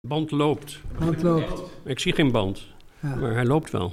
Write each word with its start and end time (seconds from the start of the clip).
band 0.00 0.30
loopt. 0.30 0.80
Band 0.98 1.22
loopt. 1.22 1.62
Ik 1.84 1.98
zie 1.98 2.12
geen 2.12 2.30
band, 2.30 2.66
Ja. 3.00 3.14
maar 3.14 3.32
hij 3.32 3.44
loopt 3.46 3.70
wel. 3.70 3.92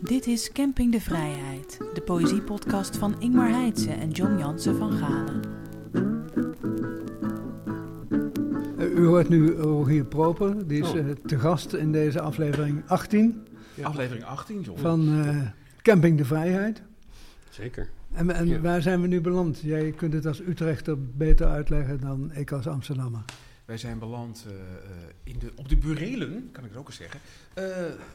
Dit 0.00 0.26
is 0.26 0.52
Camping 0.52 0.92
de 0.92 1.00
Vrijheid, 1.00 1.78
de 1.94 2.00
poëziepodcast 2.00 2.96
van 2.96 3.20
Ingmar 3.20 3.48
Heitse 3.50 3.90
en 3.90 4.10
John 4.10 4.38
Jansen 4.38 4.76
van 4.76 4.92
Galen. 4.92 5.40
U 8.78 9.06
hoort 9.06 9.28
nu 9.28 9.52
Rogier 9.52 10.04
Proper, 10.04 10.66
die 10.68 10.82
is 10.82 10.88
Oh. 10.90 10.98
eh, 10.98 11.04
te 11.26 11.38
gast 11.38 11.72
in 11.72 11.92
deze 11.92 12.20
aflevering 12.20 12.82
18 12.86 13.46
Aflevering 13.82 14.24
18, 14.24 14.60
John. 14.60 14.78
van 14.80 15.22
eh, 15.24 15.36
Camping 15.82 16.18
de 16.18 16.24
Vrijheid. 16.24 16.82
Zeker. 17.50 17.88
En, 18.12 18.30
en 18.30 18.46
Ja. 18.48 18.60
waar 18.60 18.82
zijn 18.82 19.00
we 19.00 19.06
nu 19.06 19.20
beland? 19.20 19.60
Jij 19.60 19.92
kunt 19.92 20.12
het 20.12 20.26
als 20.26 20.40
Utrechter 20.40 21.06
beter 21.16 21.46
uitleggen 21.46 22.00
dan 22.00 22.32
ik 22.32 22.52
als 22.52 22.66
Amsterdammer. 22.66 23.24
Wij 23.68 23.78
zijn 23.78 23.98
beland 23.98 24.44
eh, 24.46 24.54
eh, 24.54 24.60
in 25.24 25.38
de, 25.38 25.52
op 25.54 25.68
de 25.68 25.76
burelen, 25.76 26.48
kan 26.52 26.64
ik 26.64 26.70
het 26.70 26.78
ook 26.78 26.86
eens 26.86 26.96
zeggen, 26.96 27.20
eh, 27.54 27.64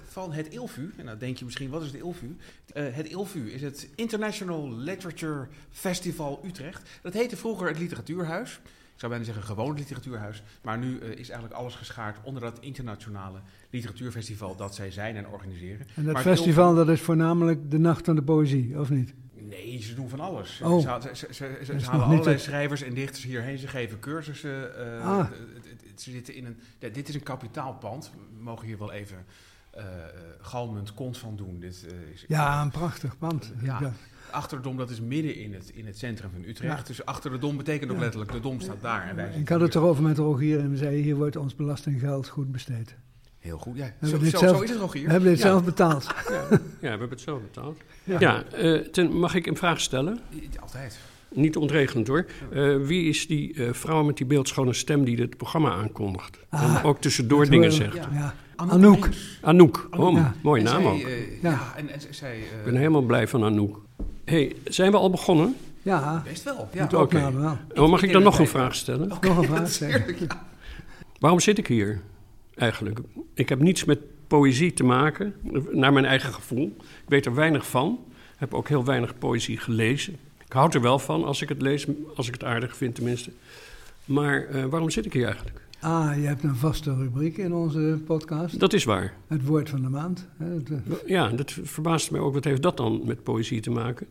van 0.08 0.32
het 0.32 0.48
ILVU. 0.48 0.94
En 0.98 1.06
nou 1.06 1.18
denk 1.18 1.38
je 1.38 1.46
misschien, 1.46 1.70
wat 1.70 1.82
is 1.82 1.88
het 1.88 2.02
ILVU? 2.02 2.36
Het 2.74 3.08
ILVU 3.08 3.52
is 3.52 3.62
het 3.62 3.90
International 3.96 4.78
Literature 4.78 5.48
Festival 5.70 6.42
Utrecht. 6.46 6.90
Dat 7.02 7.14
heette 7.14 7.38
vroeger 7.38 7.68
het 7.68 7.80
Literatuurhuis. 7.80 8.60
Ik 8.94 9.00
zou 9.00 9.12
bijna 9.12 9.26
zeggen 9.26 9.44
gewoon 9.44 9.70
het 9.70 9.80
literatuurhuis. 9.80 10.44
Maar 10.62 10.78
nu 10.78 10.98
is 10.98 11.30
eigenlijk 11.30 11.54
alles 11.54 11.76
geschaard 11.76 12.18
onder 12.24 12.42
dat 12.42 12.58
internationale 12.60 13.40
literatuurfestival 13.70 14.56
dat 14.56 14.76
zij 14.76 14.92
zijn 14.92 15.16
en 15.16 15.28
organiseren. 15.28 15.80
En 15.80 16.04
dat 16.04 16.14
Maar 16.14 16.24
het 16.24 16.38
festival, 16.38 16.76
dat 16.76 16.90
is 16.90 17.02
voornamelijk 17.02 17.72
de 17.72 17.78
Nacht 17.78 18.06
van 18.06 18.16
de 18.16 18.24
Poëzie, 18.24 18.80
of 18.80 18.90
niet? 18.90 19.14
Nee, 19.50 19.82
ze 19.82 19.94
doen 19.96 20.10
van 20.10 20.20
alles. 20.20 20.62
Oh. 20.64 21.00
Ze, 21.02 21.10
ze, 21.16 21.28
ze, 21.34 21.58
ze, 21.66 21.86
halen 21.90 22.06
allerlei 22.06 22.38
schrijvers 22.40 22.82
en 22.82 22.94
dichters 22.94 23.24
hierheen. 23.24 23.58
Ze 23.58 23.68
geven 23.68 24.00
cursussen. 24.00 24.78
eh, 25.00 25.06
Ah. 25.10 25.26
Ze 25.96 26.12
zitten 26.12 26.36
in 26.36 26.46
een, 26.46 26.58
dit 26.94 27.10
is 27.10 27.16
een 27.16 27.24
kapitaalpand. 27.24 28.12
We 28.38 28.44
mogen 28.44 28.68
hier 28.68 28.78
wel 28.78 28.92
even 28.92 29.26
eh, 29.72 29.84
galmend 30.42 30.94
kont 30.94 31.18
van 31.18 31.36
doen. 31.36 31.60
Dit, 31.60 31.86
eh, 31.90 32.14
is, 32.14 32.26
Ja, 32.28 32.62
een 32.62 32.72
prachtig 32.72 33.18
pand. 33.18 33.54
Ja. 33.62 33.78
Ja. 33.82 33.94
Achter 34.32 34.58
de 34.58 34.64
Dom, 34.64 34.78
dat 34.78 34.90
is 34.90 35.02
midden 35.02 35.36
in 35.36 35.54
het, 35.54 35.70
in 35.70 35.86
het 35.86 35.98
centrum 35.98 36.30
van 36.32 36.44
Utrecht. 36.44 36.78
Ja. 36.80 36.84
Dus 36.88 37.06
achter 37.06 37.32
de 37.32 37.38
Dom 37.38 37.58
betekent 37.58 37.90
ook 37.92 37.98
Ja. 37.98 38.04
letterlijk, 38.04 38.32
de 38.32 38.40
Dom 38.40 38.60
staat 38.62 38.82
daar. 38.82 39.08
En 39.10 39.16
wij 39.16 39.34
Ik 39.40 39.50
had 39.50 39.62
het 39.62 39.76
erover 39.76 40.04
met 40.04 40.18
Rogier 40.18 40.60
en 40.60 40.70
we 40.70 40.78
zeiden, 40.78 41.02
hier 41.04 41.16
wordt 41.16 41.36
ons 41.36 41.56
belastinggeld 41.56 42.28
goed 42.28 42.52
besteed. 42.52 42.96
Heel 43.44 43.58
goed, 43.58 43.78
ja. 43.78 43.94
Zo, 44.04 44.18
dit 44.18 44.30
zo, 44.30 44.38
zelf- 44.38 44.58
zo 44.58 44.64
is 44.64 44.70
het 44.70 44.80
nog 44.80 44.94
hier. 44.94 45.06
We 45.06 45.12
hebben 45.12 45.30
dit 45.30 45.38
ja. 45.40 45.46
zelf 45.48 45.64
betaald. 45.64 46.04
Ja, 46.30 46.34
ja 46.50 46.58
we 46.80 46.88
hebben 46.88 47.10
het 47.10 47.22
zo 47.22 47.40
betaald. 47.52 47.78
Ja. 48.04 48.20
Ja, 48.20 48.44
eh, 48.44 48.80
ten, 48.80 49.20
mag 49.20 49.36
ik 49.36 49.46
een 49.46 49.58
vraag 49.58 49.80
stellen? 49.80 50.20
Altijd. 50.62 50.98
Niet 51.30 51.58
ontregelend 51.58 52.08
hoor. 52.08 52.26
Eh, 52.52 52.76
wie 52.78 53.10
is 53.10 53.28
die 53.28 53.54
eh, 53.54 53.74
vrouw 53.74 54.04
met 54.04 54.18
die 54.18 54.26
beeldschone 54.26 54.74
stem 54.74 55.04
die 55.04 55.22
het 55.22 55.38
programma 55.38 55.72
aankondigt? 55.72 56.38
Ah, 56.50 56.76
en 56.78 56.84
ook 56.84 57.02
tussendoor 57.02 57.50
dingen 57.50 57.70
we. 57.70 57.76
zegt? 57.76 57.94
Ja. 57.96 58.10
Ja. 58.14 58.34
Anouk. 58.56 58.74
Anouk. 58.76 59.10
Anouk. 59.42 59.88
Anouk, 59.92 60.08
Oh, 60.10 60.14
ja. 60.16 60.34
mooie 60.42 60.60
En 60.60 60.66
naam 60.66 60.82
zij, 60.82 60.92
ook. 60.92 61.42
Ja. 61.42 61.74
en, 61.76 61.90
en 61.90 62.00
zij... 62.10 62.32
eh, 62.32 62.42
Ik 62.42 62.64
ben 62.66 62.76
helemaal 62.76 63.02
blij 63.02 63.28
van 63.28 63.44
Anouk. 63.44 63.80
hey, 64.26 64.56
zijn 64.66 64.92
we 64.92 64.98
al 64.98 65.10
begonnen? 65.10 65.56
Ja, 65.82 66.22
Best 66.26 66.44
wel, 66.44 66.70
ja. 66.74 66.88
Oké. 66.96 67.32
Oh, 67.76 67.90
mag 67.90 68.02
ik 68.04 68.12
dan 68.12 68.24
nog 68.24 68.40
een 68.40 68.48
vraag 68.48 68.76
stellen? 68.76 69.08
Nog 69.08 69.22
een 69.38 69.44
vraag 69.44 69.80
ja. 70.28 70.46
Waarom 71.20 71.40
zit 71.40 71.58
ik 71.58 71.68
hier 71.68 72.02
eigenlijk? 72.56 73.00
Ik 73.34 73.50
heb 73.50 73.60
niets 73.62 73.84
met 73.86 74.00
poëzie 74.28 74.74
te 74.74 74.84
maken, 74.84 75.34
naar 75.72 75.94
mijn 75.94 76.06
eigen 76.06 76.34
gevoel. 76.34 76.76
Ik 76.80 77.10
weet 77.10 77.26
er 77.26 77.34
weinig 77.36 77.68
van. 77.68 78.00
Heb 78.38 78.54
ook 78.54 78.68
heel 78.68 78.86
weinig 78.86 79.18
poëzie 79.18 79.58
gelezen. 79.58 80.14
Ik 80.46 80.52
houd 80.54 80.74
er 80.76 80.82
wel 80.82 81.00
van 81.00 81.24
als 81.24 81.42
ik 81.42 81.50
het 81.50 81.62
lees, 81.62 81.88
als 82.16 82.28
ik 82.28 82.34
het 82.34 82.44
aardig 82.44 82.78
vind 82.78 82.96
tenminste. 82.96 83.32
Maar 84.06 84.46
eh, 84.46 84.64
waarom 84.66 84.90
zit 84.90 85.06
ik 85.06 85.14
hier 85.14 85.26
eigenlijk? 85.26 85.62
Ah, 85.80 86.12
je 86.16 86.22
hebt 86.28 86.44
een 86.44 86.56
vaste 86.56 86.96
rubriek 86.96 87.38
in 87.38 87.54
onze 87.54 88.02
podcast. 88.06 88.60
Dat 88.60 88.74
is 88.74 88.84
waar. 88.84 89.14
Het 89.28 89.46
woord 89.46 89.70
van 89.70 89.82
de 89.82 89.90
maand. 89.90 90.28
eh, 90.40 90.48
Ja, 91.06 91.30
dat 91.30 91.52
verbaast 91.64 92.12
mij 92.12 92.20
ook. 92.20 92.34
Wat 92.34 92.44
heeft 92.44 92.62
dat 92.62 92.78
dan 92.78 93.02
met 93.06 93.24
poëzie 93.24 93.62
te 93.62 93.70
maken? 93.72 94.08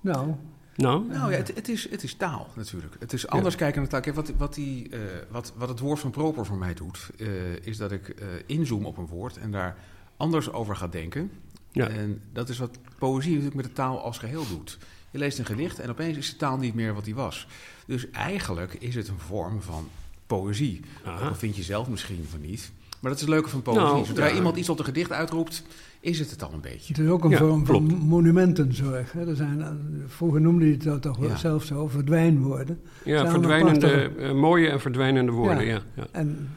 nou, 0.00 0.34
Nou, 0.78 1.04
Nou 1.08 1.30
ja, 1.30 1.36
het, 1.36 1.54
het, 1.54 1.68
is, 1.68 1.90
het 1.90 2.02
is 2.02 2.14
taal 2.14 2.48
natuurlijk. 2.54 2.96
Het 2.98 3.12
is 3.12 3.26
anders 3.26 3.54
kijken 3.54 3.80
naar 3.80 3.90
taal. 3.90 4.00
Kijk, 4.00 4.14
wat, 4.14 4.32
wat, 4.36 4.54
die, 4.54 4.88
eh, 4.88 5.00
wat, 5.30 5.52
wat 5.56 5.68
het 5.68 5.78
woord 5.78 6.00
van 6.00 6.10
Proper 6.10 6.46
voor 6.46 6.56
mij 6.56 6.74
doet, 6.74 7.10
eh, 7.18 7.26
is 7.62 7.76
dat 7.76 7.92
ik 7.92 8.08
eh, 8.08 8.26
inzoom 8.46 8.86
op 8.86 8.96
een 8.96 9.06
woord 9.06 9.36
en 9.36 9.50
daar 9.50 9.76
anders 10.16 10.52
over 10.52 10.76
ga 10.76 10.88
denken. 10.88 11.30
ja. 11.72 11.88
En 11.88 12.22
dat 12.32 12.48
is 12.48 12.58
wat 12.58 12.78
poëzie 12.98 13.30
natuurlijk 13.30 13.56
met 13.56 13.64
de 13.64 13.72
taal 13.72 14.02
als 14.02 14.18
geheel 14.18 14.46
doet. 14.48 14.78
Je 15.10 15.18
leest 15.18 15.38
een 15.38 15.46
gedicht 15.46 15.78
en 15.78 15.90
opeens 15.90 16.16
is 16.16 16.30
de 16.30 16.36
taal 16.36 16.56
niet 16.56 16.74
meer 16.74 16.94
wat 16.94 17.04
die 17.04 17.14
was. 17.14 17.46
Dus 17.86 18.10
eigenlijk 18.10 18.74
is 18.74 18.94
het 18.94 19.08
een 19.08 19.18
vorm 19.18 19.62
van 19.62 19.88
poëzie. 20.26 20.80
Aha. 21.04 21.28
Dat 21.28 21.38
vind 21.38 21.56
je 21.56 21.62
zelf 21.62 21.88
misschien 21.88 22.26
van 22.30 22.40
niet. 22.40 22.70
Maar 23.00 23.10
dat 23.10 23.20
is 23.20 23.20
het 23.20 23.30
leuke 23.34 23.48
van 23.48 23.62
poëzie. 23.62 23.82
Nou, 23.82 24.04
Zodra 24.04 24.26
ja. 24.26 24.34
iemand 24.34 24.56
iets 24.56 24.68
op 24.68 24.78
een 24.78 24.84
gedicht 24.84 25.12
uitroept, 25.12 25.62
is 26.00 26.18
het 26.18 26.30
het 26.30 26.42
al 26.42 26.52
een 26.52 26.60
beetje. 26.60 26.92
het 26.94 27.02
is 27.02 27.08
ook 27.10 27.24
een 27.24 27.30
Ja, 27.30 27.36
vorm 27.38 27.66
van 27.66 27.84
monumentenzorg. 27.84 29.12
Hè. 29.12 29.28
Er 29.28 29.36
zijn, 29.36 29.62
eh, 29.62 29.68
vroeger 30.06 30.40
noemde 30.40 30.68
je 30.70 30.76
dat 30.76 31.02
toch 31.02 31.16
wel 31.16 31.36
zelf 31.36 31.64
zo, 31.64 31.88
verdwijnwoorden. 31.88 32.80
ja, 33.04 33.30
verdwijnende, 33.30 34.10
eh, 34.18 34.32
mooie 34.32 34.68
en 34.68 34.80
verdwijnende 34.80 35.32
woorden. 35.32 35.64
Ja. 35.66 35.80
Ja, 35.94 36.06
En 36.10 36.48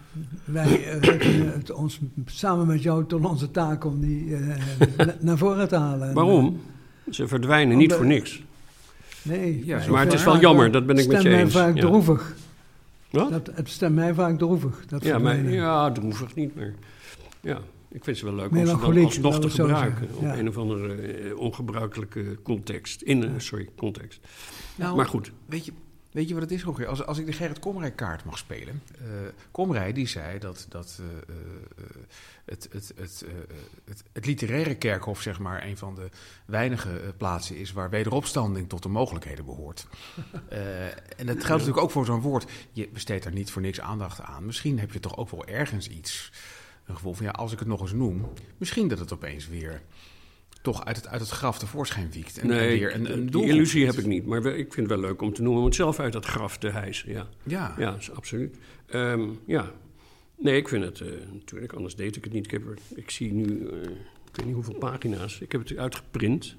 wij 0.46 0.84
eh, 0.86 1.00
rekenen 1.10 1.54
het 1.54 1.72
ons 1.72 2.00
samen 2.26 2.68
met 2.68 2.84
jou 2.84 3.06
tot 3.06 3.26
onze 3.26 3.52
taak 3.52 3.86
om 3.86 4.00
die 4.00 4.36
eh, 4.36 4.42
na- 4.98 5.16
naar 5.20 5.38
voren 5.38 5.68
te 5.68 5.76
halen. 5.76 6.08
En, 6.08 6.14
Waarom? 6.14 6.60
Ze 7.10 7.28
verdwijnen 7.28 7.78
niet 7.78 7.94
voor 7.94 8.06
niks. 8.06 8.44
Nee. 9.24 9.66
Ja, 9.66 9.80
Maar 9.90 10.04
het 10.04 10.14
is 10.14 10.24
wel 10.24 10.40
jammer, 10.40 10.72
dat 10.72 10.86
ben 10.86 10.98
ik 10.98 11.08
met 11.08 11.18
stemt 11.20 11.24
je 11.24 11.30
mij 11.30 11.40
eens. 11.40 11.54
vaak 11.54 11.76
Ja. 11.76 11.82
droevig. 11.82 12.36
Wat? 13.10 13.30
Dat, 13.32 13.50
het 13.54 13.70
stemt 13.70 13.96
mij 13.96 14.14
vaak 14.14 14.38
droevig. 14.38 14.86
Dat 14.88 15.04
Ja, 15.04 15.18
maar, 15.20 15.50
ja, 15.50 15.92
droevig 15.92 16.36
niet 16.36 16.56
meer. 16.56 16.74
Ja, 17.42 17.58
ik 17.92 18.04
vind 18.04 18.18
ze 18.18 18.26
wel 18.26 18.34
leuk 18.34 18.52
om 18.52 18.58
ze 18.58 18.66
dan 18.66 19.04
alsnog 19.04 19.40
te 19.40 19.50
gebruiken. 19.50 20.08
Op 20.16 20.24
een 20.24 20.48
of 20.48 20.58
andere 20.58 20.96
eh, 20.96 21.38
ongebruikelijke 21.38 22.38
context. 22.44 23.02
In, 23.02 23.22
een 23.22 23.42
sorry, 23.42 23.70
context. 23.76 24.20
Nou, 24.76 24.96
maar 24.96 25.06
goed, 25.06 25.32
Weet 25.46 25.66
je, 25.66 25.72
weet 26.12 26.28
je 26.28 26.34
wat 26.34 26.44
het 26.44 26.52
is, 26.52 26.64
Rogier? 26.64 26.88
Als, 26.88 27.06
als 27.06 27.18
ik 27.18 27.26
de 27.26 27.32
Gerrit 27.34 27.60
Komrij 27.60 27.92
kaart 27.92 28.24
mag 28.26 28.38
spelen. 28.38 28.82
eh 29.00 29.06
Komrij 29.52 29.94
die 29.94 30.08
zei 30.08 30.40
dat, 30.40 30.66
dat 30.70 31.00
eh, 31.00 31.06
eh, 31.06 31.36
eh, 31.78 31.84
het, 32.46 32.68
het, 32.72 32.94
het, 32.96 33.26
eh, 33.28 33.34
het, 33.86 34.04
het 34.14 34.26
literaire 34.26 34.76
kerkhof 34.76 35.22
zeg 35.22 35.40
maar 35.40 35.66
een 35.66 35.78
van 35.78 35.96
de 35.96 36.10
weinige 36.46 37.00
eh, 37.00 37.10
plaatsen 37.18 37.58
is 37.58 37.72
waar 37.72 37.90
wederopstanding 37.90 38.70
tot 38.70 38.84
de 38.84 38.90
mogelijkheden 38.90 39.46
behoort. 39.46 39.88
Eh, 40.50 40.86
en 40.86 41.26
dat 41.26 41.36
geldt 41.36 41.50
natuurlijk 41.50 41.78
ook 41.78 41.92
voor 41.92 42.06
zo'n 42.06 42.22
woord. 42.22 42.52
Je 42.72 42.90
besteedt 42.94 43.24
daar 43.24 43.34
niet 43.34 43.52
voor 43.52 43.62
niks 43.62 43.80
aandacht 43.82 44.22
aan. 44.22 44.46
Misschien 44.46 44.80
heb 44.80 44.92
je 44.92 45.00
toch 45.00 45.18
ook 45.18 45.30
wel 45.30 45.46
ergens 45.46 45.88
iets. 45.88 46.32
Een 46.86 46.96
gevoel 46.96 47.14
van 47.14 47.26
ja, 47.26 47.32
als 47.32 47.52
ik 47.52 47.60
het 47.60 47.68
nog 47.68 47.82
eens 47.82 47.94
noem, 47.94 48.26
misschien 48.58 48.88
dat 48.88 49.00
het 49.00 49.14
opeens 49.14 49.48
weer 49.48 49.82
toch 50.62 50.86
uit 50.86 50.96
het, 50.96 51.08
uit 51.08 51.22
het 51.22 51.30
graf 51.30 51.60
tevoorschijn 51.60 52.12
wiekt. 52.12 52.38
En, 52.38 52.48
nee, 52.48 52.80
weer 52.80 52.96
een, 52.96 53.12
een 53.12 53.30
die 53.30 53.46
illusie 53.46 53.86
heb 53.86 53.96
ik 53.96 54.06
niet. 54.06 54.26
Maar 54.26 54.46
ik 54.46 54.74
vind 54.74 54.90
het 54.90 55.00
wel 55.00 55.10
leuk 55.10 55.22
om 55.22 55.34
te 55.34 55.42
noemen 55.42 55.60
om 55.60 55.66
het 55.68 55.76
zelf 55.76 56.00
uit 56.00 56.14
dat 56.14 56.26
graf 56.26 56.58
te 56.58 56.70
hijsen. 56.70 57.12
Ja, 57.12 57.28
Ja. 57.44 57.76
ja 57.78 57.96
is 57.96 58.12
absoluut. 58.12 58.58
Ehm, 58.86 59.30
ja, 59.46 59.72
nee, 60.38 60.56
ik 60.56 60.68
vind 60.68 60.84
het 60.84 61.02
eh, 61.02 61.08
natuurlijk, 61.34 61.74
anders 61.74 61.96
deed 61.96 62.16
ik 62.16 62.24
het 62.24 62.34
niet. 62.34 62.46
Ik, 62.46 62.52
heb 62.52 62.68
er, 62.68 62.78
ik 62.96 63.10
zie 63.12 63.34
nu, 63.34 63.68
eh, 63.68 63.82
ik 64.28 64.36
weet 64.36 64.46
niet 64.46 64.56
hoeveel 64.56 64.78
pagina's. 64.78 65.40
Ik 65.40 65.52
heb 65.52 65.68
het 65.68 65.78
uitgeprint. 65.78 66.56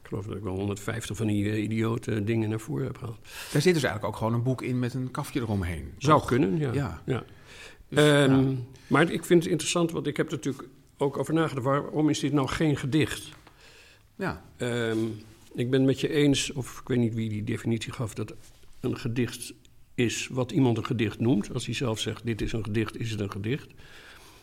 Ik 0.00 0.10
geloof 0.10 0.26
dat 0.26 0.36
ik 0.36 0.42
wel 0.42 0.54
150 0.56 1.16
van 1.16 1.26
die 1.26 1.50
eh, 1.50 1.62
idiote 1.62 2.24
dingen 2.24 2.48
naar 2.48 2.60
voren 2.60 2.86
heb 2.86 2.98
gehaald. 2.98 3.18
Daar 3.52 3.62
zit 3.62 3.74
dus 3.74 3.82
eigenlijk 3.82 4.04
ook 4.04 4.16
gewoon 4.16 4.34
een 4.34 4.42
boek 4.42 4.62
in 4.62 4.78
met 4.78 4.94
een 4.94 5.10
kafje 5.10 5.40
eromheen. 5.40 5.92
Zou 5.98 6.18
Toch? 6.18 6.28
kunnen, 6.28 6.58
ja. 6.58 6.72
Ja. 6.72 7.02
ja. 7.06 7.24
Dus, 7.88 7.98
Ehm. 7.98 8.54
Maar 8.86 9.10
ik 9.10 9.24
vind 9.24 9.42
het 9.42 9.52
interessant, 9.52 9.90
want 9.90 10.06
ik 10.06 10.16
heb 10.16 10.26
er 10.26 10.32
natuurlijk 10.32 10.68
ook 10.96 11.18
over 11.18 11.34
nagedacht. 11.34 11.66
Waarom 11.66 12.08
is 12.08 12.18
dit 12.18 12.32
nou 12.32 12.48
geen 12.48 12.76
gedicht? 12.76 13.28
Ja. 14.16 14.44
Ehm, 14.56 14.98
ik 15.54 15.70
ben 15.70 15.78
het 15.78 15.88
met 15.88 16.00
je 16.00 16.08
eens, 16.08 16.52
of 16.52 16.80
ik 16.80 16.88
weet 16.88 16.98
niet 16.98 17.14
wie 17.14 17.28
die 17.28 17.44
definitie 17.44 17.92
gaf, 17.92 18.14
dat 18.14 18.34
een 18.80 18.98
gedicht 18.98 19.54
is 19.94 20.28
wat 20.32 20.52
iemand 20.52 20.76
een 20.76 20.84
gedicht 20.84 21.18
noemt. 21.18 21.54
Als 21.54 21.66
hij 21.66 21.74
zelf 21.74 21.98
zegt, 21.98 22.26
dit 22.26 22.40
is 22.40 22.52
een 22.52 22.64
gedicht, 22.64 23.00
is 23.00 23.10
het 23.10 23.20
een 23.20 23.30
gedicht. 23.30 23.66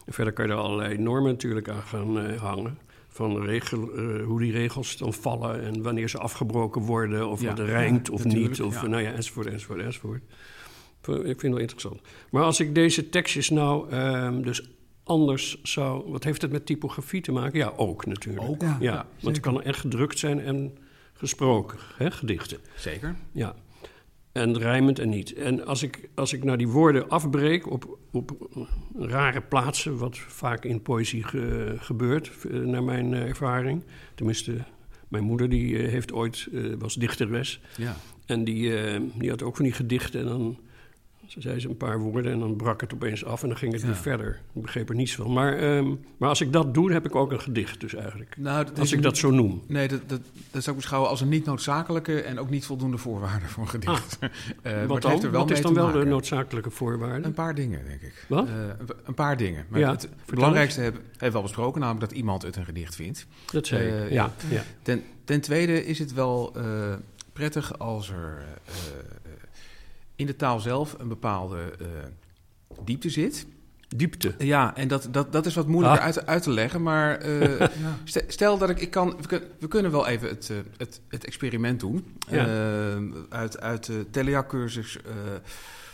En 0.05 0.13
verder 0.13 0.33
kan 0.33 0.45
je 0.45 0.51
er 0.51 0.57
allerlei 0.57 0.97
normen 0.97 1.31
natuurlijk 1.31 1.69
aan 1.69 1.81
gaan 1.81 2.19
eh, 2.19 2.41
hangen. 2.41 2.77
Van 3.07 3.45
regel, 3.45 3.91
eh, 3.93 4.23
hoe 4.23 4.39
die 4.39 4.51
regels 4.51 4.97
dan 4.97 5.13
vallen 5.13 5.61
en 5.61 5.81
wanneer 5.81 6.09
ze 6.09 6.17
afgebroken 6.17 6.81
worden, 6.81 7.29
of 7.29 7.41
Ja, 7.41 7.47
wat 7.47 7.59
rijmt 7.59 8.07
ja, 8.07 8.13
of 8.13 8.23
niet, 8.23 8.61
of 8.61 8.81
ja. 8.81 8.87
nou 8.87 9.03
ja, 9.03 9.11
enzovoort, 9.11 9.47
enzovoort, 9.47 9.79
enzovoort. 9.79 10.21
Ik 11.07 11.07
vind 11.23 11.41
het 11.41 11.41
wel 11.51 11.57
interessant. 11.57 12.01
Maar 12.31 12.43
als 12.43 12.59
ik 12.59 12.75
deze 12.75 13.09
tekstjes 13.09 13.49
nou 13.49 13.89
dus 14.41 14.41
dus 14.43 14.69
anders 15.03 15.61
zou... 15.63 16.11
Wat 16.11 16.23
heeft 16.23 16.41
het 16.41 16.51
met 16.51 16.65
typografie 16.65 17.21
te 17.21 17.31
maken? 17.31 17.59
Ja, 17.59 17.73
ook 17.75 18.05
natuurlijk. 18.05 18.45
Ook. 18.47 18.61
Ja, 18.61 18.77
Ja, 18.79 19.05
want 19.21 19.35
het 19.35 19.45
kan 19.45 19.61
echt 19.63 19.79
gedrukt 19.79 20.19
zijn 20.19 20.39
en 20.39 20.77
gesproken, 21.13 21.77
hè, 21.97 22.11
gedichten. 22.11 22.57
Zeker. 22.75 23.15
Ja. 23.31 23.55
En 24.31 24.57
rijmend 24.57 24.99
en 24.99 25.09
niet. 25.09 25.33
En 25.33 25.65
als 25.65 25.83
ik, 25.83 26.09
als 26.15 26.33
ik 26.33 26.43
nou 26.43 26.57
die 26.57 26.67
woorden 26.67 27.09
afbreek 27.09 27.71
op, 27.71 27.97
op 28.11 28.31
rare 28.99 29.41
plaatsen, 29.41 29.97
wat 29.97 30.17
vaak 30.17 30.65
in 30.65 30.81
poëzie 30.81 31.23
ge- 31.23 31.75
gebeurt, 31.79 32.31
naar 32.51 32.83
mijn 32.83 33.13
eh, 33.13 33.21
ervaring. 33.27 33.83
Tenminste, 34.15 34.57
mijn 35.07 35.23
moeder 35.23 35.49
die 35.49 35.77
eh, 35.77 35.89
heeft 35.89 36.11
ooit, 36.13 36.47
eh, 36.53 36.63
was 36.79 36.95
dichteres. 36.95 37.61
Ja. 37.77 37.95
En 38.25 38.43
die, 38.43 38.71
die 39.17 39.29
had 39.29 39.43
ook 39.43 39.55
van 39.55 39.65
die 39.65 39.73
gedichten. 39.73 40.19
En 40.21 40.25
dan 40.27 40.57
zei 41.37 41.59
ze 41.59 41.69
een 41.69 41.77
paar 41.77 41.99
woorden 41.99 42.31
en 42.31 42.39
dan 42.39 42.55
brak 42.55 42.81
het 42.81 42.93
opeens 42.93 43.25
af 43.25 43.41
en 43.41 43.47
dan 43.47 43.57
ging 43.57 43.71
het 43.71 43.81
Ja. 43.81 43.87
weer 43.87 43.95
verder. 43.95 44.39
Ik 44.53 44.61
begreep 44.61 44.89
er 44.89 44.95
niets 44.95 45.15
van. 45.15 45.33
Maar, 45.33 45.57
ehm, 45.57 45.87
maar 46.17 46.29
als 46.29 46.41
ik 46.41 46.51
dat 46.53 46.73
doe, 46.73 46.91
heb 46.91 47.05
ik 47.05 47.15
ook 47.15 47.31
een 47.31 47.41
gedicht 47.41 47.79
dus 47.79 47.93
eigenlijk. 47.93 48.35
Nou, 48.37 48.65
dat 48.65 48.79
Als 48.79 48.89
ik 48.91 48.97
een- 48.97 49.03
dat 49.03 49.17
zo 49.17 49.31
noem. 49.31 49.61
Nee, 49.67 49.87
dat, 49.87 50.01
dat, 50.09 50.19
dat 50.51 50.63
zou 50.63 50.75
ik 50.75 50.81
beschouwen 50.81 51.09
als 51.09 51.21
een 51.21 51.29
niet 51.29 51.45
noodzakelijke 51.45 52.21
en 52.21 52.39
ook 52.39 52.49
niet 52.49 52.65
voldoende 52.65 52.97
voorwaarde 52.97 53.45
voor 53.45 53.63
een 53.63 53.69
gedicht. 53.69 54.17
Eh, 54.61 54.81
Ah. 54.81 54.87
Wat, 54.87 55.03
heeft 55.03 55.15
dan? 55.15 55.25
er 55.25 55.31
wel 55.31 55.41
Wat 55.41 55.51
is 55.51 55.61
dan 55.61 55.73
wel 55.73 55.91
de 55.91 56.05
noodzakelijke 56.05 56.69
voorwaarde? 56.69 57.25
Een 57.27 57.33
paar 57.33 57.55
dingen, 57.55 57.85
denk 57.85 58.01
ik. 58.01 58.25
Wat? 58.29 58.47
Eh, 58.47 58.53
een, 59.05 59.13
paar 59.13 59.37
dingen. 59.37 59.65
Maar 59.69 59.79
Ja, 59.79 59.91
het 59.91 60.09
belangrijkste 60.25 60.81
hebben, 60.81 61.01
hebben 61.11 61.29
we 61.31 61.35
al 61.37 61.41
besproken, 61.43 61.81
namelijk 61.81 62.09
dat 62.09 62.17
iemand 62.17 62.41
het 62.41 62.55
een 62.55 62.65
gedicht 62.65 62.95
vindt. 62.95 63.27
Dat 63.51 63.67
zei 63.67 63.89
Eh, 63.89 64.05
ik. 64.05 64.11
ja. 64.11 64.31
Ja. 64.49 64.63
Ten, 64.81 65.03
ten 65.23 65.41
tweede 65.41 65.85
is 65.85 65.99
het 65.99 66.13
wel 66.13 66.53
eh, 66.55 66.63
prettig 67.33 67.79
als 67.79 68.09
er 68.09 68.37
eh, 68.37 68.73
eh, 68.73 68.75
in 70.21 70.27
de 70.27 70.35
taal 70.35 70.59
zelf 70.59 70.95
een 70.99 71.07
bepaalde 71.07 71.57
eh, 71.79 71.87
diepte 72.83 73.09
zit. 73.09 73.45
Diepte. 73.95 74.35
Ja, 74.37 74.75
en 74.75 74.87
dat, 74.87 75.07
dat, 75.11 75.31
dat 75.31 75.45
is 75.45 75.55
wat 75.55 75.67
moeilijker 75.67 75.99
Ah. 75.99 76.05
uit, 76.05 76.25
uit 76.25 76.43
te 76.43 76.51
leggen. 76.51 76.83
Maar 76.83 77.17
eh, 77.17 77.59
Ja. 77.59 77.97
Stel- 78.27 78.57
dat 78.57 78.69
ik, 78.69 78.79
ik 78.79 78.91
kan, 78.91 79.15
we, 79.21 79.27
kun- 79.27 79.43
we 79.59 79.67
kunnen 79.67 79.91
wel 79.91 80.07
even 80.07 80.29
het, 80.29 80.49
eh, 80.49 80.57
het, 80.77 81.01
het 81.07 81.25
experiment 81.25 81.79
doen. 81.79 82.05
Ja. 82.29 82.45
Uit, 83.29 83.59
uit 83.61 83.85
de 83.85 84.05
Telea-cursus 84.11 84.97
eh, 85.01 85.11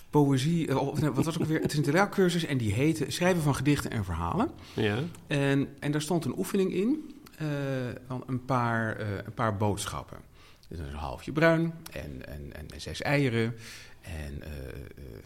Poëzie, 0.09 0.79
of, 0.79 1.01
nee, 1.01 1.11
wat 1.11 1.25
was 1.25 1.33
het 1.33 1.43
ook 1.43 1.49
weer? 1.49 1.61
Het 1.61 1.71
is 1.71 1.77
een 1.77 1.83
Telea-cursus 1.83 2.45
en 2.45 2.57
die 2.57 2.73
heet 2.73 3.05
Schrijven 3.07 3.41
van 3.41 3.55
gedichten 3.55 3.91
en 3.91 4.05
verhalen. 4.05 4.49
Ja. 4.73 4.97
En, 5.27 5.67
en 5.79 5.91
daar 5.91 6.01
stond 6.01 6.25
een 6.25 6.37
oefening 6.37 6.73
in 6.73 7.15
eh, 7.37 7.47
van 8.07 8.23
een 8.27 8.45
paar, 8.45 8.95
eh, 8.95 9.07
een 9.25 9.33
paar 9.33 9.57
boodschappen. 9.57 10.17
Dus 10.69 10.79
een 10.79 10.93
halfje 10.93 11.31
bruin 11.31 11.73
en, 11.91 12.25
en, 12.27 12.55
en, 12.55 12.71
en 12.71 12.81
zes 12.81 13.01
eieren 13.01 13.55
en 14.07 14.43
eh, 14.43 14.49
eh, 14.49 15.23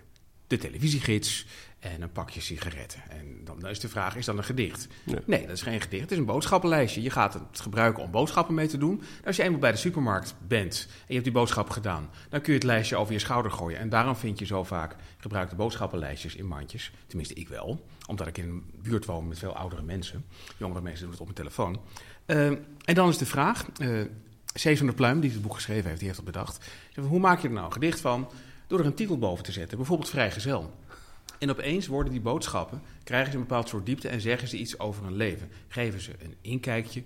de 0.48 0.58
televisiegids 0.58 1.46
en 1.80 2.02
een 2.02 2.12
pakje 2.12 2.42
sigaretten. 2.42 3.02
En 3.10 3.42
dan, 3.44 3.60
dan 3.60 3.70
is 3.70 3.80
de 3.80 3.90
vraag, 3.90 4.16
is 4.16 4.26
dat 4.26 4.38
een 4.38 4.44
gedicht? 4.44 4.88
Ja. 5.04 5.20
Nee, 5.26 5.42
dat 5.42 5.56
is 5.56 5.62
geen 5.62 5.82
gedicht. 5.82 6.02
Het 6.02 6.12
is 6.12 6.18
een 6.18 6.26
boodschappenlijstje. 6.26 7.02
Je 7.02 7.10
gaat 7.10 7.34
het 7.34 7.60
gebruiken 7.60 8.04
om 8.04 8.12
boodschappen 8.12 8.56
mee 8.56 8.68
te 8.68 8.78
doen. 8.78 9.02
Als 9.26 9.36
je 9.36 9.44
eenmaal 9.44 9.60
bij 9.60 9.72
de 9.72 9.78
supermarkt 9.78 10.36
bent 10.48 10.88
en 10.90 11.06
je 11.08 11.14
hebt 11.14 11.24
die 11.24 11.34
boodschappen 11.34 11.74
gedaan... 11.74 12.10
dan 12.30 12.42
kun 12.42 12.54
je 12.54 12.60
het 12.60 12.68
lijstje 12.68 12.96
over 12.96 13.14
je 13.14 13.20
schouder 13.20 13.52
gooien. 13.52 13.80
En 13.80 13.90
daarom 13.90 14.16
vind 14.16 14.40
je 14.40 14.46
zo 14.46 14.64
vaak 14.64 14.96
gebruikte 15.18 15.56
boodschappenlijstjes 15.56 16.36
in 16.36 16.46
mandjes. 16.46 16.92
Tenminste, 17.08 17.34
ik 17.34 17.48
wel. 17.48 17.86
Omdat 18.08 18.28
ik 18.28 18.38
in 18.38 18.50
een 18.50 18.64
buurt 18.82 19.06
woon 19.06 19.28
met 19.28 19.40
veel 19.40 19.56
oudere 19.56 19.82
mensen. 19.82 20.26
Jongere 20.58 20.82
mensen 20.82 21.04
doen 21.04 21.12
het 21.12 21.22
op 21.22 21.28
een 21.28 21.34
telefoon. 21.34 21.82
Eh, 22.26 22.46
en 22.86 22.94
dan 22.94 23.10
is 23.10 23.18
de 23.18 23.26
vraag... 23.26 23.66
eh 23.78 24.02
Cees 24.54 24.78
van 24.78 24.88
der 24.88 24.96
Pluim, 24.96 25.20
die 25.20 25.32
het 25.32 25.42
boek 25.42 25.54
geschreven 25.54 25.86
heeft, 25.86 25.98
die 25.98 26.08
heeft 26.08 26.26
dat 26.26 26.34
bedacht. 26.34 26.70
Hoe 26.96 27.20
maak 27.20 27.42
je 27.42 27.48
er 27.48 27.54
nou 27.54 27.66
een 27.66 27.74
gedicht 27.74 28.00
van? 28.00 28.30
Door 28.72 28.80
er 28.80 28.86
een 28.86 28.94
titel 28.94 29.18
boven 29.18 29.44
te 29.44 29.52
zetten. 29.52 29.78
Bijvoorbeeld 29.78 30.10
Vrijgezel. 30.10 30.74
En 31.40 31.50
opeens 31.50 31.88
worden 31.88 32.12
die 32.12 32.22
boodschappen, 32.22 32.82
krijgen 33.04 33.32
ze 33.32 33.38
een 33.38 33.44
bepaald 33.44 33.70
soort 33.70 33.86
diepte 33.86 34.08
en 34.08 34.22
zeggen 34.22 34.48
ze 34.48 34.58
iets 34.58 34.80
over 34.80 35.04
hun 35.04 35.16
leven. 35.16 35.50
Geven 35.68 36.02
ze 36.02 36.12
een 36.24 36.36
inkijkje 36.42 37.04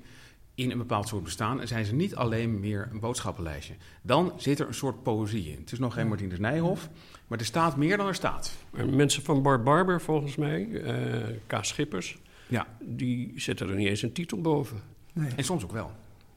in 0.56 0.72
een 0.72 0.78
bepaald 0.78 1.08
soort 1.08 1.24
bestaan 1.24 1.62
en 1.62 1.68
zijn 1.68 1.86
ze 1.86 1.96
niet 1.96 2.16
alleen 2.16 2.60
meer 2.60 2.88
een 2.92 3.00
boodschappenlijstje. 3.00 3.74
Dan 4.02 4.34
zit 4.38 4.60
er 4.60 4.68
een 4.68 4.74
soort 4.74 5.04
poëzie 5.04 5.52
in. 5.52 5.60
Het 5.60 5.72
is 5.72 5.80
nog 5.80 5.94
geen 5.94 6.08
Martinus 6.08 6.40
Nijhoff, 6.40 6.90
maar 7.28 7.40
er 7.40 7.46
staat 7.46 7.76
meer 7.76 7.98
dan 7.98 8.08
er 8.08 8.16
staat. 8.16 8.56
Maar 8.70 8.90
mensen 8.90 9.24
van 9.24 9.42
Bart 9.42 9.64
Barber, 9.64 10.02
volgens 10.02 10.36
mij, 10.36 10.82
eh 10.82 11.36
K. 11.48 11.66
Schippers, 11.66 12.18
Ja, 12.48 12.68
die 12.80 13.34
zetten 13.36 13.70
er 13.70 13.76
niet 13.76 13.88
eens 13.88 14.02
een 14.02 14.14
titel 14.14 14.42
boven. 14.42 14.82
Nee. 15.14 15.32
en 15.36 15.44
soms 15.44 15.64
ook 15.64 15.72
wel. 15.72 15.92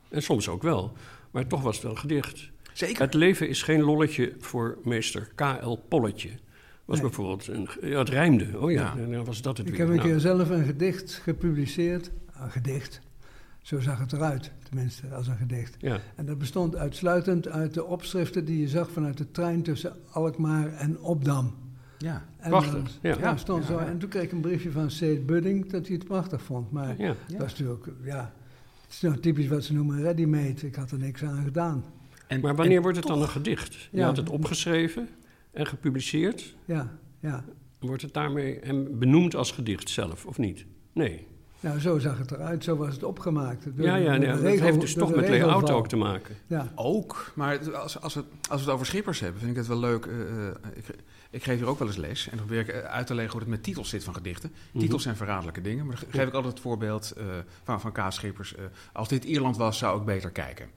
En 0.09 0.23
soms 0.23 0.49
ook 0.49 0.63
wel. 0.63 0.93
Maar 1.31 1.47
toch 1.47 1.63
was 1.63 1.75
het 1.75 1.85
wel 1.85 1.95
gedicht. 1.95 2.51
Zeker. 2.79 3.03
Het 3.03 3.15
leven 3.15 3.49
is 3.49 3.63
geen 3.63 3.81
lolletje 3.83 4.33
voor 4.39 4.79
meester 4.85 5.29
K.L. 5.35 5.77
Polletje. 5.89 6.29
Was 6.85 6.97
Nee. 6.99 7.07
bijvoorbeeld 7.07 7.47
een. 7.49 7.69
Ja, 7.83 7.99
het 7.99 8.09
rijmde. 8.09 8.59
Oh 8.61 8.71
ja, 8.71 8.95
dan 8.95 9.25
was 9.25 9.43
dat 9.43 9.57
het 9.59 9.67
Ik 9.67 9.73
weer. 9.73 9.81
heb 9.81 9.89
een 9.91 9.97
Nou, 9.97 10.09
keer 10.09 10.21
zelf 10.21 10.51
een 10.51 10.65
gedicht 10.65 11.13
gepubliceerd. 11.15 12.11
Een 12.41 12.51
gedicht. 12.51 13.01
Zo 13.63 13.81
zag 13.81 13.99
het 13.99 14.13
eruit, 14.13 14.53
tenminste, 14.63 15.09
als 15.15 15.27
een 15.27 15.37
gedicht. 15.37 15.77
Ja, 15.79 16.01
En 16.17 16.27
dat 16.27 16.39
bestond 16.39 16.77
uitsluitend 16.77 17.49
uit 17.49 17.75
de 17.75 17.85
opschriften 17.85 18.45
die 18.45 18.61
je 18.61 18.69
zag 18.69 18.91
vanuit 18.91 19.19
de 19.19 19.31
trein 19.31 19.63
tussen 19.63 19.97
Alkmaar 20.13 20.73
en 20.73 21.01
Opdam. 21.01 21.55
Ja. 21.99 22.25
En 22.39 22.51
Prachtig, 22.51 22.73
dan- 22.73 22.87
ja. 23.03 23.17
ja, 23.21 23.37
stond 23.37 23.63
Ja, 23.63 23.69
zo. 23.73 23.79
ja. 23.81 23.87
En 23.87 23.99
toen 23.99 24.09
kreeg 24.09 24.23
ik 24.23 24.33
een 24.33 24.41
briefje 24.41 24.71
van 24.71 24.91
Seed 24.91 25.27
Budding 25.27 25.71
dat 25.71 25.87
hij 25.87 25.97
het 25.97 26.05
prachtig 26.07 26.43
vond. 26.43 26.71
Maar 26.71 26.97
dat 26.97 27.17
is 27.29 27.37
natuurlijk, 27.39 27.87
ja, 28.05 28.33
het 28.83 28.93
is 28.93 29.01
nou 29.01 29.19
typisch 29.19 29.49
wat 29.49 29.65
ze 29.65 29.73
noemen 29.75 30.03
ready-made. 30.03 30.67
Ik 30.67 30.75
had 30.75 30.91
er 30.91 30.99
niks 30.99 31.23
aan 31.25 31.45
gedaan. 31.45 31.85
En, 32.29 32.41
Maar 32.41 32.55
wanneer 32.57 32.77
en 32.77 32.83
wordt 32.83 32.97
het 32.99 33.07
dan 33.07 33.23
een 33.23 33.29
gedicht? 33.29 33.75
Je 33.75 33.89
Ja. 33.99 34.05
had 34.07 34.17
het 34.17 34.31
opgeschreven 34.31 35.09
en 35.53 35.67
gepubliceerd. 35.67 36.55
Ja, 36.65 36.89
ja. 37.21 37.45
Wordt 37.81 38.03
het 38.03 38.15
daarmee 38.15 38.59
en 38.61 38.99
benoemd 38.99 39.35
als 39.37 39.51
gedicht 39.51 39.89
zelf, 39.91 40.27
of 40.27 40.39
niet? 40.39 40.65
Nee. 40.93 41.27
Nou, 41.61 41.81
zo 41.81 41.99
zag 41.99 42.19
het 42.19 42.31
eruit. 42.31 42.65
Zo 42.65 42.77
was 42.77 42.95
het 42.95 43.03
opgemaakt. 43.03 43.65
Door 43.77 43.87
Ja, 43.87 43.97
ja, 43.97 44.15
ja 44.15 44.33
dat 44.37 44.43
heeft 44.61 44.81
dus 44.81 44.95
toch 44.95 45.15
met 45.15 45.29
layout 45.29 45.71
ook 45.71 45.89
te 45.89 45.97
maken. 45.97 46.37
Ja, 46.47 46.73
Ook, 46.75 47.33
maar 47.35 47.73
als, 47.75 48.01
als, 48.01 48.15
we, 48.15 48.25
als 48.51 48.61
we 48.61 48.65
het 48.67 48.75
over 48.75 48.87
schippers 48.87 49.21
hebben, 49.21 49.39
vind 49.41 49.51
ik 49.53 49.57
het 49.59 49.67
wel 49.67 49.79
leuk. 49.79 50.07
eh, 50.07 50.47
eh, 50.49 50.55
ik, 50.75 50.85
ik 51.31 51.43
geef 51.45 51.59
hier 51.59 51.67
ook 51.69 51.79
wel 51.79 51.89
eens 51.89 51.97
les 51.97 52.29
en 52.29 52.37
dan 52.37 52.47
probeer 52.47 52.61
ik 52.63 52.69
eh, 52.69 52.81
uit 52.83 53.07
te 53.07 53.15
leggen 53.15 53.33
hoe 53.33 53.41
het 53.41 53.51
met 53.51 53.63
titels 53.63 53.89
zit 53.89 54.05
van 54.05 54.15
gedichten. 54.15 54.53
Mhm. 54.73 54.79
Titels 54.83 55.03
zijn 55.03 55.17
verraderlijke 55.17 55.61
dingen, 55.61 55.87
maar 55.87 55.97
dan 55.97 56.05
ge- 56.11 56.19
geef 56.19 56.27
ik 56.29 56.35
altijd 56.35 56.53
het 56.53 56.63
voorbeeld 56.63 57.11
eh, 57.17 57.25
van, 57.65 57.81
van 57.81 57.93
K. 57.93 58.01
Schippers. 58.09 58.55
eh, 58.55 58.65
als 58.93 59.09
dit 59.09 59.25
Ierland 59.25 59.57
was, 59.57 59.79
zou 59.79 59.99
ik 60.01 60.05
beter 60.07 60.31
kijken. 60.31 60.69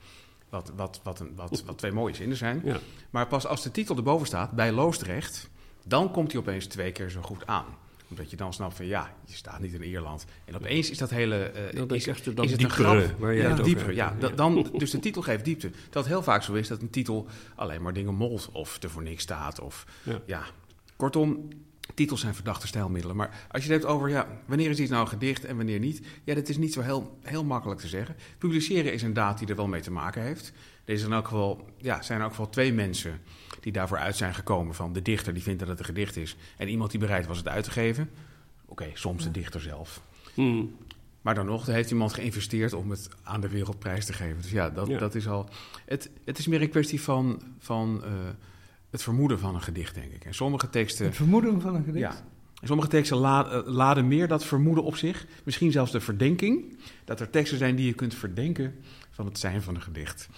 Wat, 0.51 0.71
wat, 0.75 0.99
wat, 1.03 1.19
een, 1.19 1.31
wat, 1.35 1.63
wat 1.65 1.77
twee 1.77 1.91
mooie 1.91 2.13
zinnen 2.15 2.37
zijn. 2.37 2.61
Ja. 2.63 2.79
Maar 3.09 3.27
pas 3.27 3.45
als 3.47 3.63
de 3.63 3.71
titel 3.71 3.95
erboven 3.95 4.27
staat, 4.27 4.51
bij 4.51 4.71
Loosdrecht, 4.71 5.49
dan 5.85 6.11
komt 6.11 6.31
hij 6.31 6.41
opeens 6.41 6.65
twee 6.65 6.91
keer 6.91 7.09
zo 7.09 7.21
goed 7.21 7.47
aan. 7.47 7.65
Omdat 8.09 8.29
je 8.31 8.37
dan 8.37 8.53
snapt 8.53 8.75
van 8.75 8.85
ja, 8.85 9.13
je 9.25 9.33
staat 9.35 9.59
niet 9.59 9.73
in 9.73 9.83
Ierland. 9.83 10.25
En 10.45 10.55
opeens 10.55 10.89
is 10.89 10.97
dat 10.97 11.09
hele. 11.09 11.51
Dat 11.73 11.91
is, 11.91 11.97
is 11.97 12.07
echt 12.07 12.35
dat 12.35 12.45
is 12.45 12.51
het 12.51 12.63
een 12.63 12.69
grap. 12.69 13.15
ja, 13.33 13.53
diepere, 13.55 13.93
ja. 13.95 14.15
Da- 14.19 14.29
Dan, 14.29 14.67
dus 14.77 14.91
de 14.91 14.99
titel 14.99 15.21
geeft 15.21 15.45
diepte. 15.45 15.71
Dat 15.89 16.05
heel 16.05 16.23
vaak 16.23 16.43
zo 16.43 16.53
is 16.53 16.67
dat 16.67 16.81
een 16.81 16.89
titel 16.89 17.27
alleen 17.55 17.81
maar 17.81 17.93
dingen 17.93 18.15
molt 18.15 18.49
of 18.51 18.83
er 18.83 18.89
voor 18.89 19.03
niks 19.03 19.23
staat. 19.23 19.59
Of, 19.59 19.85
Ja. 20.03 20.21
ja. 20.25 20.43
Kortom, 20.95 21.47
titels 21.93 22.21
zijn 22.21 22.35
verdachte 22.35 22.67
stijlmiddelen. 22.67 23.15
Maar 23.15 23.47
als 23.51 23.63
je 23.65 23.71
het 23.71 23.81
hebt 23.81 23.93
over 23.93 24.09
ja, 24.09 24.27
wanneer 24.45 24.69
is 24.69 24.79
iets 24.79 24.89
nou 24.91 25.07
gedicht 25.07 25.45
en 25.45 25.57
wanneer 25.57 25.79
niet, 25.79 26.01
ja, 26.23 26.33
dat 26.35 26.49
is 26.49 26.57
niet 26.57 26.73
zo 26.73 26.81
heel, 26.81 27.17
heel 27.21 27.43
makkelijk 27.43 27.79
te 27.79 27.87
zeggen. 27.87 28.15
Publiceren 28.37 28.93
is 28.93 29.01
een 29.01 29.13
daad 29.13 29.39
die 29.39 29.47
er 29.47 29.55
wel 29.55 29.67
mee 29.67 29.81
te 29.81 29.91
maken 29.91 30.21
heeft. 30.21 30.53
Er 30.85 30.93
is 30.93 31.03
in 31.03 31.13
elk 31.13 31.27
geval, 31.27 31.69
ja, 31.77 32.01
zijn 32.01 32.21
elk 32.21 32.29
geval 32.29 32.49
twee 32.49 32.73
mensen 32.73 33.19
die 33.59 33.71
daarvoor 33.71 33.97
uit 33.97 34.15
zijn 34.15 34.33
gekomen. 34.33 34.75
Van 34.75 34.93
de 34.93 35.01
dichter 35.01 35.33
die 35.33 35.43
vindt 35.43 35.59
dat 35.59 35.67
het 35.67 35.79
een 35.79 35.85
gedicht 35.85 36.15
is 36.15 36.35
en 36.57 36.67
iemand 36.67 36.91
die 36.91 36.99
bereid 36.99 37.25
was 37.27 37.37
het 37.37 37.47
uit 37.47 37.63
te 37.63 37.71
geven. 37.71 38.09
Oké, 38.65 38.89
soms 38.93 39.23
de 39.23 39.31
dichter 39.31 39.61
zelf. 39.61 40.01
Hmm. 40.33 40.75
Maar 41.21 41.35
dan 41.35 41.45
nog, 41.45 41.65
heeft 41.65 41.91
iemand 41.91 42.13
geïnvesteerd 42.13 42.73
om 42.73 42.89
het 42.89 43.09
aan 43.23 43.41
de 43.41 43.49
wereld 43.49 43.79
prijs 43.79 44.05
te 44.05 44.13
geven. 44.13 44.41
Dus 44.41 44.51
ja, 44.51 44.69
dat, 44.69 44.87
Ja. 44.87 44.97
dat 44.97 45.15
is 45.15 45.27
al. 45.27 45.49
Het, 45.85 46.09
het 46.25 46.37
is 46.37 46.47
meer 46.47 46.61
een 46.61 46.69
kwestie 46.69 47.01
van, 47.01 47.41
van 47.59 48.03
eh, 48.03 48.11
het 48.91 49.03
vermoeden 49.03 49.39
van 49.39 49.55
een 49.55 49.61
gedicht, 49.61 49.95
denk 49.95 50.11
ik. 50.11 50.25
En 50.25 50.33
sommige 50.33 50.69
teksten. 50.69 51.05
het 51.05 51.15
vermoeden 51.15 51.61
van 51.61 51.75
een 51.75 51.83
gedicht. 51.83 52.13
Ja. 52.13 52.25
En 52.61 52.67
sommige 52.67 52.89
teksten 52.89 53.17
la- 53.17 53.49
eh, 53.51 53.61
laden 53.67 54.07
meer 54.07 54.27
dat 54.27 54.45
vermoeden 54.45 54.83
op 54.83 54.95
zich. 54.95 55.25
Misschien 55.43 55.71
zelfs 55.71 55.91
de 55.91 55.99
verdenking. 56.01 56.77
Dat 57.05 57.19
er 57.19 57.29
teksten 57.29 57.57
zijn 57.57 57.75
die 57.75 57.85
je 57.85 57.93
kunt 57.93 58.15
verdenken 58.15 58.75
van 59.11 59.25
het 59.25 59.39
zijn 59.39 59.61
van 59.61 59.75
een 59.75 59.81
gedicht. 59.81 60.29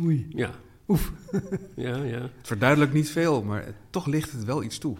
Oei. 0.00 0.26
Ja. 0.34 0.50
Oef. 0.88 1.12
Ja, 1.76 1.96
ja. 2.02 2.20
Het 2.20 2.30
verduidelijkt 2.42 2.94
niet 2.94 3.10
veel, 3.10 3.42
maar 3.42 3.64
het- 3.64 3.74
toch 3.90 4.06
ligt 4.06 4.32
het 4.32 4.44
wel 4.44 4.62
iets 4.62 4.78
toe. 4.78 4.96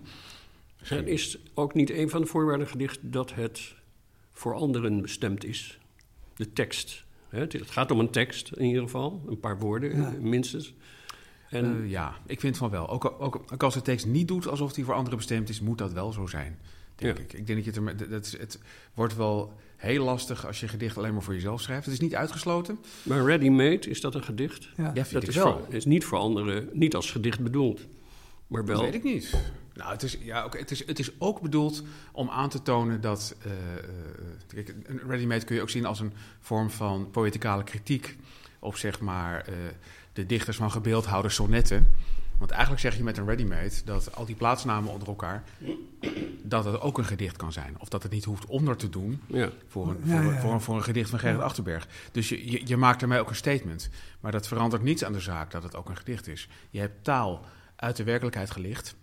En 0.89 1.07
is 1.09 1.39
ook 1.55 1.75
niet 1.75 1.91
een 1.91 2.11
van 2.11 2.21
de 2.21 2.27
voorwaarden 2.27 2.67
gedicht 2.69 2.99
dat 3.03 3.35
het 3.35 3.75
voor 4.33 4.55
anderen 4.55 5.03
bestemd 5.03 5.45
is? 5.45 5.79
De 6.37 6.53
tekst. 6.53 7.05
Hè? 7.29 7.39
Het 7.41 7.71
gaat 7.71 7.91
om 7.91 8.01
een 8.01 8.11
tekst 8.11 8.51
in 8.55 8.65
ieder 8.67 8.83
geval, 8.83 9.23
een 9.29 9.41
paar 9.41 9.59
woorden 9.59 9.97
Ja. 9.97 10.13
minstens. 10.21 10.75
En 11.51 11.83
Eh, 11.83 11.91
ja, 11.91 12.15
ik 12.27 12.41
vind 12.41 12.57
van 12.57 12.71
wel. 12.71 12.89
Ook, 12.89 13.05
ook, 13.19 13.43
ook 13.53 13.63
als 13.63 13.75
de 13.75 13.83
tekst 13.83 14.07
niet 14.07 14.29
doet 14.29 14.47
alsof 14.49 14.73
die 14.73 14.85
voor 14.85 14.95
anderen 14.95 15.17
bestemd 15.19 15.49
is, 15.49 15.61
moet 15.61 15.79
dat 15.79 15.93
wel 15.93 16.13
zo 16.13 16.27
zijn. 16.27 16.59
Denk 16.95 17.17
Ja. 17.17 17.23
ik. 17.23 17.33
Ik 17.33 17.47
denk 17.47 17.65
dat 17.65 17.75
je 17.75 17.81
het, 17.81 18.01
er, 18.01 18.09
dat 18.11 18.27
is, 18.27 18.39
het 18.39 18.59
wordt 18.95 19.17
wel 19.17 19.53
heel 19.77 20.05
lastig 20.05 20.47
als 20.47 20.61
je 20.61 20.69
gedicht 20.69 20.97
alleen 20.99 21.13
maar 21.13 21.23
voor 21.23 21.35
jezelf 21.35 21.61
schrijft. 21.61 21.85
Het 21.85 21.95
is 21.95 22.01
niet 22.01 22.15
uitgesloten. 22.15 22.79
Maar 23.03 23.25
ready-made, 23.25 23.89
is 23.91 24.01
dat 24.01 24.15
een 24.15 24.23
gedicht? 24.25 24.69
Ja. 24.77 24.93
Dat 24.93 25.23
is, 25.29 25.35
wel. 25.37 25.59
voor- 25.65 25.75
is 25.75 25.85
niet 25.85 26.05
voor 26.05 26.19
anderen, 26.19 26.69
niet 26.73 26.95
als 26.95 27.11
gedicht 27.11 27.41
bedoeld. 27.41 27.87
Maar 28.47 28.65
Dat 28.65 28.77
wel. 28.77 28.85
weet 28.85 28.95
ik 28.95 29.03
niet. 29.03 29.35
Nou, 29.75 29.93
het 29.93 30.03
is, 30.03 30.19
ja, 30.23 30.45
oké, 30.45 30.59
het, 30.59 30.71
is, 30.71 30.87
het 30.87 30.99
is 30.99 31.11
ook 31.19 31.41
bedoeld 31.41 31.83
om 32.13 32.29
aan 32.31 32.49
te 32.49 32.63
tonen 32.63 33.01
dat... 33.01 33.37
eh, 33.45 33.51
eh, 33.53 33.57
kijk, 34.47 34.75
een 34.87 35.01
ready-made 35.07 35.45
kun 35.45 35.57
je 35.57 35.63
ook 35.63 35.71
zien 35.71 35.87
als 35.87 36.01
een 36.01 36.13
vorm 36.41 36.71
van 36.71 37.11
poëticale 37.11 37.65
kritiek... 37.65 38.17
op 38.59 38.77
zeg 38.77 39.01
maar 39.01 39.41
eh, 39.41 39.55
de 40.21 40.27
dichters 40.27 40.57
van 40.57 40.71
gebeeldhouwde 40.71 41.29
sonnetten. 41.29 41.89
Want 42.39 42.51
eigenlijk 42.53 42.81
zeg 42.81 42.97
je 42.97 43.03
met 43.03 43.17
een 43.19 43.27
ready-made 43.27 43.71
dat 43.85 44.17
al 44.17 44.25
die 44.27 44.35
plaatsnamen 44.35 44.93
onder 44.93 45.09
elkaar, 45.09 45.43
dat 46.43 46.65
het 46.65 46.81
ook 46.81 46.99
een 46.99 47.05
gedicht 47.05 47.37
kan 47.37 47.53
zijn. 47.53 47.75
Of 47.79 47.89
dat 47.89 48.03
het 48.03 48.13
niet 48.13 48.25
hoeft 48.25 48.47
onder 48.47 48.77
te 48.77 48.89
doen 48.91 49.21
Ja. 49.27 49.51
voor 49.69 49.89
een, 49.89 49.97
voor, 50.05 50.15
ja, 50.15 50.23
ja. 50.23 50.41
Voor, 50.41 50.53
een, 50.53 50.61
voor 50.61 50.77
een 50.77 50.83
gedicht 50.83 51.11
van 51.11 51.19
Gerrit 51.19 51.41
Achterberg. 51.41 51.89
Dus 52.13 52.29
je, 52.29 52.51
je, 52.51 52.63
je 52.67 52.77
maakt 52.77 53.03
ermee 53.03 53.21
ook 53.21 53.29
een 53.29 53.35
statement. 53.35 53.89
Maar 54.21 54.33
dat 54.33 54.47
verandert 54.49 54.83
niets 54.83 55.05
aan 55.05 55.13
de 55.13 55.21
zaak 55.21 55.51
dat 55.51 55.63
het 55.63 55.77
ook 55.77 55.89
een 55.89 55.97
gedicht 55.97 56.27
is. 56.27 56.49
Je 56.71 56.81
hebt 56.81 57.05
taal 57.05 57.45
uit 57.77 57.97
de 57.97 58.05
werkelijkheid 58.05 58.51
gelicht 58.51 58.95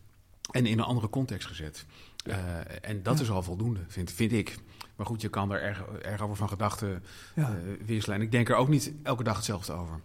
en 0.52 0.66
in 0.66 0.78
een 0.80 0.86
andere 0.86 1.10
context 1.10 1.48
gezet. 1.48 1.86
Eh, 2.26 2.38
en 2.82 3.04
dat 3.04 3.20
is 3.20 3.30
al 3.30 3.44
voldoende, 3.44 3.80
vind, 3.88 4.12
vind 4.12 4.32
ik. 4.32 4.58
Maar 4.96 5.06
goed, 5.06 5.22
je 5.22 5.30
kan 5.30 5.52
er 5.52 5.62
erg, 5.62 5.82
erg 6.02 6.22
over 6.22 6.36
van 6.36 6.50
gedachten 6.50 7.04
Ja. 7.36 7.44
eh, 7.50 7.86
wisselen. 7.86 8.16
En 8.18 8.22
ik 8.24 8.32
denk 8.32 8.50
er 8.50 8.56
ook 8.56 8.68
niet 8.70 8.92
elke 9.04 9.24
dag 9.24 9.36
hetzelfde 9.36 9.74
over. 9.74 10.00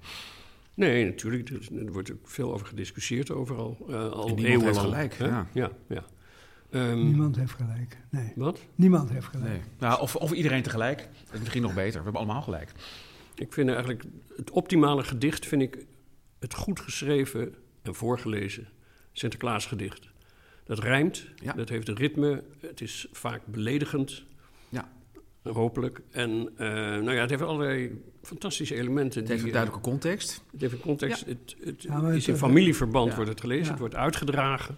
Nee, 0.75 1.05
natuurlijk. 1.05 1.49
Er, 1.49 1.61
is- 1.61 1.71
er 1.71 1.93
wordt 1.93 2.13
ook 2.13 2.29
veel 2.29 2.53
over 2.53 2.67
gediscussieerd 2.67 3.31
overal. 3.31 3.87
eh 3.89 4.11
al 4.11 4.29
En 4.29 4.35
niemand 4.35 4.63
heeft 4.63 4.79
gelijk, 4.79 5.15
hè? 5.15 5.27
ja. 5.27 5.47
ja, 5.53 5.71
ja. 5.89 6.05
Ehm, 6.71 7.05
Niemand 7.05 7.37
heeft 7.37 7.53
gelijk. 7.53 7.97
Nee, 8.11 8.33
Wat? 8.37 8.61
niemand 8.75 9.11
heeft 9.11 9.27
gelijk. 9.27 9.49
Nee. 9.51 9.61
Nou, 9.79 10.01
of, 10.01 10.17
of 10.17 10.33
iedereen 10.33 10.63
tegelijk. 10.63 10.99
Dat 11.25 11.33
is 11.35 11.41
misschien 11.41 11.63
nog 11.63 11.75
beter. 11.75 11.99
We 11.99 12.03
hebben 12.05 12.21
allemaal 12.23 12.43
gelijk. 12.43 12.73
Ik 13.35 13.53
vind 13.53 13.69
eigenlijk 13.69 14.05
het 14.37 14.51
optimale 14.51 15.05
gedicht 15.05 15.47
vind 15.47 15.63
ik 15.63 15.79
het 16.39 16.55
goed 16.55 16.81
geschreven 16.81 17.55
en 17.83 17.95
voorgelezen 17.95 18.69
Sinterklaasgedicht. 19.13 20.09
Dat 20.65 20.79
rijmt, 20.79 21.27
Ja. 21.37 21.53
dat 21.53 21.69
heeft 21.69 21.89
een 21.89 21.97
ritme, 21.97 22.43
het 22.61 22.81
is 22.81 23.07
vaak 23.13 23.47
beledigend. 23.47 24.25
Hopelijk. 25.43 26.01
En 26.11 26.49
eh, 26.57 26.67
nou 26.77 27.13
ja, 27.13 27.21
het 27.21 27.31
heeft 27.31 27.43
allerlei 27.43 28.03
fantastische 28.23 28.75
elementen. 28.75 29.19
Het 29.21 29.29
heeft 29.29 29.41
een 29.41 29.45
die, 29.45 29.53
duidelijke 29.55 29.89
context. 29.91 30.31
eh, 30.47 30.53
het 30.53 30.61
heeft 30.61 30.73
een 30.73 30.81
context, 30.81 31.25
het, 31.27 31.57
het 31.65 31.83
Ja, 31.83 32.01
maar 32.01 32.15
is 32.17 32.29
in 32.29 32.37
familieverband 32.37 33.09
ja. 33.11 33.15
wordt 33.15 33.31
het 33.31 33.41
gelezen, 33.41 33.65
Ja. 33.65 33.71
het 33.71 33.79
wordt 33.81 33.95
uitgedragen. 33.95 34.77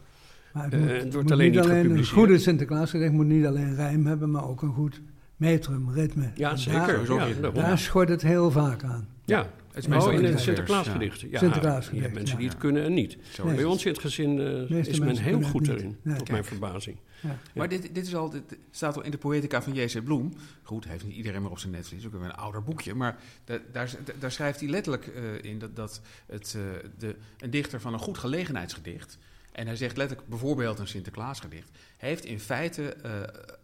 Maar 0.52 0.64
het 0.64 0.72
Eh, 0.72 0.78
moet, 0.80 0.88
het 0.88 0.96
het 1.02 1.12
wordt 1.12 1.22
moet 1.28 1.32
alleen 1.32 1.50
niet 1.50 1.60
alleen 1.60 1.76
een 1.76 1.82
gepubliceerd. 1.82 2.16
goede 2.18 2.38
Sinterklaasgedicht 2.38 3.12
moet 3.12 3.26
niet 3.26 3.46
alleen 3.46 3.74
rijm 3.74 4.06
hebben, 4.06 4.30
maar 4.30 4.48
ook 4.48 4.62
een 4.62 4.72
goed 4.72 5.00
metrum, 5.36 5.90
ritme. 5.90 6.30
Ja, 6.34 6.50
En 6.50 6.58
zeker. 6.58 7.06
Daar, 7.40 7.52
daar 7.52 7.78
schort 7.78 8.08
het 8.08 8.22
heel 8.22 8.50
vaak 8.50 8.82
aan. 8.82 9.08
Ja, 9.24 9.46
Het 9.74 9.84
is 9.84 9.84
Oh, 9.84 9.90
meestal 9.90 10.12
in 10.12 10.18
in 10.18 10.24
het 10.24 10.34
het 10.34 10.42
Sinterklaasgedicht. 10.42 11.20
Ja, 11.20 11.38
Sinterklaasgedicht, 11.38 11.96
je 11.96 12.02
hebt 12.02 12.14
mensen 12.14 12.34
ja. 12.34 12.40
die 12.40 12.48
het 12.48 12.58
kunnen 12.58 12.84
en 12.84 12.94
niet. 12.94 13.16
Zo. 13.32 13.44
Bij 13.44 13.64
ons 13.64 13.84
in 13.84 13.92
het 13.92 14.00
gezin 14.00 14.40
eh, 14.70 14.86
is 14.86 14.98
men 14.98 15.16
heel 15.16 15.42
goed 15.42 15.68
erin, 15.68 15.96
tot 16.16 16.30
mijn 16.30 16.44
verbazing. 16.44 16.96
Ja. 17.20 17.38
Maar 17.54 17.68
dit, 17.68 17.94
dit 17.94 18.06
is 18.06 18.14
al, 18.14 18.30
dit 18.30 18.58
staat 18.70 18.96
al 18.96 19.02
in 19.02 19.10
de 19.10 19.18
poëtica 19.18 19.62
van 19.62 19.74
J.C. 19.74 20.04
Bloem. 20.04 20.32
Goed, 20.62 20.84
heeft 20.84 21.04
niet 21.04 21.16
iedereen 21.16 21.42
meer 21.42 21.50
op 21.50 21.58
zijn 21.58 21.72
netvlies, 21.72 22.06
ook 22.06 22.12
weer 22.12 22.24
een 22.24 22.34
ouder 22.34 22.62
boekje. 22.62 22.94
Maar 22.94 23.18
da- 23.44 23.60
daar, 23.72 23.90
daar 24.18 24.32
schrijft 24.32 24.60
hij 24.60 24.68
letterlijk 24.68 25.06
eh, 25.06 25.50
in 25.50 25.58
dat, 25.58 25.76
dat 25.76 26.00
het, 26.26 26.56
eh, 26.56 26.90
de, 26.98 27.16
een 27.38 27.50
dichter 27.50 27.80
van 27.80 27.92
een 27.92 27.98
goed 27.98 28.18
gelegenheidsgedicht... 28.18 29.18
en 29.52 29.66
hij 29.66 29.76
zegt 29.76 29.96
letterlijk 29.96 30.28
bijvoorbeeld 30.28 30.78
een 30.78 30.88
Sinterklaasgedicht... 30.88 31.70
heeft 31.96 32.24
in 32.24 32.40
feite 32.40 32.94
eh, 32.94 33.12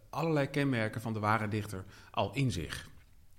allerlei 0.09 0.47
kenmerken 0.47 1.01
van 1.01 1.13
de 1.13 1.19
ware 1.19 1.47
dichter 1.47 1.83
al 2.11 2.31
in 2.33 2.51
zich. 2.51 2.89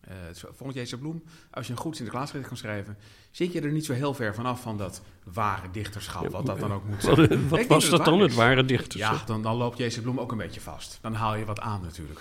Eh, 0.09 0.15
zo- 0.35 0.49
volgens 0.57 0.91
J.C. 0.91 0.99
Bloem, 1.01 1.23
als 1.51 1.67
je 1.67 1.73
een 1.73 1.79
goed 1.79 1.97
Sinterklaasgedicht 1.97 2.49
kan 2.49 2.57
schrijven... 2.57 2.97
zit 3.31 3.53
je 3.53 3.61
er 3.61 3.73
niet 3.73 3.85
zo 3.85 3.93
heel 3.93 4.15
ver 4.15 4.35
vanaf 4.35 4.61
van 4.61 4.79
dat 4.79 5.03
ware 5.25 5.71
dichterschap, 5.73 6.29
wat 6.29 6.47
dat 6.47 6.61
dan 6.61 6.73
ook 6.73 6.85
moet 6.89 7.03
zijn. 7.15 7.49
Wat, 7.49 7.67
was 7.67 7.89
dat 7.89 8.05
dan, 8.05 8.21
het 8.21 8.35
ware 8.35 8.65
dichter? 8.65 8.99
Ja, 8.99 9.23
dan, 9.27 9.43
dan 9.43 9.57
loopt 9.57 9.79
J.C. 9.79 10.03
Bloem 10.03 10.21
ook 10.21 10.33
een 10.33 10.39
beetje 10.39 10.61
vast. 10.61 10.99
Dan 11.01 11.15
haal 11.15 11.35
je 11.37 11.45
wat 11.45 11.61
aan 11.61 11.81
natuurlijk. 11.83 12.21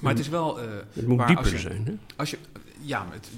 Maar 0.00 0.10
het 0.12 0.20
is 0.20 0.28
wel... 0.28 0.60
eh, 0.60 0.68
Het 0.92 1.06
moet 1.06 1.16
waar 1.18 1.26
dieper 1.26 1.44
als 1.44 1.52
je, 1.52 1.58
zijn. 1.58 1.86
Hè? 1.86 1.92
Als 2.16 2.30
je, 2.30 2.38
ja, 2.80 3.06
het, 3.10 3.28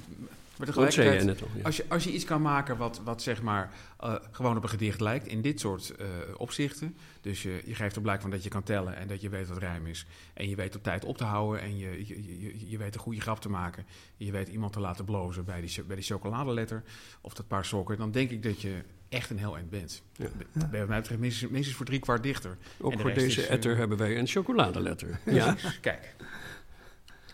maar 0.66 0.74
Dat 0.74 0.92
zei 0.92 1.06
jij 1.06 1.18
tegelijkertijd... 1.18 1.40
net 1.40 1.50
al. 1.50 1.60
Ja. 1.60 1.66
Als 1.66 1.76
je, 1.76 1.84
als 1.88 2.04
je 2.04 2.12
iets 2.12 2.24
kan 2.24 2.42
maken 2.42 2.76
wat, 2.76 3.00
wat 3.04 3.22
zeg 3.22 3.42
maar 3.42 3.72
eh, 3.98 4.14
gewoon 4.30 4.56
op 4.56 4.62
een 4.62 4.68
gedicht 4.68 5.00
lijkt, 5.00 5.26
in 5.26 5.42
dit 5.42 5.60
soort 5.60 5.96
eh, 5.96 6.06
opzichten. 6.36 6.96
Dus 7.20 7.42
je, 7.42 7.62
je 7.64 7.74
geeft 7.74 7.96
er 7.96 8.02
blijk 8.02 8.20
van 8.20 8.30
dat 8.30 8.42
je 8.42 8.48
kan 8.48 8.62
tellen 8.62 8.96
en 8.96 9.08
dat 9.08 9.20
je 9.20 9.28
weet 9.28 9.48
wat 9.48 9.58
rijm 9.58 9.86
is. 9.86 10.06
En 10.34 10.48
je 10.48 10.56
weet 10.56 10.76
op 10.76 10.82
tijd 10.82 11.04
op 11.04 11.16
te 11.16 11.24
houden 11.24 11.62
en 11.62 11.78
je, 11.78 12.06
je, 12.06 12.40
je, 12.40 12.70
je 12.70 12.78
weet 12.78 12.94
een 12.94 13.00
goede 13.00 13.20
grap 13.20 13.40
te 13.40 13.48
maken. 13.48 13.86
Je 14.16 14.32
weet 14.32 14.48
iemand 14.48 14.72
te 14.72 14.80
laten 14.80 15.04
blozen 15.04 15.44
bij 15.44 15.60
die, 15.60 15.84
bij 15.84 15.96
die 15.96 16.04
chocoladeletter 16.04 16.82
of 17.20 17.34
dat 17.34 17.46
paar 17.46 17.64
sokken. 17.64 17.96
Dan 17.96 18.10
denk 18.10 18.30
ik 18.30 18.42
dat 18.42 18.60
je 18.60 18.82
echt 19.08 19.30
een 19.30 19.38
heel 19.38 19.56
eind 19.56 19.70
bent. 19.70 20.02
Ja. 20.16 20.28
Ben 20.52 20.68
je 20.70 20.78
wat 20.78 20.88
mij 20.88 21.00
betreft 21.00 21.20
minstens, 21.20 21.50
minstens 21.50 21.76
voor 21.76 21.86
drie 21.86 21.98
kwart 21.98 22.22
dichter. 22.22 22.56
Ook 22.80 22.90
en 22.90 22.96
de 22.96 23.02
voor 23.02 23.12
deze 23.14 23.40
is, 23.40 23.46
eh, 23.46 23.54
etter 23.54 23.76
hebben 23.76 23.98
wij 23.98 24.18
een 24.18 24.26
chocoladeletter. 24.26 25.20
Ja, 25.24 25.56
Kijk. 25.80 26.14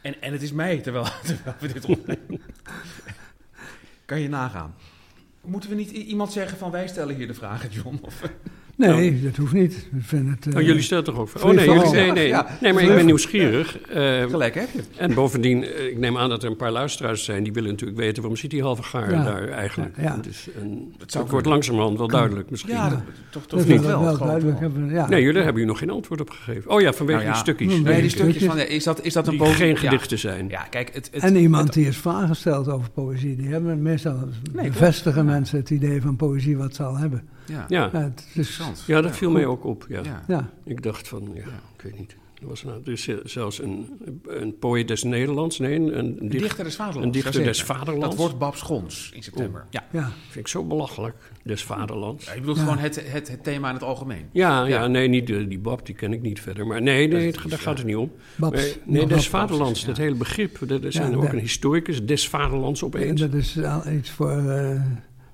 En, 0.03 0.23
en 0.23 0.33
het 0.33 0.43
is 0.43 0.53
mij 0.53 0.79
terwijl, 0.79 1.05
terwijl 1.25 1.57
we 1.61 1.73
dit 1.73 1.85
opnemen. 1.85 2.41
kan 4.05 4.21
je 4.21 4.29
nagaan. 4.29 4.75
Moeten 5.41 5.71
we 5.71 5.77
niet 5.77 5.91
iemand 5.91 6.33
zeggen 6.33 6.59
van 6.59 6.71
wij 6.71 6.89
stellen 6.89 7.15
hier 7.15 7.27
de 7.27 7.35
vragen, 7.35 7.71
John? 7.71 7.99
Of, 8.03 8.23
Nee, 8.79 9.23
dat 9.23 9.37
hoeft 9.37 9.53
niet. 9.53 9.89
Ik 9.97 10.03
vind 10.03 10.29
het, 10.31 10.47
eh, 10.55 10.61
oh, 10.61 10.67
jullie 10.67 10.83
stellen 10.83 11.05
toch 11.05 11.19
ook... 11.19 11.29
Oh 11.35 11.41
Free 11.41 11.55
nee, 11.55 11.65
jullie, 11.67 11.91
nee, 11.93 12.13
nee. 12.13 12.27
Ja. 12.27 12.47
nee, 12.61 12.73
maar 12.73 12.83
ik 12.83 12.95
ben 12.95 13.07
nieuwsgierig. 13.07 13.79
Eh, 13.81 14.23
gelijk 14.23 14.55
heb 14.55 14.69
je. 14.73 14.81
en 14.97 15.15
bovendien, 15.15 15.65
eh, 15.65 15.87
ik 15.87 15.99
neem 15.99 16.19
aan 16.19 16.29
dat 16.29 16.43
er 16.43 16.51
een 16.51 16.57
paar 16.57 16.71
luisteraars 16.71 17.25
zijn... 17.25 17.43
die 17.43 17.53
willen 17.53 17.71
natuurlijk 17.71 17.99
weten 17.99 18.17
waarom 18.17 18.37
zit 18.37 18.51
die 18.51 18.63
halve 18.63 18.83
gaar 18.83 19.11
Ja. 19.11 19.25
daar 19.25 19.49
eigenlijk. 19.49 19.97
Ja, 19.97 20.03
ja. 20.03 20.17
Het, 20.17 20.27
is 20.27 20.49
een, 20.61 20.89
Dat 20.93 21.01
het 21.01 21.13
zou 21.13 21.27
wordt 21.29 21.47
langzamerhand 21.47 21.99
wel 21.99 22.09
duidelijk 22.09 22.51
misschien. 22.51 22.73
Ja, 22.75 22.89
dat, 22.89 22.99
toch, 23.31 23.47
toch 23.47 23.59
dat 23.59 23.69
niet 23.69 23.81
is 23.81 23.87
wel. 23.87 24.19
duidelijk. 24.19 24.61
Hebben, 24.61 24.91
ja. 24.91 25.09
Nee, 25.09 25.23
jullie 25.23 25.43
hebben 25.43 25.57
hier 25.57 25.67
nog 25.67 25.79
geen 25.79 25.91
antwoord 25.91 26.21
op 26.21 26.31
gegeven. 26.31 26.71
Oh 26.71 26.81
ja, 26.81 26.93
vanwege 26.93 27.19
Nou 27.19 27.31
ja, 27.31 27.43
die 27.43 27.55
stukjes. 27.55 27.81
nee, 27.81 28.01
die 28.01 28.11
stukjes 28.11 28.45
van, 28.45 28.57
ja, 28.57 28.63
is 28.65 28.85
dat, 28.85 29.05
is 29.05 29.13
dat 29.13 29.27
een 29.27 29.37
boven... 29.37 29.55
geen 29.55 29.69
ja. 29.69 29.77
gedichten 29.77 30.19
zijn. 30.19 30.49
Ja, 30.49 30.63
kijk, 30.71 30.91
het... 30.95 31.09
het 31.13 31.23
en 31.23 31.37
iemand 31.37 31.65
het- 31.65 31.73
die 31.73 31.87
eens 31.87 31.97
vragen 31.97 32.37
stelt 32.37 32.69
over 32.69 32.91
poëzie, 32.91 33.37
die 33.37 33.49
hebben 33.49 33.83
meestal 33.83 34.29
bevestigen 34.53 35.25
mensen 35.25 35.59
het 35.59 35.71
idee 35.71 36.01
van 36.03 36.17
poëzie 36.17 36.57
wat 36.57 36.75
ze 36.75 36.83
al 36.83 36.97
hebben. 36.97 37.23
Ja, 37.49 37.65
Ja, 37.69 37.89
Ja, 37.93 38.13
interessant. 38.27 38.85
ja 38.87 39.01
dat 39.01 39.17
viel 39.17 39.31
mij 39.31 39.47
ook 39.47 39.65
op. 39.65 39.87
Ja. 39.89 40.01
Ja. 40.05 40.25
ja, 40.29 40.51
Ik 40.65 40.83
dacht 40.83 41.09
van, 41.09 41.31
ja, 41.35 41.43
ik 41.77 41.83
weet 41.83 41.99
niet. 41.99 42.17
Er 42.43 42.47
was 42.49 42.63
nou, 42.65 42.81
is 42.85 43.09
zelfs 43.25 43.63
een, 43.63 43.99
een 44.27 44.59
poëet 44.59 44.89
des 44.89 45.03
Nederlands, 45.03 45.59
nee, 45.59 45.75
een, 45.75 45.99
een, 45.99 46.17
Een 46.21 46.29
dicht- 46.29 46.43
dichter 46.43 46.65
des 46.65 46.77
vaderlands. 46.77 47.07
een 47.07 47.23
dichter 47.23 47.43
des 47.45 47.63
vaderlands. 47.63 48.07
Dat 48.09 48.17
wordt 48.17 48.39
Bab 48.39 48.57
Schons 48.57 49.11
in 49.15 49.23
september. 49.23 49.65
Ja. 49.71 49.85
ja. 49.93 50.11
vind 50.27 50.37
ik 50.37 50.49
zo 50.49 50.65
belachelijk, 50.65 51.15
des 51.43 51.65
vaderlands. 51.65 52.25
Ja, 52.25 52.33
je 52.33 52.39
bedoelt 52.41 52.57
Ja. 52.59 52.63
gewoon 52.63 52.79
het, 52.79 53.13
het, 53.13 53.29
het 53.29 53.45
thema 53.45 53.69
in 53.69 53.75
het 53.75 53.83
algemeen. 53.83 54.25
Ja, 54.33 54.61
ja, 54.61 54.67
Ja. 54.67 54.87
nee, 54.87 55.09
niet 55.09 55.27
de, 55.27 55.49
die 55.49 55.59
Bab, 55.59 55.87
die 55.87 55.95
ken 55.95 56.13
ik 56.13 56.23
niet 56.23 56.41
verder. 56.41 56.67
Maar 56.67 56.83
nee, 56.83 57.09
daar 57.09 57.33
gaat 57.59 57.79
het 57.79 57.87
niet 57.87 57.97
om. 57.97 58.13
Babs. 58.37 58.55
Maar, 58.57 58.65
nee, 58.85 59.01
des 59.03 59.11
Babs. 59.11 59.29
vaderlands, 59.29 59.85
dat 59.85 59.97
hele 59.97 60.15
begrip. 60.15 60.61
Er 60.71 60.93
zijn 60.93 61.11
Ja, 61.11 61.17
ook 61.17 61.33
een 61.33 61.39
historicus, 61.39 62.05
des 62.05 62.29
vaderlands 62.29 62.83
opeens. 62.85 63.21
Dat 63.21 63.35
is 63.35 63.59
al 63.63 63.89
iets 63.93 64.11
voor 64.11 64.31
eh 64.49 64.81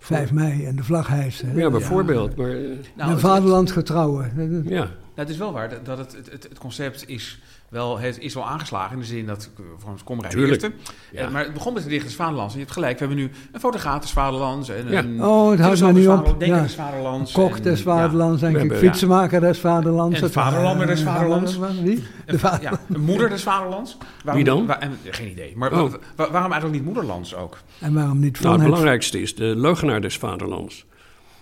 5 0.05 0.33
mei 0.33 0.65
en 0.67 0.77
de 0.77 0.85
vlag 0.85 1.07
hijsen. 1.09 1.57
Ja, 1.57 1.71
bijvoorbeeld. 1.71 2.37
Maar, 2.37 2.49
eh, 2.51 2.55
Nou, 2.55 2.71
en 2.97 3.09
het- 3.09 3.21
vaderlandsgetrouwen. 3.21 4.33
Dat- 4.37 4.73
ja, 4.73 4.79
Nou, 4.79 4.89
het 5.15 5.29
is 5.29 5.37
wel 5.37 5.53
waar 5.53 5.69
dat- 5.69 5.85
dat 5.85 5.99
het, 5.99 6.13
het, 6.31 6.43
het 6.43 6.59
concept 6.59 7.09
is 7.09 7.41
wel, 7.75 7.99
het 7.99 8.19
is 8.19 8.35
wel 8.35 8.47
aangeslagen 8.47 8.93
in 8.93 8.99
de 8.99 9.05
zin 9.07 9.27
dat 9.27 9.51
eh, 9.59 9.65
voor 9.79 9.91
ons 9.91 10.05
Komrij 10.05 10.31
de 10.31 10.37
Tuurlijk. 10.37 10.63
eerste. 10.63 10.77
Ja. 11.13 11.21
Eh, 11.27 11.31
maar 11.31 11.45
het 11.45 11.53
begon 11.53 11.73
met 11.73 11.83
de 11.83 11.89
dichters 11.89 12.15
Vaderlands. 12.15 12.53
En 12.53 12.59
je 12.59 12.65
hebt 12.65 12.77
gelijk, 12.77 12.99
we 12.99 13.05
hebben 13.07 13.25
nu 13.25 13.31
een 13.53 13.61
fotograaf 13.61 14.01
des 14.01 14.11
Vaderlands. 14.11 14.69
En 14.69 14.89
Ja. 14.91 14.99
een 14.99 15.25
Oh, 15.25 15.51
het 15.51 15.61
houdt 15.61 15.81
maar 15.81 15.93
niet 15.93 16.09
op. 16.09 16.25
Denker 16.25 16.47
Ja. 16.57 16.63
des 16.63 16.75
Vaderlands. 16.75 17.33
Kok 17.33 17.57
en- 17.57 17.63
des 17.63 17.79
ja. 17.79 17.85
vaderlands, 17.85 18.41
denk 18.41 18.57
ik. 18.57 18.73
Fietsenmaker 18.73 19.41
des 19.41 19.59
vaderlands. 19.59 20.21
En 20.21 20.33
vaderlander 20.33 20.87
des 20.87 21.01
eh, 21.01 21.07
vaderlands. 21.07 21.59
Wie? 21.83 22.05
Va- 22.27 22.59
ja, 22.63 22.71
een 22.95 23.01
moeder 23.01 23.29
des 23.29 23.43
Vaderlands. 23.43 23.97
Waarom, 24.25 24.45
Wie 24.45 24.53
dan? 24.53 24.71
en, 24.71 24.93
geen 25.11 25.31
idee. 25.31 25.53
Maar 25.57 25.73
Oh. 25.73 25.79
wa- 25.91 25.99
wa- 26.17 26.31
waarom 26.31 26.53
eigenlijk 26.53 26.73
niet 26.73 26.85
moederlands 26.85 27.35
ook? 27.35 27.59
En 27.81 27.95
waarom 27.95 28.19
niet 28.19 28.37
van 28.37 28.43
nou, 28.47 28.53
het 28.55 28.63
het, 28.63 28.71
belangrijkste 28.71 29.21
is 29.21 29.35
de 29.35 29.45
leugenaar 29.57 30.01
des 30.01 30.19
vaderlands. 30.19 30.85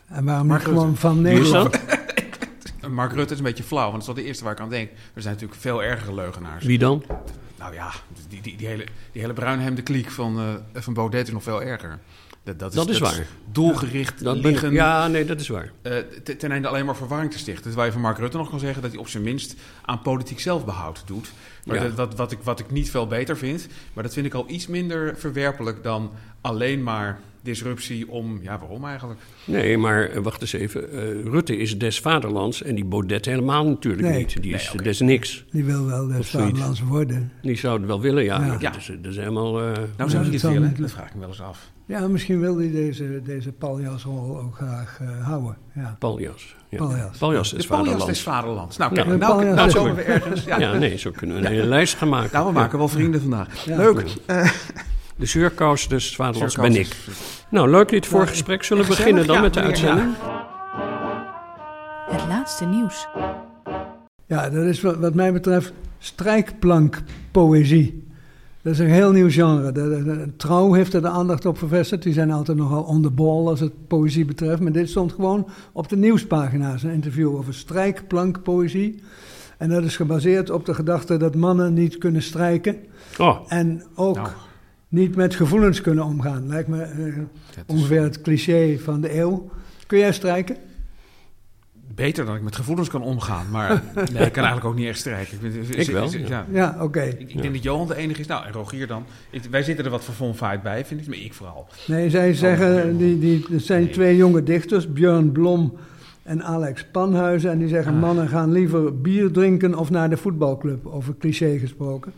en 0.08 0.24
waarom 0.24 0.46
Mark 0.46 0.60
niet 0.60 0.68
gewoon 0.74 0.96
van 0.96 1.20
Nederland? 1.20 1.80
Mark 2.90 3.12
Rutte 3.12 3.32
is 3.32 3.38
een 3.38 3.44
beetje 3.44 3.62
flauw, 3.62 3.90
want 3.90 3.92
dat 3.92 4.00
is 4.00 4.06
wel 4.06 4.14
de 4.14 4.24
eerste 4.24 4.44
waar 4.44 4.52
ik 4.52 4.60
aan 4.60 4.68
denk. 4.70 4.90
Er 5.14 5.22
zijn 5.22 5.34
natuurlijk 5.34 5.60
veel 5.60 5.82
ergere 5.82 6.14
leugenaars. 6.14 6.64
Wie 6.64 6.78
dan? 6.78 7.04
Nou 7.58 7.74
ja, 7.74 7.90
die, 8.28 8.40
die, 8.40 8.56
die, 8.56 8.66
hele, 8.66 8.84
die 9.12 9.20
hele 9.20 9.32
bruinhemde 9.32 9.82
kliek 9.82 10.10
van, 10.10 10.38
eh, 10.72 10.82
van 10.82 10.94
Baudet 10.94 11.26
is 11.26 11.32
nog 11.32 11.42
veel 11.42 11.62
erger. 11.62 11.98
Dat, 12.44 12.58
dat 12.58 12.70
is, 12.70 12.76
Dat 12.76 12.88
is 12.88 12.98
waar. 12.98 13.26
Doelgericht 13.52 14.24
Dat 14.24 14.36
ik- 14.36 14.42
liegen. 14.44 14.72
ja, 14.72 15.06
nee, 15.08 15.24
dat 15.24 15.40
is 15.40 15.48
waar. 15.48 15.72
eh, 15.82 15.96
te- 16.24 16.36
ten 16.36 16.52
einde 16.52 16.68
alleen 16.68 16.84
maar 16.86 16.96
verwarring 16.96 17.32
te 17.32 17.38
stichten. 17.38 17.62
Terwijl 17.64 17.86
je 17.86 17.92
van 17.92 18.00
Mark 18.00 18.18
Rutte 18.18 18.36
nog 18.36 18.50
kan 18.50 18.58
zeggen 18.58 18.82
dat 18.82 18.90
hij 18.90 19.00
op 19.00 19.08
zijn 19.08 19.22
minst 19.22 19.54
aan 19.84 20.02
politiek 20.02 20.40
zelfbehoud 20.40 21.02
doet. 21.06 21.32
Maar 21.64 21.76
Ja. 21.76 21.82
dat, 21.82 21.94
wat, 21.94 22.14
wat, 22.14 22.32
ik, 22.32 22.38
wat 22.42 22.60
ik 22.60 22.70
niet 22.70 22.90
veel 22.90 23.06
beter 23.06 23.36
vind, 23.36 23.66
maar 23.92 24.02
dat 24.04 24.12
vind 24.12 24.26
ik 24.26 24.34
al 24.34 24.44
iets 24.48 24.66
minder 24.66 25.16
verwerpelijk 25.18 25.82
dan 25.82 26.10
alleen 26.40 26.82
maar 26.82 27.20
disruptie 27.42 28.11
om, 28.11 28.38
ja 28.42 28.58
waarom 28.58 28.84
eigenlijk? 28.84 29.20
Nee, 29.44 29.78
maar 29.78 30.02
eh, 30.08 30.22
wacht 30.22 30.40
eens 30.40 30.52
even. 30.52 30.92
Eh, 30.92 31.22
Rutte 31.25 31.56
is 31.56 31.78
des 31.78 32.00
vaderlands 32.00 32.62
en 32.62 32.75
die 32.75 32.84
Baudet 32.84 33.25
helemaal 33.25 33.66
natuurlijk 33.66 34.02
Nee. 34.08 34.18
niet. 34.18 34.42
Die 34.42 34.54
is 34.54 34.72
Nee, 34.72 34.82
des 34.82 35.00
niks. 35.00 35.44
Die 35.50 35.64
wil 35.64 35.87
wel 35.87 36.06
des 36.06 36.18
Of 36.18 36.26
zoiets. 36.26 36.49
vaderlands 36.50 36.80
worden. 36.82 37.32
Die 37.42 37.56
zou 37.56 37.78
het 37.78 37.87
wel 37.87 38.00
willen, 38.00 38.25
ja. 38.25 38.44
Ja. 38.44 38.56
Ja. 38.58 38.70
Dat, 38.70 38.76
is, 38.76 38.87
dat 39.02 39.11
is 39.12 39.16
helemaal... 39.16 39.61
eh, 39.61 39.64
Nou 39.72 39.78
Ja, 39.96 40.08
zou 40.08 40.25
hij 40.28 40.38
zou 40.38 40.52
willen? 40.52 40.75
Dat 40.78 40.90
vraag 40.90 41.06
ik 41.08 41.14
me 41.14 41.20
wel 41.20 41.28
eens 41.28 41.40
af. 41.42 41.70
Ja, 41.87 42.08
misschien 42.08 42.40
wil 42.40 42.56
hij 42.58 42.70
deze, 42.70 43.20
deze 43.25 43.52
paljasrol 43.52 44.40
ook 44.40 44.54
graag 44.56 44.99
eh, 45.00 45.26
houden. 45.26 45.56
Ja. 45.75 45.96
Paljas. 45.99 46.56
Ja. 46.68 46.78
Paljas. 46.78 47.18
Paljas 47.18 47.66
paljas 47.66 48.22
vaderlands. 48.22 48.76
Nou, 48.76 48.94
Nou, 48.94 49.06
kijk, 49.08 49.20
de 49.20 49.26
nou, 49.26 49.44
nou 49.54 49.72
komen 49.72 49.94
we 49.94 50.02
ergens. 50.02 50.44
Ja. 50.44 50.58
Ja, 50.58 50.72
nee, 50.78 50.96
zo 50.99 51.11
kunnen 51.11 51.37
we 51.37 51.42
een 51.46 51.52
hele 51.52 51.66
lijst 51.66 51.94
gaan 51.94 52.08
maken. 52.08 52.30
Nou, 52.32 52.46
we 52.46 52.52
maken 52.52 52.78
wel 52.78 52.88
vrienden 52.88 53.20
vandaag. 53.20 53.64
Ja. 53.64 53.76
Leuk. 53.76 54.04
De 55.16 55.26
zeurkous 55.26 55.88
des 55.88 56.16
vaderlands 56.16 56.57
ben 56.57 56.75
ik. 56.76 56.97
Nou, 57.49 57.71
leuk 57.71 57.88
dit 57.88 58.07
voorgesprek. 58.07 58.62
Zullen 58.62 58.83
we 58.83 58.88
beginnen 58.88 59.26
dan 59.26 59.37
ja, 59.37 59.42
met 59.42 59.54
de 59.54 59.61
uitzending? 59.61 60.14
Het 62.11 62.25
laatste 62.28 62.64
nieuws. 62.64 63.07
Ja, 64.26 64.50
dat 64.50 64.64
is 64.64 64.81
wat, 64.81 64.97
wat 64.97 65.14
mij 65.14 65.33
betreft 65.33 65.73
strijkplankpoëzie. 65.99 68.07
Dat 68.62 68.73
is 68.73 68.78
een 68.78 68.87
heel 68.87 69.12
nieuw 69.12 69.31
genre. 69.31 69.73
De, 69.73 69.88
de- 69.88 70.02
de- 70.04 70.37
Trouw 70.37 70.73
heeft 70.73 70.95
er 70.95 71.02
de 71.02 71.09
aandacht 71.09 71.47
op 71.47 71.59
gevestigd. 71.59 72.02
Die 72.02 72.12
zijn 72.12 72.31
altijd 72.31 72.57
nogal 72.57 72.83
on 72.83 73.02
the 73.02 73.11
ball 73.11 73.47
als 73.47 73.61
het 73.61 73.73
poëzie 73.88 74.25
betreft. 74.25 74.61
Maar 74.61 74.73
dit 74.73 74.88
stond 74.90 75.12
gewoon 75.12 75.49
op 75.73 75.88
de 75.88 75.97
nieuwspagina's. 75.97 76.83
Een 76.83 76.90
interview 76.92 77.37
over 77.37 77.54
strijkplankpoëzie. 77.54 79.02
En 79.59 79.69
dat 79.69 79.85
is 79.85 79.97
gebaseerd 79.97 80.50
op 80.50 80.66
de 80.66 80.75
gedachte 80.75 81.16
dat 81.16 81.35
mannen 81.35 81.75
niet 81.75 81.99
kunnen 81.99 82.23
strijken. 82.23 82.76
Oh, 83.19 83.38
En 83.49 83.83
ook 83.95 84.16
Nou. 84.16 84.28
Niet 84.92 85.16
met 85.16 85.34
gevoelens 85.34 85.80
kunnen 85.80 86.04
omgaan. 86.04 86.46
Lijkt 86.49 86.68
me 86.68 86.82
eh, 86.82 87.06
is 87.06 87.14
ongeveer 87.66 88.02
het 88.02 88.20
cliché 88.22 88.78
van 88.78 89.00
de 89.00 89.18
eeuw. 89.18 89.50
Kun 89.87 89.99
jij 89.99 90.12
strijken? 90.12 90.56
beter 91.94 92.25
dan 92.25 92.37
ik 92.37 92.42
met 92.42 92.56
gevoelens 92.56 92.88
kan 92.88 93.02
omgaan. 93.02 93.50
Maar 93.50 93.68
nee, 93.94 94.04
ik 94.26 94.32
kan 94.32 94.44
eigenlijk 94.44 94.64
ook 94.64 94.75
niet 94.75 94.87
echt 94.87 94.99
strijken. 94.99 95.38
Ik, 95.70 95.90
wel, 95.90 96.11
Ja. 96.12 96.18
ja. 96.28 96.46
Ja, 96.52 96.76
oké. 96.80 97.02
Ik, 97.02 97.18
ik 97.34 97.42
denk 97.42 97.54
dat 97.54 97.62
Johan 97.62 97.87
de 97.87 97.96
enige 97.96 98.20
is. 98.20 98.26
Nou, 98.26 98.46
en 98.46 98.52
Rogier 98.52 98.87
dan. 98.87 99.04
Ik- 99.30 99.42
wij 99.50 99.62
zitten 99.62 99.84
er 99.84 99.90
wat 99.90 100.04
van 100.04 100.14
vonfight 100.14 100.62
bij, 100.62 100.84
vind 100.84 101.00
ik. 101.00 101.06
Maar 101.06 101.16
ik 101.18 101.32
vooral. 101.34 101.66
Nee, 101.87 102.11
zij 102.11 102.34
zeggen, 102.34 102.96
die, 102.96 103.18
die, 103.18 103.46
er 103.52 103.61
zijn 103.61 103.82
Nee. 103.82 103.92
twee 103.92 104.16
jonge 104.16 104.42
dichters, 104.42 104.92
Björn 104.92 105.32
Blom 105.32 105.76
en 106.22 106.42
Alex 106.44 106.84
Panhuizen. 106.92 107.50
En 107.50 107.58
die 107.58 107.68
zeggen, 107.68 107.92
Ah. 107.94 108.00
mannen 108.00 108.28
gaan 108.28 108.52
liever 108.52 109.00
bier 109.00 109.30
drinken 109.32 109.75
of 109.75 109.90
naar 109.90 110.11
de 110.11 110.16
voetbalclub, 110.16 110.87
over 110.87 111.14
cliché 111.18 111.58
gesproken. 111.58 112.12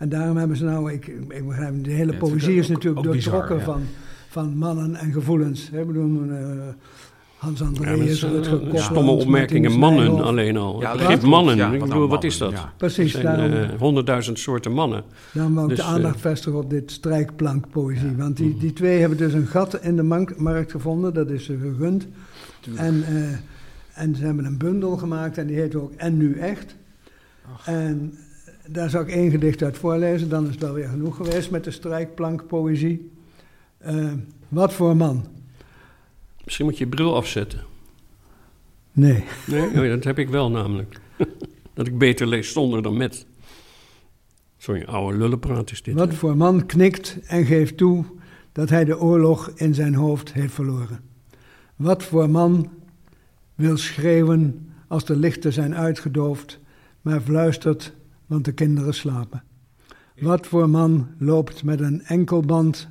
En 0.00 0.08
daarom 0.08 0.36
hebben 0.36 0.56
ze 0.56 0.64
nou, 0.64 0.92
ik, 0.92 1.06
ik 1.28 1.46
begrijp, 1.46 1.84
de 1.84 1.90
hele 1.90 2.12
Ja, 2.12 2.18
poëzie 2.18 2.54
is 2.56 2.64
ook- 2.64 2.70
natuurlijk 2.70 3.06
ook 3.06 3.12
doortrokken 3.12 3.56
ja. 3.56 3.62
van, 3.62 3.82
van 4.28 4.56
mannen 4.56 4.94
en 4.94 5.12
gevoelens. 5.12 5.68
Hè, 5.72 5.80
Ik 5.80 5.86
bedoel, 5.86 6.22
eh, 6.30 6.36
Hans 7.36 7.58
ja, 7.80 7.86
is 7.90 8.10
is, 8.10 8.20
het 8.22 8.46
gekoppeld. 8.46 8.80
stomme 8.80 9.10
opmerkingen. 9.10 9.78
Mannen 9.78 10.22
alleen 10.22 10.56
al. 10.56 10.80
Ja, 10.80 10.90
het 10.90 10.98
begrip 10.98 11.22
mannen. 11.22 11.56
Ja, 11.56 11.72
ik 11.72 11.80
wat 11.80 11.88
bedoel, 11.88 12.08
wat 12.08 12.24
is 12.24 12.38
dat? 12.38 12.50
Ja. 12.50 12.56
Er 12.58 12.72
Precies, 12.76 13.12
zijn 13.12 13.24
daarom, 13.24 13.52
eh, 13.52 13.68
honderdduizend 13.78 14.38
soorten 14.38 14.72
mannen. 14.72 15.02
daarom 15.32 15.54
wou 15.54 15.70
ik 15.70 15.76
dus, 15.76 15.84
de 15.84 15.90
aandacht 15.92 16.20
vestigen 16.20 16.58
op 16.58 16.70
dit 16.70 16.90
strijkplankpoëzie. 16.90 18.16
Want 18.16 18.36
die, 18.36 18.56
die 18.56 18.72
twee 18.72 19.00
hebben 19.00 19.18
dus 19.18 19.32
een 19.32 19.46
gat 19.46 19.74
in 19.82 19.96
de 19.96 20.02
markt 20.36 20.70
gevonden, 20.70 21.14
dat 21.14 21.30
is 21.30 21.44
ze 21.44 21.56
gegund. 21.58 22.06
En, 22.76 23.04
eh, 23.06 24.02
en 24.02 24.14
ze 24.16 24.24
hebben 24.24 24.44
een 24.44 24.58
bundel 24.58 24.96
gemaakt 24.96 25.38
en 25.38 25.46
die 25.46 25.56
heet 25.56 25.74
ook 25.74 25.92
En 25.96 26.16
Nu 26.16 26.38
Echt. 26.38 26.74
En 27.64 28.14
daar 28.72 28.90
zal 28.90 29.00
ik 29.00 29.08
één 29.08 29.30
gedicht 29.30 29.62
uit 29.62 29.78
voorlezen, 29.78 30.28
dan 30.28 30.44
is 30.44 30.50
het 30.50 30.60
wel 30.60 30.72
weer 30.72 30.88
genoeg 30.88 31.16
geweest 31.16 31.50
met 31.50 31.64
de 31.64 31.70
strijkplankpoëzie. 31.70 33.10
Eh, 33.78 34.12
wat 34.48 34.72
voor 34.72 34.96
man? 34.96 35.26
Misschien 36.44 36.66
moet 36.66 36.78
je 36.78 36.84
je 36.84 36.90
bril 36.90 37.16
afzetten. 37.16 37.60
Nee. 38.92 39.24
Nee, 39.46 39.68
oh 39.68 39.88
dat 39.88 40.04
heb 40.04 40.18
ik 40.18 40.28
wel 40.28 40.50
namelijk. 40.50 41.00
dat 41.74 41.86
ik 41.86 41.98
beter 41.98 42.26
lees 42.26 42.52
zonder 42.52 42.82
dan 42.82 42.96
met. 42.96 43.26
Sorry, 44.58 44.84
oude 44.84 45.18
lullenpraat 45.18 45.70
is 45.70 45.82
dit. 45.82 45.94
Wat 45.94 46.14
voor 46.14 46.36
man 46.36 46.66
knikt 46.66 47.18
en 47.26 47.44
geeft 47.44 47.76
toe 47.76 48.04
dat 48.52 48.70
hij 48.70 48.84
de 48.84 49.00
oorlog 49.00 49.50
in 49.54 49.74
zijn 49.74 49.94
hoofd 49.94 50.32
heeft 50.32 50.54
verloren? 50.54 51.00
Wat 51.76 52.02
voor 52.02 52.30
man 52.30 52.70
wil 53.54 53.76
schreeuwen 53.76 54.68
als 54.88 55.04
de 55.04 55.16
lichten 55.16 55.52
zijn 55.52 55.74
uitgedoofd, 55.74 56.58
maar 57.00 57.20
fluistert, 57.20 57.92
want 58.30 58.44
de 58.44 58.52
kinderen 58.52 58.94
slapen? 58.94 59.42
Wat 60.20 60.46
voor 60.46 60.70
man 60.70 61.08
loopt 61.18 61.64
met 61.64 61.80
een 61.80 62.02
enkelband 62.02 62.88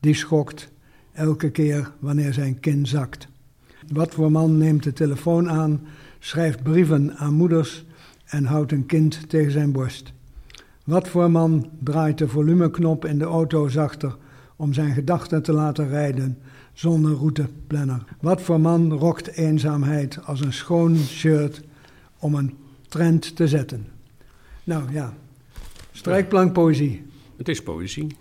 die 0.00 0.14
schokt 0.14 0.70
elke 1.12 1.50
keer 1.50 1.92
wanneer 1.98 2.32
zijn 2.32 2.60
kin 2.60 2.86
zakt? 2.86 3.28
Wat 3.92 4.14
voor 4.14 4.30
man 4.30 4.56
neemt 4.56 4.82
de 4.82 4.92
telefoon 4.92 5.50
aan, 5.50 5.80
schrijft 6.18 6.62
brieven 6.62 7.16
aan 7.16 7.34
moeders 7.34 7.84
en 8.24 8.44
houdt 8.44 8.72
een 8.72 8.86
kind 8.86 9.28
tegen 9.28 9.52
zijn 9.52 9.72
borst? 9.72 10.12
Wat 10.84 11.08
voor 11.08 11.30
man 11.30 11.70
draait 11.78 12.18
de 12.18 12.28
volumeknop 12.28 13.04
in 13.04 13.18
de 13.18 13.24
auto 13.24 13.68
zachter 13.68 14.16
om 14.56 14.72
zijn 14.72 14.92
gedachten 14.94 15.42
te 15.42 15.52
laten 15.52 15.88
rijden 15.88 16.38
zonder 16.72 17.12
routeplanner? 17.12 18.04
Wat 18.20 18.42
voor 18.42 18.60
man 18.60 18.92
rokt 18.92 19.28
eenzaamheid 19.28 20.24
als 20.24 20.40
een 20.40 20.52
schoon 20.52 20.96
shirt 20.96 21.62
om 22.18 22.34
een 22.34 22.54
trend 22.88 23.36
te 23.36 23.48
zetten? 23.48 23.91
Nou 24.64 24.92
ja, 24.92 25.14
strijkplankpoëzie. 25.92 27.06
Het 27.36 27.48
is 27.48 27.62
poëzie. 27.62 28.16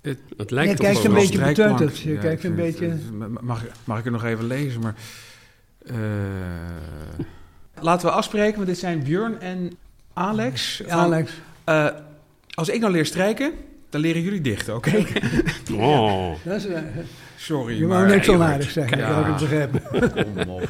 Het- 0.00 0.18
Het 0.36 0.50
lijkt 0.50 0.70
Je 0.70 0.76
op 0.78 0.84
kijkt 0.84 1.04
een 1.04 1.14
beetje 1.14 1.38
beteuterd. 1.44 1.98
Je 1.98 2.12
Ja, 2.12 2.20
kijkt 2.20 2.44
ik 2.44 2.50
een 2.50 2.56
het- 2.56 2.66
beetje- 2.78 2.88
het- 2.88 3.42
Mag, 3.42 3.64
mag 3.84 3.98
ik 3.98 4.04
er 4.04 4.10
nog 4.10 4.24
even 4.24 4.46
lezen? 4.46 4.80
Maar, 4.80 4.94
eh, 5.86 5.94
laten 7.80 8.06
we 8.06 8.12
afspreken, 8.12 8.54
want 8.54 8.66
dit 8.66 8.78
zijn 8.78 9.02
Björn 9.02 9.40
en 9.40 9.72
Alex. 10.12 10.82
van, 10.86 10.98
Alex, 10.98 11.32
eh, 11.64 11.88
als 12.54 12.68
ik 12.68 12.80
nou 12.80 12.92
leer 12.92 13.06
strijken, 13.06 13.52
dan 13.90 14.00
leren 14.00 14.22
jullie 14.22 14.40
dichten, 14.40 14.74
oké? 14.76 14.90
Oh, 15.72 16.32
dat 16.44 16.56
is, 16.56 16.66
eh, 16.66 16.82
Sorry, 17.36 17.78
je 17.78 17.86
maar... 17.86 17.98
wou 17.98 18.10
niks 18.14 18.26
Heel 18.26 18.34
onaardigs 18.34 18.74
hard. 18.74 18.88
zeggen, 18.88 18.98
Ja. 19.08 19.20
ik 19.20 19.26
het 19.26 19.36
begrepen. 19.40 19.82
Kom 20.34 20.48
op. 20.54 20.68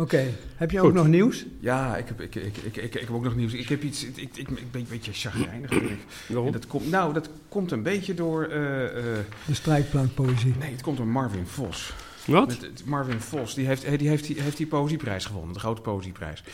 Oké, 0.00 0.26
heb 0.56 0.70
je 0.70 0.80
ook 0.80 0.92
nog 0.92 1.06
nieuws? 1.06 1.46
Ja, 1.58 1.96
ik 1.96 2.08
heb, 2.08 2.20
ik, 2.20 2.34
ik, 2.34 2.56
ik, 2.56 2.76
ik, 2.76 2.94
ik 2.94 3.00
heb 3.00 3.10
ook 3.10 3.24
nog 3.24 3.36
nieuws. 3.36 3.52
Ik, 3.52 3.68
heb 3.68 3.82
iets, 3.82 4.04
ik, 4.04 4.16
ik, 4.16 4.36
ik, 4.36 4.48
ik 4.48 4.70
ben 4.70 4.80
een 4.80 4.86
beetje 4.90 5.12
chagrijnig. 5.12 5.70
vind 5.70 5.82
ik. 5.82 5.98
En 6.28 6.34
waarom? 6.34 6.52
dat 6.52 6.66
komt, 6.66 6.90
nou, 6.90 7.12
dat 7.12 7.30
komt 7.48 7.70
een 7.70 7.82
beetje 7.82 8.14
door... 8.14 8.44
eh, 8.44 8.84
eh, 8.84 9.18
De 9.46 9.54
strijkplankpoëzie. 9.54 10.54
nee, 10.58 10.70
het 10.70 10.82
komt 10.82 10.96
door 10.96 11.06
Marvin 11.06 11.46
Vos. 11.46 11.92
Wat? 12.24 12.60
Met, 12.60 12.84
Marvin 12.84 13.20
Vos, 13.20 13.54
die 13.54 13.66
heeft, 13.66 13.98
die, 13.98 14.08
heeft, 14.08 14.26
die 14.26 14.40
heeft 14.40 14.56
die 14.56 14.66
poëzieprijs 14.66 15.24
gewonnen, 15.24 15.52
de 15.52 15.58
grote 15.60 15.80
poëzieprijs. 15.80 16.44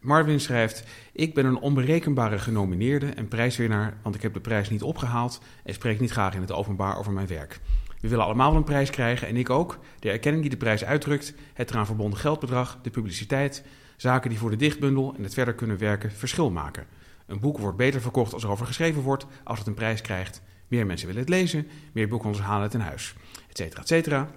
Marvin 0.00 0.40
schrijft, 0.40 0.84
ik 1.12 1.34
ben 1.34 1.44
een 1.46 1.58
onberekenbare 1.58 2.38
genomineerde 2.38 3.06
en 3.06 3.28
prijswinnaar, 3.28 3.96
want 4.02 4.14
ik 4.14 4.22
heb 4.22 4.34
de 4.34 4.40
prijs 4.40 4.70
niet 4.70 4.82
opgehaald 4.82 5.40
en 5.64 5.74
spreek 5.74 6.00
niet 6.00 6.10
graag 6.10 6.34
in 6.34 6.40
het 6.40 6.52
openbaar 6.52 6.98
over 6.98 7.12
mijn 7.12 7.26
werk. 7.26 7.60
We 8.00 8.08
willen 8.08 8.24
allemaal 8.24 8.54
een 8.54 8.64
prijs 8.64 8.90
krijgen 8.90 9.28
en 9.28 9.36
ik 9.36 9.50
ook. 9.50 9.78
De 9.98 10.10
erkenning 10.10 10.42
die 10.42 10.50
de 10.50 10.56
prijs 10.56 10.84
uitdrukt, 10.84 11.34
het 11.52 11.70
eraan 11.70 11.86
verbonden 11.86 12.18
geldbedrag, 12.18 12.78
de 12.82 12.90
publiciteit, 12.90 13.64
zaken 13.96 14.30
die 14.30 14.38
voor 14.38 14.50
de 14.50 14.56
dichtbundel 14.56 15.14
en 15.16 15.22
het 15.22 15.34
verder 15.34 15.54
kunnen 15.54 15.78
werken 15.78 16.10
verschil 16.10 16.50
maken. 16.50 16.86
Een 17.26 17.40
boek 17.40 17.58
wordt 17.58 17.76
beter 17.76 18.00
verkocht 18.00 18.32
als 18.32 18.42
er 18.42 18.50
over 18.50 18.66
geschreven 18.66 19.02
wordt, 19.02 19.26
als 19.44 19.58
het 19.58 19.68
een 19.68 19.74
prijs 19.74 20.00
krijgt. 20.00 20.42
Meer 20.68 20.86
mensen 20.86 21.06
willen 21.06 21.22
het 21.22 21.30
lezen, 21.30 21.66
meer 21.92 22.08
boekhandels 22.08 22.44
halen 22.44 22.62
het 22.62 22.74
in 22.74 22.80
huis, 22.80 23.14
et 23.48 23.56
cetera, 23.56 23.80
et 23.80 23.88
cetera. 23.88 24.28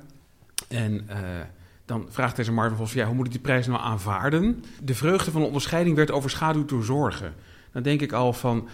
En 0.67 1.09
eh, 1.09 1.19
dan 1.85 2.05
vraagt 2.09 2.35
deze 2.35 2.51
Marvin 2.51 2.77
Vos, 2.77 2.93
ja, 2.93 3.05
hoe 3.05 3.15
moet 3.15 3.25
ik 3.25 3.31
die 3.31 3.41
prijs 3.41 3.67
nou 3.67 3.81
aanvaarden? 3.81 4.63
De 4.83 4.95
vreugde 4.95 5.31
van 5.31 5.41
de 5.41 5.47
onderscheiding 5.47 5.95
werd 5.95 6.11
overschaduwd 6.11 6.69
door 6.69 6.83
zorgen. 6.83 7.33
Dan 7.71 7.83
denk 7.83 8.01
ik 8.01 8.11
al 8.11 8.33
van, 8.33 8.67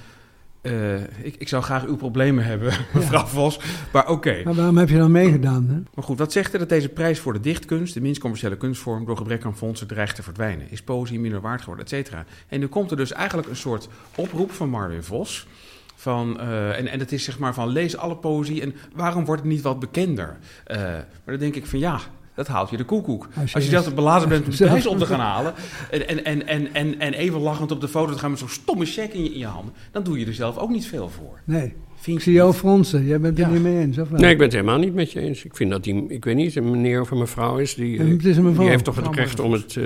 eh, 0.62 1.02
ik, 1.02 1.36
ik 1.38 1.48
zou 1.48 1.64
graag 1.64 1.86
uw 1.86 1.96
problemen 1.96 2.46
hebben, 2.46 2.74
mevrouw 2.94 3.26
Vos, 3.26 3.60
maar 3.94 4.10
oké. 4.10 4.42
Maar 4.44 4.56
waarom 4.56 4.78
heb 4.78 4.90
je 4.90 4.98
dan 4.98 5.12
meegedaan? 5.12 5.68
Hè? 5.70 5.76
Maar 5.94 6.04
goed, 6.04 6.18
wat 6.18 6.32
zegt 6.32 6.54
er 6.54 6.60
dat 6.60 6.70
deze 6.70 6.90
prijs 6.90 7.20
voor 7.20 7.34
de 7.34 7.40
dichtkunst, 7.40 7.94
de 7.94 8.02
minst 8.02 8.22
commerciële 8.22 8.58
kunstvorm, 8.58 9.06
door 9.06 9.18
gebrek 9.18 9.46
aan 9.46 9.58
fondsen 9.58 9.88
dreigt 9.88 10.16
te 10.16 10.24
verdwijnen? 10.24 10.72
Is 10.72 10.82
poëzie 10.82 11.20
minder 11.20 11.42
waard 11.42 11.60
geworden, 11.60 11.86
et 11.86 11.92
cetera? 11.92 12.26
En 12.48 12.60
nu 12.60 12.68
komt 12.68 12.92
er 12.92 12.98
dus 12.98 13.12
eigenlijk 13.12 13.50
een 13.50 13.56
soort 13.56 13.88
oproep 14.16 14.52
van 14.52 14.70
Marvin 14.70 15.04
Vos. 15.04 15.48
Van, 15.96 16.40
eh, 16.40 16.78
en, 16.78 16.88
en 16.88 17.00
het 17.00 17.12
is 17.12 17.24
zeg 17.24 17.40
maar 17.40 17.54
van 17.54 17.68
lees 17.68 17.98
alle 17.98 18.16
poëzie 18.16 18.62
en 18.62 18.76
waarom 18.96 19.26
wordt 19.26 19.42
het 19.42 19.52
niet 19.52 19.62
wat 19.62 19.80
bekender? 19.80 20.38
Eh, 20.64 20.78
maar 20.78 21.06
dan 21.26 21.38
denk 21.38 21.56
ik 21.56 21.66
van 21.66 21.80
ja, 21.80 22.00
dat 22.40 22.48
haalt 22.48 22.70
je 22.70 22.78
de 22.78 22.84
koekoek. 22.84 23.28
Als 23.42 23.50
je 23.50 23.56
Als 23.56 23.64
je 23.64 23.70
zelf 23.70 23.84
te 23.84 23.94
belazen 23.94 24.30
bent 24.30 24.46
om 24.46 24.52
de 24.52 24.58
prijs 24.66 24.88
op 24.88 24.98
te 24.98 25.06
gaan 25.06 25.20
halen 25.20 25.54
en, 25.92 26.08
en, 26.08 26.26
en, 26.26 26.48
en, 26.48 26.74
en, 26.74 27.00
en 27.00 27.14
even 27.14 27.40
lachend 27.40 27.72
op 27.72 27.82
de 27.82 27.88
foto 27.88 28.14
te 28.14 28.20
gaan 28.20 28.30
met 28.30 28.40
zo'n 28.40 28.50
stomme 28.50 28.86
check 28.86 29.14
in 29.14 29.24
je, 29.24 29.30
in 29.32 29.40
je 29.40 29.46
hand, 29.46 29.72
dan 29.92 30.04
doe 30.04 30.20
je 30.20 30.26
er 30.26 30.34
zelf 30.34 30.58
ook 30.58 30.70
niet 30.70 30.88
veel 30.88 31.10
voor. 31.10 31.40
Nee, 31.44 31.74
Vind 31.96 32.18
ik 32.18 32.24
zie 32.24 32.34
jou 32.34 32.54
fronsen. 32.54 33.06
Jij 33.06 33.20
bent 33.20 33.38
het 33.38 33.48
Ja. 33.48 33.54
er 33.54 33.60
niet 33.60 33.72
mee 33.74 33.80
eens, 33.80 33.98
of 33.98 34.10
wel? 34.10 34.20
Nee, 34.20 34.32
ik 34.32 34.38
ben 34.38 34.46
het 34.46 34.56
helemaal 34.56 34.78
niet 34.78 34.94
met 34.94 35.12
je 35.12 35.20
eens. 35.20 35.44
Ik 35.44 35.56
vind 35.56 35.72
dat 35.72 35.84
die, 35.84 36.06
ik 36.08 36.26
weet 36.26 36.36
niet, 36.36 36.56
een 36.56 36.72
meneer 36.72 37.02
of 37.02 37.12
een 37.12 37.18
mevrouw 37.18 37.58
is 37.58 37.76
die, 37.76 38.00
eh, 38.00 38.08
het 38.08 38.26
is 38.26 38.38
een 38.38 38.44
mevrouw. 38.44 38.62
die 38.62 38.70
heeft 38.72 38.84
toch 38.84 38.96
het 38.96 39.16
recht 39.16 39.40
om 39.40 39.52
het, 39.52 39.76
eh, 39.76 39.86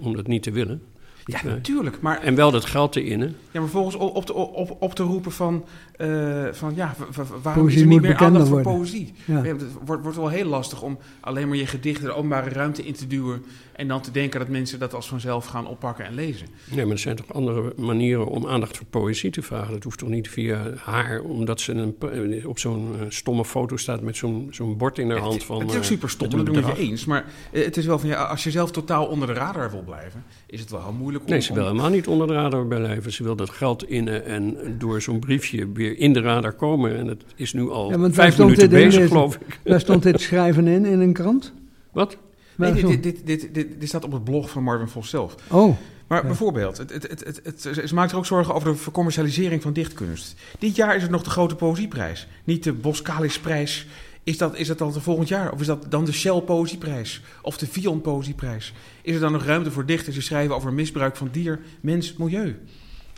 om 0.00 0.16
dat 0.16 0.26
niet 0.26 0.42
te 0.42 0.50
willen. 0.50 0.82
Ja, 1.24 1.40
natuurlijk. 1.44 2.00
Maar 2.00 2.22
En 2.22 2.34
wel 2.34 2.50
dat 2.50 2.64
geld 2.64 2.92
te 2.92 3.04
innen. 3.04 3.36
Ja, 3.50 3.60
maar 3.60 3.68
volgens 3.68 3.94
op, 3.94 4.16
op, 4.16 4.24
te, 4.26 4.34
op, 4.34 4.76
op 4.80 4.94
te 4.94 5.02
roepen 5.02 5.32
van, 5.32 5.64
eh, 6.00 6.52
van 6.52 6.74
ja, 6.74 6.94
waarom 7.42 7.62
Poëzie 7.62 7.76
is 7.76 7.80
er 7.82 7.88
niet 7.88 8.00
meer 8.00 8.16
aandacht 8.16 8.48
voor 8.48 8.62
worden. 8.62 8.80
poëzie? 8.80 9.12
Ja. 9.24 9.42
Het 9.42 9.62
wordt, 9.84 10.02
wordt 10.02 10.16
wel 10.16 10.28
heel 10.28 10.44
lastig 10.44 10.82
om 10.82 10.98
alleen 11.20 11.48
maar 11.48 11.56
je 11.56 11.66
gedichten 11.66 12.04
de 12.04 12.12
openbare 12.12 12.50
ruimte 12.50 12.82
in 12.82 12.92
te 12.92 13.06
duwen 13.06 13.44
en 13.72 13.88
dan 13.88 14.00
te 14.00 14.10
denken 14.10 14.40
dat 14.40 14.48
mensen 14.48 14.78
dat 14.78 14.94
als 14.94 15.08
vanzelf 15.08 15.46
gaan 15.46 15.66
oppakken 15.66 16.04
en 16.04 16.14
lezen. 16.14 16.46
Nee, 16.70 16.84
maar 16.84 16.94
er 16.94 16.98
zijn 16.98 17.16
toch 17.16 17.32
andere 17.32 17.72
manieren 17.76 18.26
om 18.26 18.46
aandacht 18.46 18.76
voor 18.76 18.86
poëzie 18.86 19.30
te 19.30 19.42
vragen. 19.42 19.72
Dat 19.72 19.82
hoeft 19.84 19.98
toch 19.98 20.08
niet 20.08 20.28
via 20.28 20.72
haar, 20.76 21.20
omdat 21.20 21.60
ze 21.60 21.72
een, 21.72 22.46
op 22.46 22.58
zo'n 22.58 22.94
eh, 23.00 23.06
stomme 23.08 23.44
foto 23.44 23.76
staat 23.76 24.00
met 24.00 24.16
zo'n 24.16 24.48
zo'n 24.50 24.76
bord 24.76 24.98
in 24.98 25.10
haar 25.10 25.18
hand 25.18 25.44
van... 25.44 25.60
het 25.60 25.70
is 25.70 25.76
ook 25.76 25.82
eh, 25.82 25.88
super 25.88 26.10
stom, 26.10 26.30
dat 26.30 26.44
ben 26.44 26.46
ik 26.46 26.52
met 26.52 26.64
je 26.64 26.70
bedrag. 26.70 26.88
eens. 26.88 27.04
Maar 27.04 27.24
het 27.50 27.76
is 27.76 27.86
wel 27.86 27.98
van 27.98 28.08
ja, 28.08 28.24
als 28.24 28.44
je 28.44 28.50
zelf 28.50 28.70
totaal 28.70 29.06
onder 29.06 29.28
de 29.28 29.34
radar 29.34 29.70
wil 29.70 29.82
blijven, 29.82 30.24
is 30.46 30.60
het 30.60 30.70
wel 30.70 30.82
heel 30.82 30.92
moeilijk 30.92 31.24
om... 31.24 31.30
Nee, 31.30 31.40
ze 31.40 31.54
wil 31.54 31.62
helemaal 31.66 31.90
niet 31.90 32.06
onder 32.06 32.26
de 32.26 32.32
radar 32.32 32.66
blijven. 32.66 33.12
Ze 33.12 33.22
wil 33.22 33.36
dat 33.36 33.50
geld 33.50 33.88
innen 33.88 34.24
en 34.24 34.56
door 34.78 35.02
zo'n 35.02 35.18
briefje 35.18 35.72
weer 35.72 35.89
in 35.98 36.12
de 36.12 36.20
radar 36.20 36.52
komen. 36.52 36.96
En 36.98 37.06
het 37.06 37.24
is 37.36 37.52
nu 37.52 37.70
al 37.70 37.90
Ja, 37.90 38.10
vijf 38.12 38.38
minuten 38.38 38.62
in 38.62 38.68
bezig, 38.70 39.08
geloof 39.08 39.34
ik. 39.36 39.60
Daar 39.64 39.80
stond 39.80 40.02
dit 40.02 40.20
schrijven 40.20 40.66
in, 40.66 40.84
in 40.84 41.00
een 41.00 41.12
krant? 41.12 41.52
Wat? 41.92 42.16
Nee, 42.56 42.72
dit, 42.72 43.02
dit, 43.02 43.26
dit, 43.26 43.54
dit, 43.54 43.80
dit 43.80 43.88
staat 43.88 44.04
op 44.04 44.12
het 44.12 44.24
blog 44.24 44.50
van 44.50 44.62
Marvin 44.62 44.88
Vos 44.88 45.10
zelf. 45.10 45.34
Oh, 45.50 45.76
Maar 46.06 46.20
Ja. 46.20 46.26
bijvoorbeeld, 46.26 46.78
het, 46.78 46.92
het, 46.92 47.08
het, 47.08 47.24
het, 47.44 47.64
het- 47.64 47.88
ze 47.88 47.94
maakt 47.94 48.10
er 48.12 48.16
ook 48.16 48.26
zorgen 48.26 48.54
over 48.54 48.72
de 48.72 48.76
vercommercialisering 48.78 49.62
van 49.62 49.72
dichtkunst. 49.72 50.34
Dit 50.58 50.76
jaar 50.76 50.96
is 50.96 51.02
het 51.02 51.10
nog 51.10 51.22
de 51.22 51.30
grote 51.30 51.54
poëzieprijs. 51.54 52.26
Niet 52.44 52.64
de 52.64 52.72
Boskalis-prijs. 52.72 53.86
Is 54.24 54.38
dat, 54.38 54.56
is 54.56 54.66
dat 54.66 54.78
dan 54.78 54.92
de 54.92 55.00
volgend 55.00 55.28
jaar? 55.28 55.52
Of 55.52 55.60
is 55.60 55.66
dat 55.66 55.86
dan 55.88 56.04
de 56.04 56.12
Shell 56.12 56.40
Poëzieprijs? 56.40 57.22
Of 57.42 57.58
de 57.58 57.66
Vion 57.66 58.00
Poëzieprijs? 58.00 58.72
Is 59.02 59.14
er 59.14 59.20
dan 59.20 59.32
nog 59.32 59.44
ruimte 59.44 59.70
voor 59.70 59.86
dichters 59.86 60.14
die 60.14 60.24
schrijven 60.24 60.54
over 60.54 60.72
misbruik 60.72 61.16
van 61.16 61.28
dier, 61.32 61.60
mens, 61.80 62.16
milieu? 62.16 62.56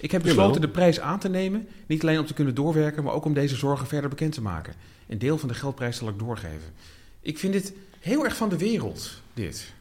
Ik 0.02 0.10
heb 0.10 0.22
besloten 0.22 0.60
de 0.60 0.68
prijs 0.68 1.00
aan 1.00 1.18
te 1.18 1.28
nemen. 1.28 1.66
Niet 1.86 2.02
alleen 2.02 2.18
om 2.18 2.26
te 2.26 2.34
kunnen 2.34 2.54
doorwerken, 2.54 3.04
maar 3.04 3.12
ook 3.12 3.24
om 3.24 3.34
deze 3.34 3.56
zorgen 3.56 3.86
verder 3.86 4.10
bekend 4.10 4.32
te 4.32 4.42
maken. 4.42 4.74
Een 5.08 5.18
deel 5.18 5.38
van 5.38 5.48
de 5.48 5.54
geldprijs 5.54 5.96
zal 5.96 6.08
ik 6.08 6.18
doorgeven. 6.18 6.72
Ik 7.20 7.38
vind 7.38 7.52
dit 7.52 7.72
heel 8.00 8.24
erg 8.24 8.36
van 8.36 8.48
de 8.48 8.58
wereld, 8.58 9.20
dit. 9.34 9.72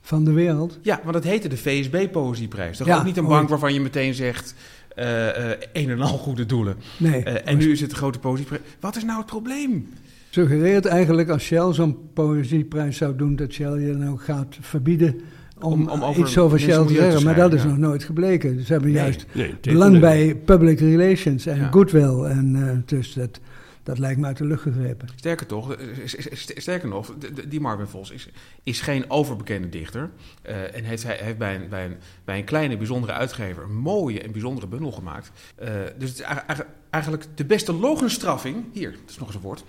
van 0.00 0.24
de 0.24 0.32
wereld. 0.32 0.78
Ja, 0.82 1.00
want 1.02 1.14
het 1.14 1.24
heette 1.24 1.48
de 1.48 1.56
VSB 1.56 2.10
Poëzieprijs. 2.12 2.76
Toch 2.76 2.86
Ja, 2.86 2.98
ook 2.98 3.04
niet 3.04 3.16
een 3.16 3.22
ooit. 3.26 3.32
bank 3.32 3.48
waarvan 3.48 3.74
je 3.74 3.80
meteen 3.80 4.14
zegt... 4.14 4.54
eh, 4.94 5.26
een 5.72 5.90
en 5.90 6.00
al 6.00 6.18
goede 6.18 6.46
doelen. 6.46 6.76
Nee, 6.96 7.22
Eh, 7.24 7.52
en 7.52 7.58
nu 7.58 7.72
is 7.72 7.80
het 7.80 7.90
de 7.90 7.96
grote 7.96 8.18
poëzieprijs. 8.18 8.62
Wat 8.80 8.96
is 8.96 9.04
nou 9.04 9.18
het 9.18 9.26
probleem? 9.26 9.88
suggereert 10.30 10.86
eigenlijk 10.86 11.28
als 11.28 11.42
Shell 11.42 11.72
zo'n 11.72 11.98
poëzieprijs 12.12 12.96
zou 12.96 13.16
doen, 13.16 13.36
dat 13.36 13.52
Shell 13.52 13.80
je 13.80 13.92
nou 13.92 14.18
gaat 14.18 14.56
verbieden 14.60 15.20
om, 15.66 15.88
Om- 15.88 16.02
over 16.04 16.22
iets 16.22 16.38
over 16.38 16.60
Shell 16.60 16.86
te 16.86 16.94
zeggen. 16.94 17.24
Maar 17.24 17.34
dat 17.34 17.52
is 17.52 17.64
nog 17.64 17.76
nooit 17.78 18.04
gebleken. 18.04 18.64
Ze 18.64 18.72
hebben 18.72 18.92
Nee. 18.92 19.02
juist 19.02 19.26
Nee, 19.32 19.54
belang 19.60 20.00
bij 20.00 20.34
public 20.44 20.78
relations 20.80 21.46
en 21.46 21.56
Ja. 21.58 21.70
goodwill. 21.70 22.22
En 22.24 22.68
eh, 22.68 22.76
dus 22.88 23.12
dat, 23.12 23.40
dat 23.82 23.98
lijkt 23.98 24.20
me 24.20 24.26
uit 24.26 24.36
de 24.36 24.44
lucht 24.44 24.62
gegrepen. 24.62 25.08
Sterker 25.16 25.46
toch, 25.46 25.74
eh, 25.74 25.86
sterker 26.56 26.88
nog, 26.88 27.14
die 27.48 27.60
Marvin 27.60 27.86
Vos 27.86 28.10
is, 28.10 28.28
is 28.62 28.80
geen 28.80 29.10
overbekende 29.10 29.68
dichter. 29.68 30.10
eh, 30.42 30.76
en 30.76 30.84
heeft, 30.84 31.02
hij 31.02 31.18
heeft 31.22 31.38
bij, 31.38 31.54
een, 31.54 31.68
bij, 31.68 31.84
een, 31.84 31.96
bij 32.24 32.38
een 32.38 32.44
kleine, 32.44 32.76
bijzondere 32.76 33.12
uitgever 33.12 33.62
een 33.62 33.76
mooie 33.76 34.20
en 34.20 34.32
bijzondere 34.32 34.66
bundel 34.66 34.92
gemaakt. 34.92 35.30
Dus 35.98 36.08
het 36.08 36.18
is 36.18 36.20
eigen- 36.20 36.46
eigen- 36.46 36.66
eigenlijk 36.90 37.24
de 37.34 37.44
beste 37.44 37.72
logenstraffing, 37.72 38.56
hier, 38.72 38.90
dat 38.90 39.00
is 39.10 39.18
nog 39.18 39.26
eens 39.26 39.36
een 39.36 39.42
woord, 39.42 39.64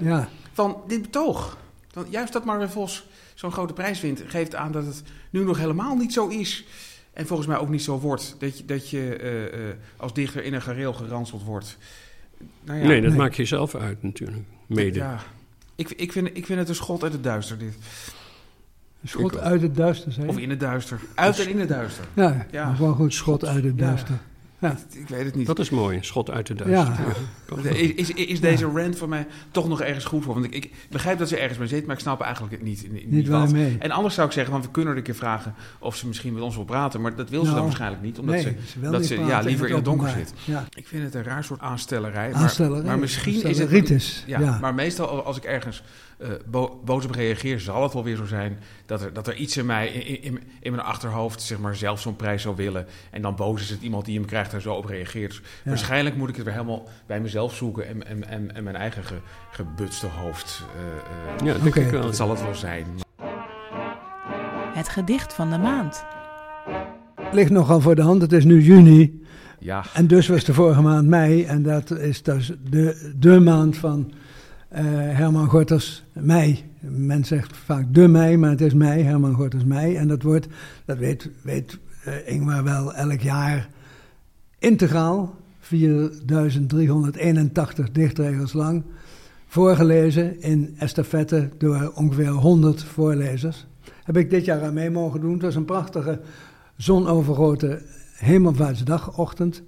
Ja, 0.00 0.28
van 0.52 0.76
dit 0.86 1.02
betoog. 1.02 1.56
Want 1.92 2.06
juist 2.10 2.32
dat 2.32 2.44
Marvin 2.44 2.68
Vos 2.68 3.06
zo'n 3.36 3.52
grote 3.52 3.72
prijs 3.72 4.00
wint, 4.00 4.22
geeft 4.26 4.54
aan 4.54 4.72
dat 4.72 4.86
het 4.86 5.02
nu 5.30 5.44
nog 5.44 5.58
helemaal 5.58 5.96
niet 5.96 6.12
zo 6.12 6.28
is. 6.28 6.64
En 7.12 7.26
volgens 7.26 7.48
mij 7.48 7.58
ook 7.58 7.68
niet 7.68 7.82
zo 7.82 7.98
wordt. 8.00 8.36
Dat 8.38 8.58
je, 8.58 8.64
dat 8.64 8.90
je 8.90 9.16
eh, 9.16 9.68
eh, 9.68 9.74
als 9.96 10.14
dichter 10.14 10.44
in 10.44 10.54
een 10.54 10.62
gareel 10.62 10.92
geranseld 10.92 11.42
wordt. 11.44 11.76
Nou 12.64 12.78
ja, 12.80 12.86
nee, 12.86 13.00
dat 13.00 13.10
nee. 13.10 13.18
maak 13.18 13.34
je 13.34 13.44
zelf 13.44 13.74
uit 13.74 14.02
natuurlijk. 14.02 14.42
Mede. 14.66 14.98
Ja. 14.98 15.20
Ik, 15.74 15.90
ik, 15.90 16.12
vind, 16.12 16.26
ik 16.32 16.46
vind 16.46 16.58
het 16.58 16.68
een 16.68 16.74
schot 16.74 17.02
uit 17.02 17.12
het 17.12 17.22
duister, 17.24 17.58
dit. 17.58 17.74
schot 19.04 19.32
Ik- 19.34 19.38
uit 19.38 19.62
het 19.62 19.76
duister, 19.76 20.12
zei 20.12 20.26
je? 20.26 20.32
Of 20.32 20.38
in 20.38 20.50
het 20.50 20.60
duister. 20.60 21.00
Uit 21.14 21.38
en 21.38 21.48
in 21.48 21.60
het 21.60 21.68
duister. 21.68 22.04
Ja, 22.14 22.46
Ja. 22.50 22.74
gewoon 22.74 22.94
goed, 22.94 23.14
schot 23.14 23.44
uit 23.44 23.64
het 23.64 23.78
duister. 23.78 24.10
Ja. 24.14 24.20
Ik 24.92 25.08
weet 25.08 25.24
het 25.24 25.34
niet. 25.34 25.46
Dat 25.46 25.58
is 25.58 25.70
mooi, 25.70 25.98
schot 26.00 26.30
uit 26.30 26.46
de 26.46 26.54
duister. 26.54 26.94
Ja. 27.64 27.70
Is, 27.70 27.90
is, 27.94 28.10
is 28.10 28.40
deze 28.40 28.64
rant 28.64 28.98
van 28.98 29.08
mij 29.08 29.26
toch 29.50 29.68
nog 29.68 29.80
ergens 29.80 30.04
goed 30.04 30.24
voor? 30.24 30.34
Want 30.34 30.46
ik, 30.46 30.54
ik 30.54 30.72
begrijp 30.90 31.18
dat 31.18 31.28
ze 31.28 31.36
ergens 31.38 31.58
mee 31.58 31.68
zit, 31.68 31.86
maar 31.86 31.94
ik 31.94 32.00
snap 32.00 32.20
eigenlijk 32.20 32.62
niet, 32.62 32.92
niet, 32.92 33.10
Niet 33.10 33.28
wat. 33.28 33.40
waarmee. 33.40 33.76
En 33.78 33.90
anders 33.90 34.14
zou 34.14 34.26
ik 34.26 34.32
zeggen, 34.32 34.52
want 34.52 34.64
we 34.64 34.70
kunnen 34.70 34.92
er 34.92 34.98
een 34.98 35.04
keer 35.04 35.14
vragen 35.14 35.54
of 35.78 35.96
ze 35.96 36.06
misschien 36.06 36.32
met 36.32 36.42
ons 36.42 36.54
wil 36.54 36.64
praten. 36.64 37.00
Maar 37.00 37.14
dat 37.16 37.30
wil 37.30 37.40
ze 37.40 37.44
Nou, 37.44 37.56
dan 37.56 37.66
waarschijnlijk 37.66 38.02
niet, 38.02 38.18
omdat 38.18 38.34
nee, 38.34 38.44
ze, 38.44 38.54
ze 38.66 38.80
wil 38.80 38.90
dat 38.90 39.00
niet 39.00 39.08
ze 39.08 39.14
praten 39.14 39.32
ja, 39.34 39.40
liever 39.40 39.68
in 39.68 39.74
het 39.74 39.84
donker 39.84 40.08
zit. 40.08 40.32
Ja, 40.44 40.64
Ik 40.74 40.86
vind 40.88 41.02
het 41.04 41.14
een 41.14 41.22
raar 41.24 41.44
soort 41.44 41.60
aanstellerij. 41.60 42.30
Maar, 42.30 42.42
aansteller. 42.42 42.84
maar 42.84 42.98
misschien 42.98 43.42
is 43.42 43.58
het... 43.58 43.70
Ritus, 43.70 44.24
Ja, 44.26 44.40
ja. 44.40 44.58
maar 44.60 44.74
meestal 44.74 45.24
als 45.24 45.36
ik 45.36 45.44
ergens 45.44 45.82
eh, 46.18 46.28
bo- 46.46 46.80
boos 46.84 47.04
op 47.04 47.10
reageer, 47.10 47.60
zal 47.60 47.82
het 47.82 47.92
wel 47.92 48.04
weer 48.04 48.16
zo 48.16 48.24
zijn 48.26 48.58
dat 48.86 49.02
er, 49.02 49.12
dat 49.12 49.26
er 49.26 49.34
iets 49.34 49.56
in 49.56 49.66
mij, 49.66 49.88
in, 49.88 50.22
in, 50.22 50.40
in 50.60 50.72
mijn 50.72 50.86
achterhoofd, 50.86 51.42
zeg 51.42 51.58
maar, 51.58 51.76
zelf 51.76 52.00
zo'n 52.00 52.16
prijs 52.16 52.42
zou 52.42 52.56
willen. 52.56 52.86
En 53.10 53.22
dan 53.22 53.34
boos 53.36 53.60
is 53.62 53.70
het 53.70 53.82
iemand 53.82 54.04
die 54.04 54.16
hem 54.18 54.26
krijgt 54.26 54.52
en 54.54 54.60
zo 54.60 54.74
op 54.74 54.84
reageert. 54.84 55.30
Dus 55.30 55.40
Ja. 55.64 55.68
waarschijnlijk 55.70 56.16
moet 56.16 56.28
ik 56.28 56.34
het 56.36 56.44
weer 56.44 56.54
helemaal 56.54 56.88
bij 57.06 57.20
mezelf 57.20 57.54
zoeken 57.54 57.86
en, 57.88 58.06
en, 58.06 58.28
en, 58.28 58.54
en 58.54 58.64
mijn 58.64 58.76
eigen 58.76 59.04
ge, 59.04 59.14
gebutste 59.50 60.06
hoofd. 60.06 60.62
eh, 60.76 60.82
eh, 60.86 61.46
Ja, 61.46 61.52
dat 61.52 61.62
denk 61.62 61.76
Oké. 61.76 61.84
ik 61.84 61.90
wel. 61.90 62.02
dat 62.02 62.16
zal 62.16 62.30
het 62.30 62.42
wel 62.42 62.54
zijn. 62.54 62.86
Het 64.74 64.88
gedicht 64.88 65.34
van 65.34 65.50
de 65.50 65.58
maand. 65.58 66.04
Ligt 67.32 67.50
nogal 67.50 67.80
voor 67.80 67.94
de 67.94 68.02
hand, 68.02 68.22
het 68.22 68.32
is 68.32 68.44
nu 68.44 68.60
juni. 68.62 69.24
Ja, 69.58 69.84
En 69.94 70.06
dus 70.06 70.28
was 70.28 70.44
de 70.44 70.54
vorige 70.54 70.80
maand 70.82 71.08
mei. 71.08 71.44
En 71.44 71.62
dat 71.62 71.90
is 71.90 72.22
dus 72.22 72.52
de, 72.70 73.12
de 73.16 73.40
maand 73.40 73.76
van 73.76 74.12
Herman 74.68 75.48
Gorters 75.48 76.04
mei. 76.12 76.64
Men 76.80 77.24
zegt 77.24 77.56
vaak 77.56 77.94
de 77.94 78.08
mei, 78.08 78.36
maar 78.36 78.50
het 78.50 78.60
is 78.60 78.74
mei, 78.74 79.02
Herman 79.02 79.34
Gorters 79.34 79.64
mei. 79.64 79.96
En 79.96 80.08
dat 80.08 80.22
wordt, 80.22 80.46
dat 80.84 80.98
weet, 80.98 81.30
weet 81.42 81.78
eh, 82.04 82.28
Ingmar 82.28 82.64
wel, 82.64 82.94
elk 82.94 83.20
jaar 83.20 83.68
integraal, 84.58 85.34
4381 85.60 87.90
dichtregels 87.90 88.52
lang, 88.52 88.84
voorgelezen 89.46 90.40
in 90.40 90.74
estafette 90.78 91.48
door 91.58 91.92
ongeveer 91.94 92.28
100 92.28 92.84
voorlezers. 92.84 93.66
Heb 94.04 94.16
ik 94.16 94.30
dit 94.30 94.44
jaar 94.44 94.62
aan 94.62 94.74
mee 94.74 94.90
mogen 94.90 95.20
doen. 95.20 95.32
Het 95.32 95.42
was 95.42 95.54
een 95.54 95.64
prachtige 95.64 96.20
zonovergoten 96.76 97.82
hemelvaartsdagochtend 98.16 99.62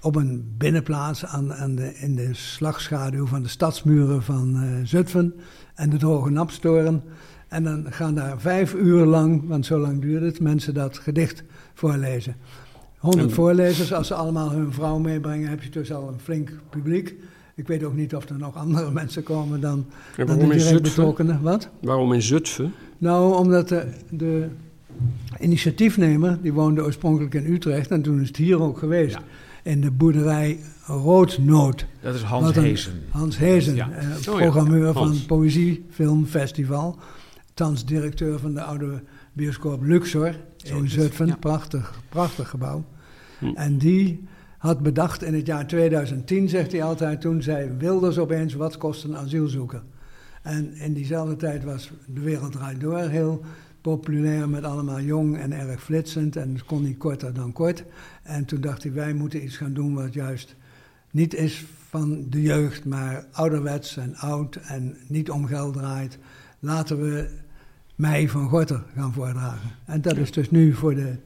op 0.00 0.16
een 0.16 0.54
binnenplaats 0.58 1.24
aan, 1.26 1.54
aan 1.54 1.74
de, 1.74 1.94
in 1.94 2.14
de 2.16 2.34
slagschaduw 2.34 3.26
van 3.26 3.42
de 3.42 3.48
stadsmuren 3.48 4.22
van 4.22 4.56
eh, 4.56 4.68
Zutphen 4.84 5.34
en 5.74 5.90
de 5.90 5.96
Droge 5.96 6.30
Napstoren. 6.30 7.02
En 7.48 7.64
dan 7.64 7.86
gaan 7.90 8.14
daar 8.14 8.40
vijf 8.40 8.74
uur 8.74 9.04
lang, 9.04 9.48
want 9.48 9.66
zo 9.66 9.78
lang 9.78 10.00
duurde 10.00 10.26
het, 10.26 10.40
mensen 10.40 10.74
dat 10.74 10.98
gedicht 10.98 11.42
voorlezen. 11.74 12.36
100 12.98 13.28
En- 13.28 13.34
voorlezers, 13.34 13.92
als 13.92 14.06
ze 14.06 14.14
allemaal 14.14 14.50
hun 14.50 14.72
vrouw 14.72 14.98
meebrengen, 14.98 15.48
heb 15.48 15.62
je 15.62 15.70
dus 15.70 15.92
al 15.92 16.08
een 16.08 16.20
flink 16.20 16.50
publiek. 16.70 17.14
Ik 17.54 17.66
weet 17.66 17.84
ook 17.84 17.94
niet 17.94 18.14
of 18.14 18.28
er 18.28 18.38
nog 18.38 18.56
andere 18.56 18.90
mensen 19.00 19.22
komen 19.22 19.60
dan, 19.60 19.86
dan 20.16 20.38
de 20.38 20.46
direct 20.46 20.82
betrokkenen. 20.82 21.42
Wat? 21.42 21.68
Waarom 21.80 22.12
in 22.12 22.22
Zutphen? 22.22 22.72
Nou, 22.98 23.34
omdat 23.36 23.68
de, 23.68 23.86
de 24.10 24.48
initiatiefnemer, 25.40 26.38
die 26.42 26.52
woonde 26.52 26.84
oorspronkelijk 26.84 27.34
in 27.34 27.52
Utrecht 27.52 27.90
en 27.90 28.02
toen 28.02 28.20
is 28.20 28.28
het 28.28 28.36
hier 28.36 28.60
ook 28.60 28.78
geweest. 28.78 29.14
Ja. 29.14 29.22
In 29.62 29.80
de 29.80 29.90
boerderij 29.90 30.58
Roodnoot. 30.86 31.86
dat 32.02 32.14
is 32.14 32.22
Hans 32.22 32.56
een- 32.56 32.62
Heesen. 32.62 33.02
Hans 33.10 33.38
Hezen, 33.38 33.74
Ja. 33.74 33.90
eh, 33.90 34.08
Oh 34.08 34.24
ja, 34.24 34.30
programmeur 34.32 34.92
van 34.92 35.16
Poëziefilmfestival. 35.26 36.98
Thans 37.54 37.84
directeur 37.84 38.38
van 38.38 38.54
de 38.54 38.62
oude 38.62 39.02
bioscoop 39.32 39.82
Luxor 39.82 40.34
Zo 40.56 40.76
in 40.76 40.82
het, 40.82 40.90
Zutphen. 40.92 41.26
ja. 41.26 41.36
Prachtig, 41.36 42.00
prachtig 42.08 42.48
gebouw. 42.48 42.84
Hm. 43.38 43.46
En 43.54 43.78
die 43.78 44.24
had 44.58 44.80
bedacht 44.82 45.22
in 45.22 45.34
het 45.34 45.46
jaar 45.46 45.66
2010, 45.66 46.48
zegt 46.48 46.72
hij 46.72 46.82
altijd, 46.82 47.20
toen 47.20 47.42
zei 47.42 47.70
Wilders 47.78 48.18
opeens, 48.18 48.54
wat 48.54 48.76
kost 48.76 49.04
een 49.04 49.16
asielzoeker? 49.16 49.82
En 50.42 50.74
in 50.74 50.92
diezelfde 50.92 51.36
tijd 51.36 51.64
was 51.64 51.90
De 52.06 52.20
Wereld 52.20 52.52
Draait 52.52 52.80
Door 52.80 52.98
heel 52.98 53.40
populair 53.80 54.48
met 54.48 54.64
allemaal 54.64 55.00
jong 55.00 55.38
en 55.38 55.52
erg 55.52 55.82
flitsend. 55.82 56.36
En 56.36 56.52
het 56.52 56.64
kon 56.64 56.82
niet 56.82 56.98
korter 56.98 57.34
dan 57.34 57.52
kort. 57.52 57.84
En 58.22 58.44
toen 58.44 58.60
dacht 58.60 58.82
hij, 58.82 58.92
wij 58.92 59.12
moeten 59.12 59.44
iets 59.44 59.56
gaan 59.56 59.72
doen 59.72 59.94
wat 59.94 60.14
juist 60.14 60.56
niet 61.10 61.34
is 61.34 61.64
van 61.88 62.26
de 62.28 62.42
jeugd, 62.42 62.84
maar 62.84 63.24
ouderwets 63.32 63.96
en 63.96 64.16
oud 64.16 64.56
en 64.56 64.96
niet 65.06 65.30
om 65.30 65.46
geld 65.46 65.74
draait. 65.74 66.18
Laten 66.58 67.00
we 67.00 67.28
Mei 67.94 68.28
van 68.28 68.48
Gorter 68.48 68.82
gaan 68.94 69.12
voordragen. 69.12 69.70
En 69.84 70.00
dat 70.02 70.16
is 70.16 70.32
dus 70.32 70.50
nu 70.50 70.74
voor 70.74 70.94
de 70.94 71.16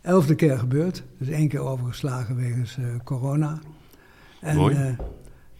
elfde 0.00 0.34
keer 0.34 0.58
gebeurd. 0.58 1.02
Dus 1.18 1.28
één 1.28 1.48
keer 1.48 1.60
overgeslagen 1.60 2.36
wegens 2.36 2.76
eh, 2.76 2.84
corona. 3.04 3.58
En, 4.40 4.56
Mooi. 4.56 4.74
eh, 4.74 4.98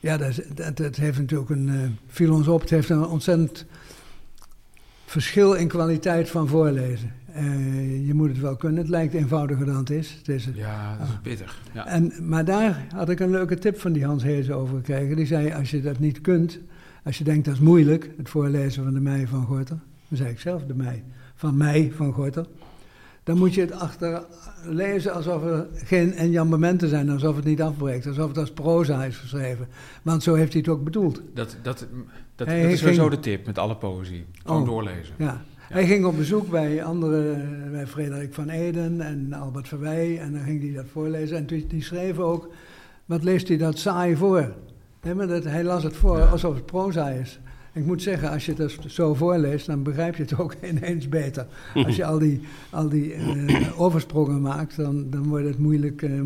ja, 0.01 0.17
dat, 0.17 0.43
dat 0.75 0.97
heeft 0.97 1.19
natuurlijk 1.19 1.51
een, 1.51 1.69
eh 1.69 1.91
viel 2.07 2.33
ons 2.35 2.49
op, 2.49 2.61
het 2.61 2.71
heeft 2.71 2.89
een 2.89 3.07
ontzettend 3.07 3.67
verschil 5.11 5.53
in 5.53 5.69
kwaliteit 5.69 6.31
van 6.31 6.49
voorlezen. 6.49 7.13
Eh, 7.33 8.07
je 8.07 8.15
moet 8.15 8.29
het 8.29 8.41
wel 8.41 8.57
kunnen, 8.57 8.79
het 8.79 8.89
lijkt 8.89 9.15
eenvoudiger 9.15 9.67
dan 9.67 9.77
het 9.77 9.91
is. 9.91 10.15
Het 10.19 10.29
is 10.29 10.49
Ja, 10.55 10.97
dat 10.99 11.09
is 11.09 11.15
pittig. 11.23 11.61
Ja. 11.73 11.87
en, 11.87 12.13
maar 12.23 12.45
daar 12.45 12.87
had 12.95 13.09
ik 13.09 13.21
een 13.21 13.31
leuke 13.31 13.59
tip 13.59 13.81
van 13.81 13.93
die 13.93 14.05
Hans 14.05 14.23
Hezen 14.23 14.55
over 14.55 14.77
gekregen. 14.77 15.17
Die 15.17 15.27
zei, 15.27 15.53
als 15.53 15.71
je 15.71 15.83
dat 15.83 15.99
niet 15.99 16.21
kunt, 16.21 16.59
als 17.05 17.19
je 17.19 17.25
denkt 17.25 17.45
dat 17.45 17.55
is 17.55 17.61
moeilijk, 17.61 18.11
het 18.17 18.29
voorlezen 18.29 18.85
van 18.85 18.95
de 18.95 19.01
mei 19.01 19.27
van 19.27 19.45
Gorter. 19.45 19.79
Dan 20.09 20.19
zei 20.19 20.31
ik 20.31 20.41
zelf 20.41 20.65
de 20.65 20.75
mei, 20.75 21.03
van 21.35 21.57
mei 21.57 21.93
van 21.97 22.13
Gorter. 22.13 22.47
Dan 23.23 23.39
moet 23.39 23.55
je 23.55 23.61
het 23.61 23.73
achter 23.73 24.23
lezen 24.65 25.15
alsof 25.15 25.45
er 25.45 25.67
geen 25.75 26.15
enjambementen 26.15 26.89
zijn, 26.89 27.11
alsof 27.11 27.37
het 27.37 27.45
niet 27.45 27.63
afbreekt, 27.63 28.07
alsof 28.07 28.29
het 28.29 28.39
als 28.39 28.53
proza 28.53 29.05
is 29.05 29.17
geschreven. 29.17 29.69
Want 30.03 30.23
zo 30.23 30.35
heeft 30.35 30.53
hij 30.53 30.61
het 30.61 30.71
ook 30.71 30.85
bedoeld. 30.85 31.21
Dat, 31.35 31.57
dat, 31.63 31.87
dat, 32.39 32.49
is 32.49 32.79
sowieso 32.79 33.01
ging- 33.03 33.15
de 33.15 33.21
tip 33.21 33.47
met 33.47 33.59
alle 33.59 33.77
poëzie. 33.77 34.25
Gewoon 34.45 34.61
Oh. 34.61 34.67
doorlezen. 34.69 35.15
Ja. 35.19 35.43
Hij 35.59 35.87
ging 35.87 36.05
op 36.05 36.17
bezoek 36.17 36.51
bij 36.51 36.85
andere, 36.85 37.37
bij 37.71 37.87
Frederik 37.87 38.35
van 38.35 38.49
Eden 38.49 39.01
en 39.01 39.33
Albert 39.33 39.69
Verwij. 39.69 40.19
En 40.21 40.33
dan 40.33 40.41
ging 40.41 40.63
hij 40.63 40.73
dat 40.73 40.85
voorlezen. 40.93 41.37
En 41.37 41.47
die, 41.47 41.67
die 41.67 41.83
schreef 41.83 42.19
ook, 42.19 42.49
wat 43.05 43.23
leest 43.25 43.49
hij 43.49 43.57
dat 43.57 43.79
saai 43.79 44.17
voor? 44.17 44.55
Maar 45.17 45.27
dat, 45.27 45.45
hij 45.45 45.65
las 45.65 45.83
het 45.83 45.97
voor 45.97 46.21
alsof 46.23 46.55
het 46.55 46.67
proza 46.67 47.09
is. 47.09 47.41
Ik 47.73 47.85
moet 47.85 48.03
zeggen, 48.03 48.31
als 48.31 48.47
je 48.47 48.55
het 48.57 48.77
zo 48.87 49.15
voorleest, 49.15 49.67
dan 49.67 49.83
begrijp 49.83 50.17
je 50.17 50.23
het 50.23 50.39
ook 50.39 50.55
ineens 50.71 51.09
beter. 51.09 51.47
Als 51.75 51.97
je 51.97 52.05
al 52.05 52.19
die, 52.19 52.41
al 52.71 52.89
die 52.89 53.13
eh, 53.15 53.81
oversprongen 53.81 54.41
maakt, 54.41 54.77
dan, 54.77 55.11
dan 55.11 55.29
wordt 55.29 55.45
het 55.45 55.59
moeilijk, 55.59 56.03
eh, 56.03 56.21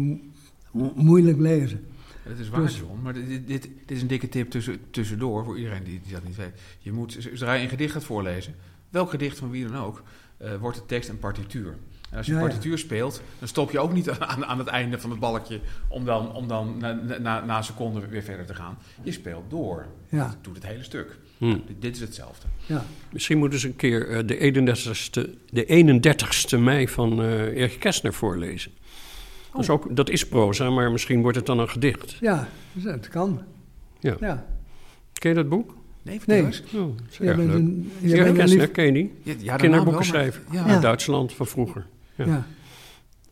mo- 0.73 0.93
moeilijk 0.97 1.39
lezen. 1.39 1.81
Dat 2.29 2.39
is 2.39 2.49
waar, 2.49 2.61
Dus- 2.61 2.79
John. 2.79 3.03
Maar 3.03 3.13
dit, 3.13 3.47
dit, 3.47 3.63
dit 3.63 3.97
is 3.97 4.03
een 4.03 4.09
dikke 4.09 4.29
tip 4.29 4.51
tussen, 4.51 4.81
tussendoor 4.91 5.45
voor 5.45 5.59
iedereen 5.59 5.85
die, 5.85 6.01
die 6.05 6.13
dat 6.13 6.25
niet 6.25 6.37
weet. 6.37 6.61
Je 6.79 6.93
moet, 6.93 7.17
zodra 7.33 7.53
je 7.53 7.63
een 7.63 7.69
gedicht 7.69 7.93
gaat 7.93 8.05
voorlezen, 8.05 8.55
welk 8.91 9.11
gedicht 9.11 9.39
van 9.39 9.51
wie 9.51 9.67
dan 9.69 9.77
ook, 9.77 10.03
eh, 10.37 10.55
wordt 10.57 10.77
de 10.77 10.87
tekst 10.87 11.09
een 11.09 11.19
partituur. 11.19 11.75
En 12.11 12.19
als 12.19 12.27
je 12.27 12.33
Ja, 12.33 12.39
ja. 12.39 12.45
partituur 12.47 12.79
speelt, 12.79 13.23
dan 13.39 13.49
stop 13.49 13.71
je 13.71 13.79
ook 13.79 13.93
niet 13.93 14.11
aan, 14.19 14.45
aan 14.45 14.59
het 14.59 14.67
einde 14.67 15.01
van 15.01 15.11
het 15.11 15.21
balkje 15.21 15.61
om 15.89 16.05
dan, 16.05 16.33
om 16.35 16.49
dan 16.49 16.77
na, 16.79 16.93
na, 17.21 17.45
na 17.45 17.57
een 17.57 17.65
seconde 17.65 18.07
weer 18.07 18.23
verder 18.23 18.47
te 18.47 18.55
gaan. 18.55 18.79
Je 19.03 19.13
speelt 19.13 19.51
door. 19.51 19.87
Ja. 20.09 20.27
Dat 20.27 20.37
doet 20.45 20.55
het 20.55 20.67
hele 20.67 20.83
stuk. 20.83 21.19
Hm. 21.39 21.51
Dit, 21.51 21.63
dit 21.79 21.95
is 21.95 22.01
hetzelfde. 22.01 22.47
Ja, 22.67 22.85
Misschien 23.13 23.39
moeten 23.39 23.59
ze 23.59 23.67
een 23.67 23.77
keer 23.77 24.09
eh, 24.09 24.27
de 24.27 24.37
31ste, 24.37 25.31
de 25.51 25.67
31ste 26.55 26.59
mei 26.59 26.89
van 26.89 27.23
eh 27.23 27.41
Erich 27.57 27.79
Kästner 27.79 28.13
voorlezen. 28.15 28.73
Dat, 29.53 29.61
is 29.61 29.71
ook, 29.71 29.97
dat 29.97 30.11
is 30.11 30.27
proza, 30.29 30.71
maar 30.71 30.91
misschien 30.93 31.21
wordt 31.23 31.37
het 31.37 31.47
dan 31.47 31.59
een 31.59 31.69
gedicht. 31.69 32.17
ja 32.21 32.49
dus 32.73 32.83
dat 32.83 33.09
kan. 33.09 33.41
Ja. 34.01 34.17
ja. 34.21 34.47
Ken 35.13 35.31
je 35.31 35.37
dat 35.37 35.49
boek? 35.49 35.75
Nee, 36.03 36.19
vertel 36.19 36.37
Nee. 36.37 36.45
eens. 36.47 36.63
Oh, 36.75 36.97
dat 36.97 37.07
is 37.11 37.17
Je 37.17 37.25
erg 37.25 37.37
bent 37.37 37.49
leuk. 38.51 38.61
een, 38.63 38.71
ken 38.73 38.85
je 38.87 38.93
die? 38.93 39.13
Ja, 39.23 39.33
ja, 39.39 39.53
de 39.53 39.59
Kinderboeken 39.63 39.71
naam 39.71 39.85
wel, 39.85 39.95
maar- 39.95 40.05
schrijven. 40.05 40.43
Ja. 40.51 40.65
Uit 40.65 40.83
Duitsland 40.83 41.33
van 41.33 41.47
vroeger. 41.47 41.87
Ja. 42.15 42.25
Ja. 42.27 42.47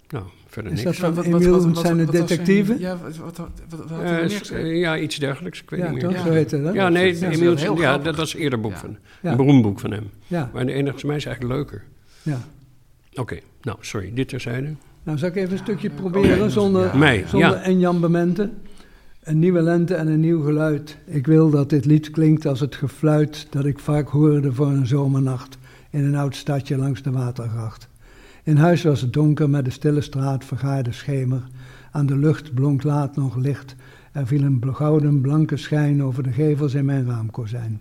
Nou, 0.09 0.25
verder 0.47 0.73
Is 0.73 0.83
niks. 0.83 0.99
dat 0.99 1.15
van 1.15 1.25
Emiel 1.25 1.55
en 1.55 1.75
zijn 1.75 1.97
zijn- 1.97 2.07
detectieven? 2.07 2.79
Ja, 2.81 2.97
wat, 2.99 3.17
wat, 3.17 3.37
wat, 3.69 3.91
Eh, 4.01 4.51
eh, 4.61 4.79
ja, 4.79 4.99
iets 4.99 5.17
dergelijks. 5.19 5.63
Ik 5.63 5.71
weet 5.71 5.81
Ja, 5.81 5.91
niet 5.91 6.03
meer. 6.03 6.11
Ja. 6.11 6.23
Zo 6.25 6.31
heette 6.31 6.63
dat? 6.63 6.75
Ja, 6.75 6.89
nee, 6.89 7.15
Ja, 7.15 7.21
dat 7.21 7.31
is 7.31 7.37
Emiel, 7.39 7.57
heel 7.57 7.77
ja, 7.77 7.81
grappig. 7.83 8.05
dat 8.05 8.17
was 8.17 8.35
een 8.35 8.41
eerder 8.41 8.61
boek 8.61 8.73
Ja. 8.73 8.79
van. 8.79 8.97
Een 9.23 9.37
beroemd 9.37 9.63
boek 9.63 9.81
van 9.81 9.91
hem. 9.91 10.11
Ja, 10.27 10.51
Maar 10.53 10.67
de 10.67 10.73
enige 10.73 11.07
mij 11.07 11.17
is 11.17 11.25
eigenlijk 11.27 11.55
leuker. 11.57 11.85
ja. 12.23 12.39
Oké, 13.15 13.39
nou, 13.63 13.79
sorry, 13.81 14.11
dit 14.15 14.29
terzijde. 14.29 14.75
Nou, 15.03 15.19
zal 15.19 15.29
ik 15.29 15.37
even 15.37 15.53
een 15.53 15.59
stukje 15.59 15.91
proberen 15.91 16.51
zonder, 16.51 16.91
zonder 17.27 17.39
ja. 17.39 17.63
enjambementen? 17.63 18.53
Een 19.21 19.39
nieuwe 19.39 19.63
lente 19.63 19.95
en 19.95 20.07
een 20.07 20.21
nieuw 20.21 20.43
geluid. 20.43 20.97
Ik 21.07 21.27
wil 21.27 21.51
dat 21.51 21.71
dit 21.71 21.85
lied 21.85 22.11
klinkt 22.11 22.47
als 22.47 22.61
het 22.61 22.75
gefluit 22.75 23.47
dat 23.51 23.65
ik 23.65 23.79
vaak 23.79 24.09
hoorde 24.09 24.53
voor 24.53 24.67
een 24.67 24.87
zomernacht 24.87 25.59
in 25.91 26.05
een 26.05 26.15
oud 26.15 26.37
stadje 26.37 26.77
langs 26.77 27.03
de 27.03 27.11
watergracht. 27.11 27.89
In 28.43 28.57
huis 28.57 28.83
was 28.83 29.01
het 29.01 29.13
donker 29.13 29.51
met 29.51 29.65
de 29.65 29.71
stille 29.71 30.01
straat 30.01 30.45
vergaarde 30.45 30.93
schemer. 30.93 31.43
Aan 31.91 32.07
de 32.07 32.17
lucht 32.17 32.55
blonk 32.55 32.83
laat 32.83 33.17
nog 33.17 33.37
licht. 33.37 33.77
Er 34.13 34.27
viel 34.27 34.43
een 34.43 34.63
gouden 34.75 35.21
blanke 35.21 35.57
schijn 35.57 36.03
over 36.03 36.23
de 36.23 36.33
gevels 36.33 36.75
in 36.75 36.85
mijn 36.85 37.07
raamkozijn. 37.07 37.81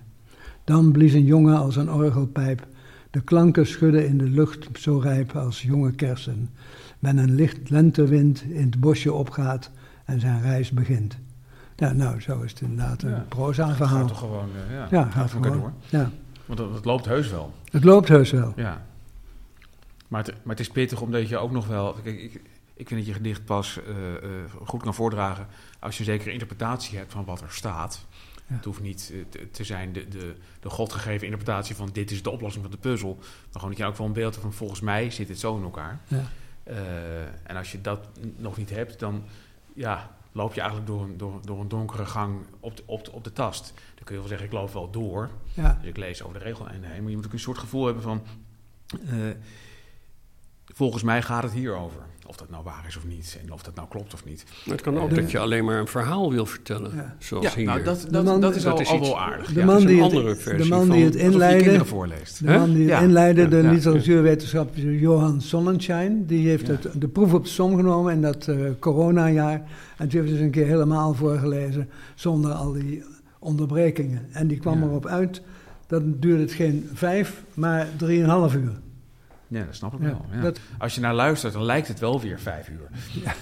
Dan 0.63 0.91
blies 0.91 1.13
een 1.13 1.25
jongen 1.25 1.58
als 1.58 1.75
een 1.75 1.91
orgelpijp. 1.91 2.67
De 3.12 3.21
klanken 3.21 3.67
schudden 3.67 4.08
in 4.08 4.17
de 4.17 4.29
lucht 4.29 4.67
zo 4.73 4.97
rijp 4.97 5.36
als 5.36 5.62
jonge 5.62 5.91
kersen. 5.91 6.49
Men 7.00 7.18
een 7.18 7.36
licht 7.36 7.70
lentewind 7.70 8.42
in 8.42 8.62
het 8.66 8.80
bosje 8.80 9.14
opgaat 9.14 9.72
en 10.06 10.20
zijn 10.20 10.42
reis 10.42 10.72
begint. 10.72 11.18
Ja, 11.76 11.92
nou, 11.92 12.22
zo 12.22 12.42
is 12.42 12.52
het 12.52 12.62
inderdaad 12.62 13.04
een 13.04 13.10
Ja. 13.10 13.26
proza 13.30 13.68
Gaat 13.68 13.76
verhaal. 13.76 14.08
toch 14.08 14.18
gewoon, 14.20 14.50
eh, 14.68 14.74
ja, 14.76 14.88
Ja, 14.92 15.04
gaat 15.04 15.12
gaat 15.14 15.32
gewoon. 15.32 15.52
door. 15.60 15.74
Ja, 15.90 16.12
Want 16.46 16.60
dat, 16.60 16.74
dat 16.74 16.86
loopt 16.86 17.06
heus 17.06 17.30
wel. 17.30 17.54
het 17.72 17.84
loopt 17.84 18.08
heus 18.08 18.32
wel. 18.32 18.54
Ja. 18.56 18.86
Maar 20.08 20.24
het, 20.24 20.34
maar 20.44 20.56
het 20.56 20.60
is 20.60 20.70
pittig 20.72 21.02
omdat 21.02 21.30
je 21.30 21.38
ook 21.38 21.52
nog 21.52 21.68
wel... 21.68 21.94
Kijk, 22.04 22.20
ik, 22.22 22.42
ik 22.74 22.88
vind 22.88 23.00
dat 23.00 23.06
je 23.10 23.14
gedicht 23.16 23.46
pas 23.46 23.80
eh, 23.88 24.16
eh, 24.16 24.30
goed 24.66 24.82
kan 24.84 24.94
voordragen... 24.94 25.48
als 25.80 25.94
je 25.98 26.00
een 26.00 26.10
zekere 26.10 26.32
interpretatie 26.32 26.98
hebt 26.98 27.12
van 27.12 27.26
wat 27.26 27.42
er 27.42 27.52
staat. 27.52 28.06
Ja. 28.48 28.56
Het 28.56 28.66
hoeft 28.66 28.82
niet 28.82 29.14
te, 29.30 29.52
te 29.52 29.64
zijn 29.64 29.94
de, 29.94 30.08
de, 30.08 30.36
de 30.60 30.70
godgegeven 30.70 31.24
interpretatie 31.28 31.76
van... 31.76 31.90
dit 31.94 32.12
is 32.12 32.24
de 32.24 32.30
oplossing 32.30 32.64
van 32.64 32.72
de 32.74 32.80
puzzel. 32.80 33.16
Maar 33.20 33.26
gewoon 33.52 33.70
dat 33.70 33.78
je 33.78 33.86
ook 33.86 33.98
wel 33.98 34.08
een 34.08 34.14
beeld 34.14 34.32
hebt 34.34 34.46
van... 34.46 34.54
volgens 34.54 34.80
mij 34.82 35.10
zit 35.12 35.28
het 35.28 35.40
zo 35.40 35.58
in 35.58 35.64
elkaar. 35.64 36.00
Ja. 36.08 36.24
Eh, 36.69 37.21
en 37.21 37.55
als 37.55 37.71
je 37.71 37.82
dat 37.82 38.08
nog 38.38 38.58
niet 38.58 38.69
hebt, 38.69 38.99
dan 38.99 39.23
ja, 39.73 40.15
loop 40.32 40.53
je 40.53 40.60
eigenlijk 40.62 40.89
door 40.89 41.03
een, 41.03 41.17
door, 41.17 41.39
door 41.45 41.60
een 41.60 41.67
donkere 41.67 42.05
gang 42.05 42.39
op 42.60 42.77
de, 42.77 42.84
op, 42.86 43.05
de, 43.05 43.12
op 43.12 43.23
de 43.23 43.34
tast. 43.34 43.73
Dan 43.95 44.03
kun 44.03 44.13
je 44.15 44.19
wel 44.19 44.29
zeggen, 44.29 44.47
ik 44.47 44.53
loop 44.53 44.73
wel 44.73 44.89
door. 44.89 45.29
Ja, 45.53 45.77
Dus 45.82 45.89
ik 45.89 45.97
lees 45.97 46.23
over 46.23 46.39
de 46.39 46.45
regel 46.45 46.65
heen, 46.67 46.82
maar 46.82 47.10
je 47.10 47.15
moet 47.15 47.25
ook 47.25 47.34
een 47.34 47.39
soort 47.39 47.58
gevoel 47.58 47.86
hebben 47.86 48.03
van... 48.03 48.21
eh, 49.08 49.15
volgens 50.65 51.03
mij 51.03 51.21
gaat 51.21 51.43
het 51.43 51.51
hier 51.53 51.75
over. 51.75 52.01
Of 52.30 52.36
dat 52.38 52.50
nou 52.50 52.63
waar 52.63 52.84
is 52.88 52.98
of 52.98 53.06
niet. 53.08 53.39
En 53.44 53.54
of 53.54 53.63
dat 53.63 53.76
nou 53.76 53.88
klopt 53.88 54.13
of 54.13 54.26
niet. 54.26 54.44
Maar 54.65 54.76
het 54.76 54.84
kan 54.84 55.00
ook 55.00 55.10
De- 55.10 55.15
dat 55.15 55.32
je 55.32 55.39
alleen 55.39 55.65
maar 55.65 55.80
een 55.80 55.88
verhaal 55.88 56.32
wil 56.32 56.46
vertellen. 56.46 56.92
Ja. 56.96 57.15
Zoals 57.20 57.46
ja, 57.46 57.52
hier. 57.56 57.65
nou, 57.65 57.84
dat, 57.84 58.08
dat, 58.10 58.24
man- 58.26 58.42
dat 58.42 58.56
is 58.56 58.63
dat 58.63 58.74
al, 58.74 58.80
is 58.80 58.88
al 58.89 58.98
iets- 58.98 59.08
wel 59.08 59.20
aardig. 59.20 59.54
de 59.54 59.65
man 59.65 59.76
is 59.76 59.82
een 59.82 59.88
die 59.88 60.02
het, 60.04 60.06
andere 60.13 60.34
de 60.34 60.39
versie 60.39 60.70
man 60.70 60.86
van- 60.86 60.96
die 60.96 61.06
het 61.06 61.15
inleidde, 61.15 61.86
voorleest. 61.86 62.46
de 62.46 62.52
man 62.58 62.70
die 62.74 62.80
het 62.82 62.89
Ja. 62.89 63.00
inleidde, 63.00 63.48
de 63.48 63.58
Ja. 63.58 63.72
literatuurwetenschapper 63.72 64.94
Johan 64.94 65.42
Sonnenschein, 65.42 66.26
die 66.26 66.48
heeft 66.48 66.68
Ja. 66.68 66.74
het, 66.74 66.88
de 67.02 67.08
proef 67.08 67.34
op 67.34 67.44
de 67.44 67.50
som 67.50 67.76
genomen 67.76 68.13
in 68.13 68.22
dat 68.22 68.48
eh 68.48 68.56
coronajaar. 68.80 69.62
En 69.98 70.08
die 70.08 70.20
heeft 70.20 70.32
het 70.32 70.42
een 70.42 70.52
keer 70.52 70.65
helemaal 70.68 71.13
voorgelezen, 71.13 71.89
zonder 72.15 72.52
al 72.52 72.72
die 72.72 73.04
onderbrekingen. 73.39 74.28
En 74.32 74.48
die 74.48 74.60
kwam 74.60 74.80
Ja. 74.80 74.86
erop 74.86 75.06
uit, 75.06 75.42
dan 75.88 76.15
duurde 76.20 76.42
het 76.42 76.52
geen 76.52 76.89
vijf, 76.94 77.44
maar 77.54 77.88
drieënhalf 77.98 78.56
uur. 78.56 78.72
Ja, 79.50 79.64
dat 79.64 79.76
snap 79.76 79.94
ik 79.94 80.00
Ja, 80.00 80.06
wel. 80.06 80.26
Ja. 80.32 80.42
dat- 80.42 80.60
Als 80.78 80.96
je 80.96 81.02
naar 81.02 81.14
luistert, 81.14 81.54
dan 81.54 81.64
lijkt 81.64 81.88
het 81.88 82.00
wel 82.00 82.22
weer 82.22 82.40
vijf 82.40 82.70
uur. 82.70 82.88
Ja. 83.24 83.34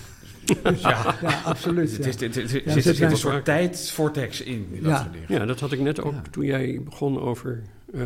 Dus 0.71 0.81
ja, 0.81 1.15
Ja, 1.21 1.41
absoluut. 1.43 1.91
het 1.97 2.05
is, 2.05 2.19
het, 2.19 2.35
het, 2.35 2.35
het, 2.35 2.51
Ja, 2.65 2.71
zit, 2.71 2.83
zit 2.83 2.85
er 2.85 2.95
zit 2.95 3.11
een 3.11 3.17
soort 3.17 3.45
tijdsvortex 3.45 4.41
in. 4.41 4.67
dat 4.71 4.81
Ja. 4.91 5.07
Ja, 5.27 5.45
dat 5.45 5.59
had 5.59 5.71
ik 5.71 5.79
net 5.79 6.01
ook 6.01 6.13
Ja. 6.13 6.21
toen 6.31 6.45
jij 6.45 6.81
begon 6.83 7.19
over 7.19 7.61
eh, 7.93 8.01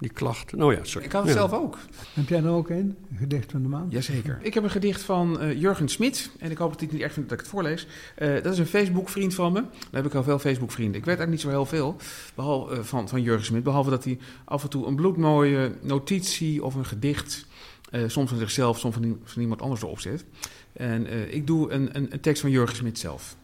die 0.00 0.10
klacht. 0.10 0.52
Nou 0.56 0.74
ja, 0.74 0.84
sorry. 0.84 1.06
Ik 1.06 1.12
had 1.12 1.22
het 1.22 1.32
Ja. 1.32 1.36
zelf 1.38 1.52
ook. 1.52 1.78
Heb 2.14 2.28
jij 2.28 2.38
er 2.42 2.48
ook 2.50 2.68
een? 2.70 2.96
Gedicht 3.18 3.50
van 3.50 3.62
de 3.62 3.68
maand? 3.68 3.92
Jazeker. 3.92 4.38
Ik 4.42 4.54
heb 4.54 4.62
een 4.64 4.70
gedicht 4.70 5.02
van 5.02 5.40
eh, 5.40 5.60
Jurgen 5.60 5.88
Smit. 5.88 6.30
En 6.38 6.50
ik 6.50 6.58
hoop 6.58 6.70
dat 6.70 6.78
hij 6.80 6.88
het 6.88 6.96
niet 6.96 7.04
erg 7.04 7.12
vindt 7.12 7.28
dat 7.28 7.38
ik 7.38 7.44
het 7.44 7.54
voorlees. 7.54 7.86
Eh, 8.16 8.42
dat 8.42 8.52
is 8.52 8.58
een 8.58 8.66
Facebook-vriend 8.66 9.34
van 9.34 9.52
me. 9.52 9.60
Daar 9.60 10.02
heb 10.02 10.06
ik 10.06 10.14
al 10.14 10.22
veel 10.22 10.38
Facebook-vrienden. 10.38 11.00
Ik 11.00 11.04
weet 11.04 11.18
eigenlijk 11.18 11.30
niet 11.44 11.52
zo 11.52 11.58
heel 11.58 11.66
veel 11.78 11.96
behalve, 12.34 12.74
eh, 12.74 12.82
van, 12.82 13.08
van 13.08 13.22
Jurgen 13.22 13.44
Smit. 13.46 13.62
Behalve 13.62 13.90
dat 13.90 14.04
hij 14.04 14.18
af 14.44 14.62
en 14.62 14.68
toe 14.70 14.86
een 14.86 14.96
bloedmooie 14.96 15.74
notitie 15.80 16.64
of 16.64 16.74
een 16.74 16.86
gedicht... 16.86 17.46
eh, 17.90 18.02
soms 18.06 18.28
van 18.28 18.38
zichzelf, 18.38 18.78
soms 18.78 18.94
van, 18.94 19.18
van 19.24 19.42
iemand 19.42 19.62
anders 19.62 19.82
erop 19.82 20.00
zet. 20.00 20.24
En 20.72 21.06
eh, 21.06 21.34
ik 21.34 21.46
doe 21.46 21.70
een, 21.70 21.96
een, 21.96 22.12
een 22.12 22.20
tekst 22.20 22.40
van 22.40 22.50
Jurgen 22.50 22.76
Smit 22.76 22.98
zelf. 22.98 23.36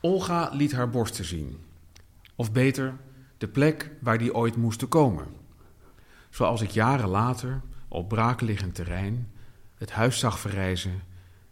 Olga 0.00 0.50
liet 0.52 0.72
haar 0.72 0.90
borsten 0.90 1.24
zien. 1.24 1.56
Of 2.36 2.52
beter, 2.52 2.94
de 3.38 3.48
plek 3.48 3.90
waar 4.00 4.18
die 4.18 4.34
ooit 4.34 4.56
moesten 4.56 4.88
komen. 4.88 5.26
Zoals 6.30 6.60
ik 6.60 6.70
jaren 6.70 7.08
later 7.08 7.60
op 7.88 8.08
braakliggend 8.08 8.74
terrein 8.74 9.28
het 9.78 9.90
huis 9.90 10.18
zag 10.18 10.38
verrijzen 10.38 11.02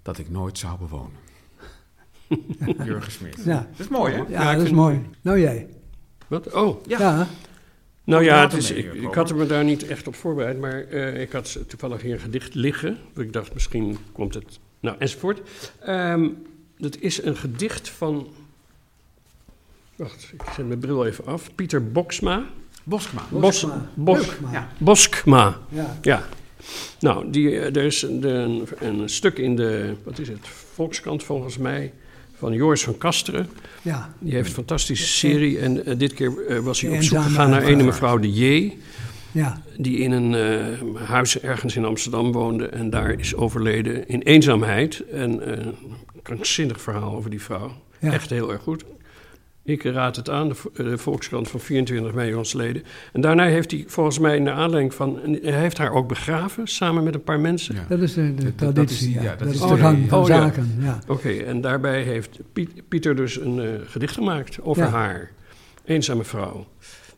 dat 0.02 0.18
ik 0.18 0.30
nooit 0.30 0.58
zou 0.58 0.78
bewonen. 0.78 1.18
Jurgen 2.86 3.12
Smit. 3.12 3.42
Ja. 3.44 3.68
Dat 3.70 3.80
is 3.80 3.88
mooi, 3.88 4.14
hè? 4.14 4.22
Ja, 4.28 4.54
dat 4.54 4.64
is 4.64 4.70
mooi. 4.70 5.00
Nou 5.20 5.40
jij. 5.40 5.68
Wat? 6.26 6.52
Oh, 6.52 6.84
Ja. 6.86 6.98
Ja. 6.98 7.26
nou 8.04 8.24
ja, 8.24 8.40
het 8.40 8.52
is, 8.52 8.70
ik, 8.70 9.14
had 9.14 9.30
er 9.30 9.36
me 9.36 9.46
daar 9.46 9.64
niet 9.64 9.86
echt 9.86 10.06
op 10.06 10.14
voorbereid. 10.14 10.58
Maar 10.58 10.84
eh, 10.84 11.20
ik 11.20 11.32
had 11.32 11.58
toevallig 11.68 12.02
hier 12.02 12.12
een 12.12 12.20
gedicht 12.20 12.54
liggen. 12.54 12.98
Ik 13.14 13.32
dacht, 13.32 13.54
misschien 13.54 13.98
komt 14.12 14.34
het... 14.34 14.58
Nou, 14.80 14.96
enzovoort. 14.98 15.40
Ehm, 15.80 16.28
dat 16.78 16.96
is 16.96 17.22
een 17.22 17.36
gedicht 17.36 17.88
van... 17.88 18.28
Wacht, 19.96 20.30
ik 20.32 20.42
zet 20.56 20.66
mijn 20.66 20.78
bril 20.78 21.06
even 21.06 21.26
af. 21.26 21.50
Pieter 21.54 21.92
Boksma. 21.92 22.44
Boskma. 22.84 23.22
Bos, 23.30 23.40
Boskma. 23.40 23.88
Bos, 23.94 24.16
Boskma. 24.18 24.52
Ja. 24.52 24.68
Boskma. 24.78 25.58
Ja. 25.68 25.96
Ja. 26.02 26.22
Nou, 27.00 27.30
die, 27.30 27.50
eh, 27.60 27.76
er 27.76 27.84
is 27.84 28.02
een, 28.02 28.24
een, 28.24 28.66
een 28.80 29.08
stuk 29.08 29.38
in 29.38 29.56
de, 29.56 29.94
wat 30.04 30.18
is 30.18 30.28
het, 30.28 30.48
Volkskrant 30.74 31.22
volgens 31.22 31.58
mij, 31.58 31.92
van 32.38 32.52
Joris 32.52 32.82
van 32.84 32.98
Kasteren. 32.98 33.48
Ja. 33.82 34.14
Die 34.18 34.34
heeft 34.34 34.48
een 34.48 34.54
fantastische 34.54 35.06
serie 35.06 35.58
en 35.58 35.86
eh, 35.86 35.98
dit 35.98 36.14
keer 36.14 36.46
eh, 36.46 36.58
was 36.58 36.80
hij 36.80 36.96
op 36.96 37.02
zoek 37.02 37.22
gegaan 37.22 37.50
naar 37.50 37.66
een 37.66 37.84
mevrouw 37.84 38.18
de 38.18 38.32
J, 38.32 38.72
Ja. 39.32 39.62
die 39.76 39.98
in 39.98 40.12
een 40.12 40.34
eh, 40.34 41.06
huis 41.08 41.40
ergens 41.40 41.76
in 41.76 41.84
Amsterdam 41.84 42.32
woonde 42.32 42.66
en 42.66 42.90
daar 42.90 43.10
is 43.18 43.34
overleden 43.34 44.08
in 44.08 44.20
eenzaamheid. 44.20 45.04
En 45.10 45.58
een 45.58 45.74
krankzinnig 46.22 46.80
verhaal 46.80 47.14
over 47.14 47.30
die 47.30 47.42
vrouw. 47.42 47.72
Ja. 47.98 48.12
Echt 48.12 48.30
heel 48.30 48.52
erg 48.52 48.62
goed. 48.62 48.84
Ik 49.66 49.82
raad 49.82 50.16
het 50.16 50.30
aan, 50.30 50.48
de, 50.48 50.82
de 50.82 50.98
Volkskrant 50.98 51.48
van 51.48 51.60
24 51.60 52.14
mei 52.14 52.30
jongsleden. 52.30 52.82
En 53.12 53.20
daarna 53.20 53.44
heeft 53.44 53.70
hij 53.70 53.84
volgens 53.86 54.18
mij 54.18 54.38
naar 54.38 54.54
aanleiding 54.54 54.94
van... 54.94 55.18
Hij 55.42 55.52
heeft 55.60 55.78
haar 55.78 55.92
ook 55.92 56.08
begraven, 56.08 56.66
samen 56.66 57.04
met 57.04 57.14
een 57.14 57.22
paar 57.24 57.40
mensen. 57.40 57.74
Ja. 57.74 57.84
Dat 57.88 58.00
is 58.00 58.14
de, 58.14 58.34
de 58.34 58.42
Dat- 58.44 58.58
dat 58.58 58.74
traditie. 58.74 59.08
is 59.08 59.14
ja. 59.14 59.22
ja, 59.22 59.28
dat 59.30 59.38
dat 59.38 59.48
is 59.48 59.54
is 59.54 59.60
de- 59.60 59.68
de 59.74 59.76
gang 59.80 60.08
van 60.08 60.20
Oh, 60.20 60.28
ja. 60.28 60.36
zaken. 60.40 60.74
Ja. 60.80 60.98
Oké, 61.08 61.28
en 61.30 61.60
daarbij 61.60 62.02
heeft 62.02 62.38
Piet- 62.52 62.88
Pieter 62.88 63.16
dus 63.16 63.40
een 63.40 63.60
eh, 63.60 63.68
gedicht 63.86 64.14
gemaakt 64.14 64.58
over 64.62 64.82
Ja. 64.82 64.88
haar. 64.90 65.30
Eenzame 65.84 66.24
vrouw. 66.24 66.66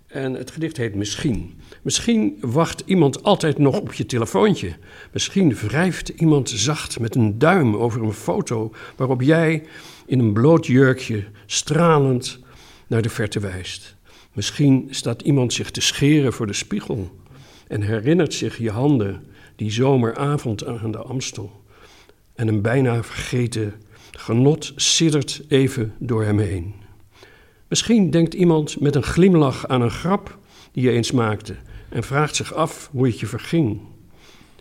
En 0.06 0.34
het 0.34 0.50
gedicht 0.50 0.76
heet 0.76 0.94
Misschien. 0.94 1.54
Misschien 1.82 2.36
wacht 2.40 2.82
iemand 2.86 3.22
altijd 3.22 3.58
nog 3.58 3.80
op 3.80 3.92
je 3.92 4.06
telefoontje. 4.06 4.72
Misschien 5.12 5.54
wrijft 5.54 6.08
iemand 6.08 6.50
zacht 6.50 7.00
met 7.00 7.14
een 7.14 7.38
duim 7.38 7.76
over 7.76 8.02
een 8.02 8.12
foto 8.12 8.72
waarop 8.96 9.22
jij 9.22 9.62
in 10.06 10.18
een 10.18 10.32
bloot 10.32 10.66
jurkje 10.66 11.24
stralend 11.50 12.38
naar 12.86 13.02
de 13.02 13.08
verte 13.08 13.40
wijst. 13.40 13.96
Misschien 14.32 14.86
staat 14.90 15.22
iemand 15.22 15.52
zich 15.52 15.70
te 15.70 15.80
scheren 15.80 16.32
voor 16.32 16.46
de 16.46 16.52
spiegel 16.52 17.16
en 17.68 17.82
herinnert 17.82 18.34
zich 18.34 18.58
je 18.58 18.70
handen 18.70 19.24
die 19.56 19.70
zomeravond 19.70 20.66
aan 20.66 20.90
de 20.90 20.98
Amstel. 20.98 21.64
En 22.34 22.48
een 22.48 22.62
bijna 22.62 23.02
vergeten 23.02 23.74
genot 24.10 24.72
siddert 24.76 25.42
even 25.48 25.94
door 25.98 26.24
hem 26.24 26.38
heen. 26.38 26.74
Misschien 27.68 28.10
denkt 28.10 28.34
iemand 28.34 28.80
met 28.80 28.94
een 28.94 29.02
glimlach 29.02 29.68
aan 29.68 29.82
een 29.82 29.90
grap 29.90 30.38
die 30.72 30.82
je 30.82 30.90
eens 30.90 31.12
maakte 31.12 31.54
en 31.88 32.02
vraagt 32.02 32.36
zich 32.36 32.54
af 32.54 32.88
hoe 32.92 33.06
het 33.06 33.20
je 33.20 33.26
verging. 33.26 33.80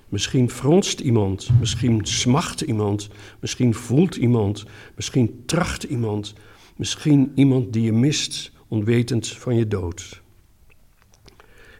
Misschien 0.10 0.50
fronst 0.50 1.00
iemand, 1.00 1.50
misschien 1.60 2.00
smacht 2.04 2.62
iemand, 2.62 3.10
misschien 3.40 3.74
voelt 3.74 4.16
iemand, 4.16 4.66
misschien 4.96 5.44
tracht 5.46 5.84
iemand, 5.84 6.34
misschien 6.78 7.32
iemand 7.36 7.74
die 7.74 7.84
je 7.84 7.94
mist, 7.94 8.52
onwetend 8.68 9.28
van 9.28 9.56
je 9.56 9.68
dood. 9.68 10.22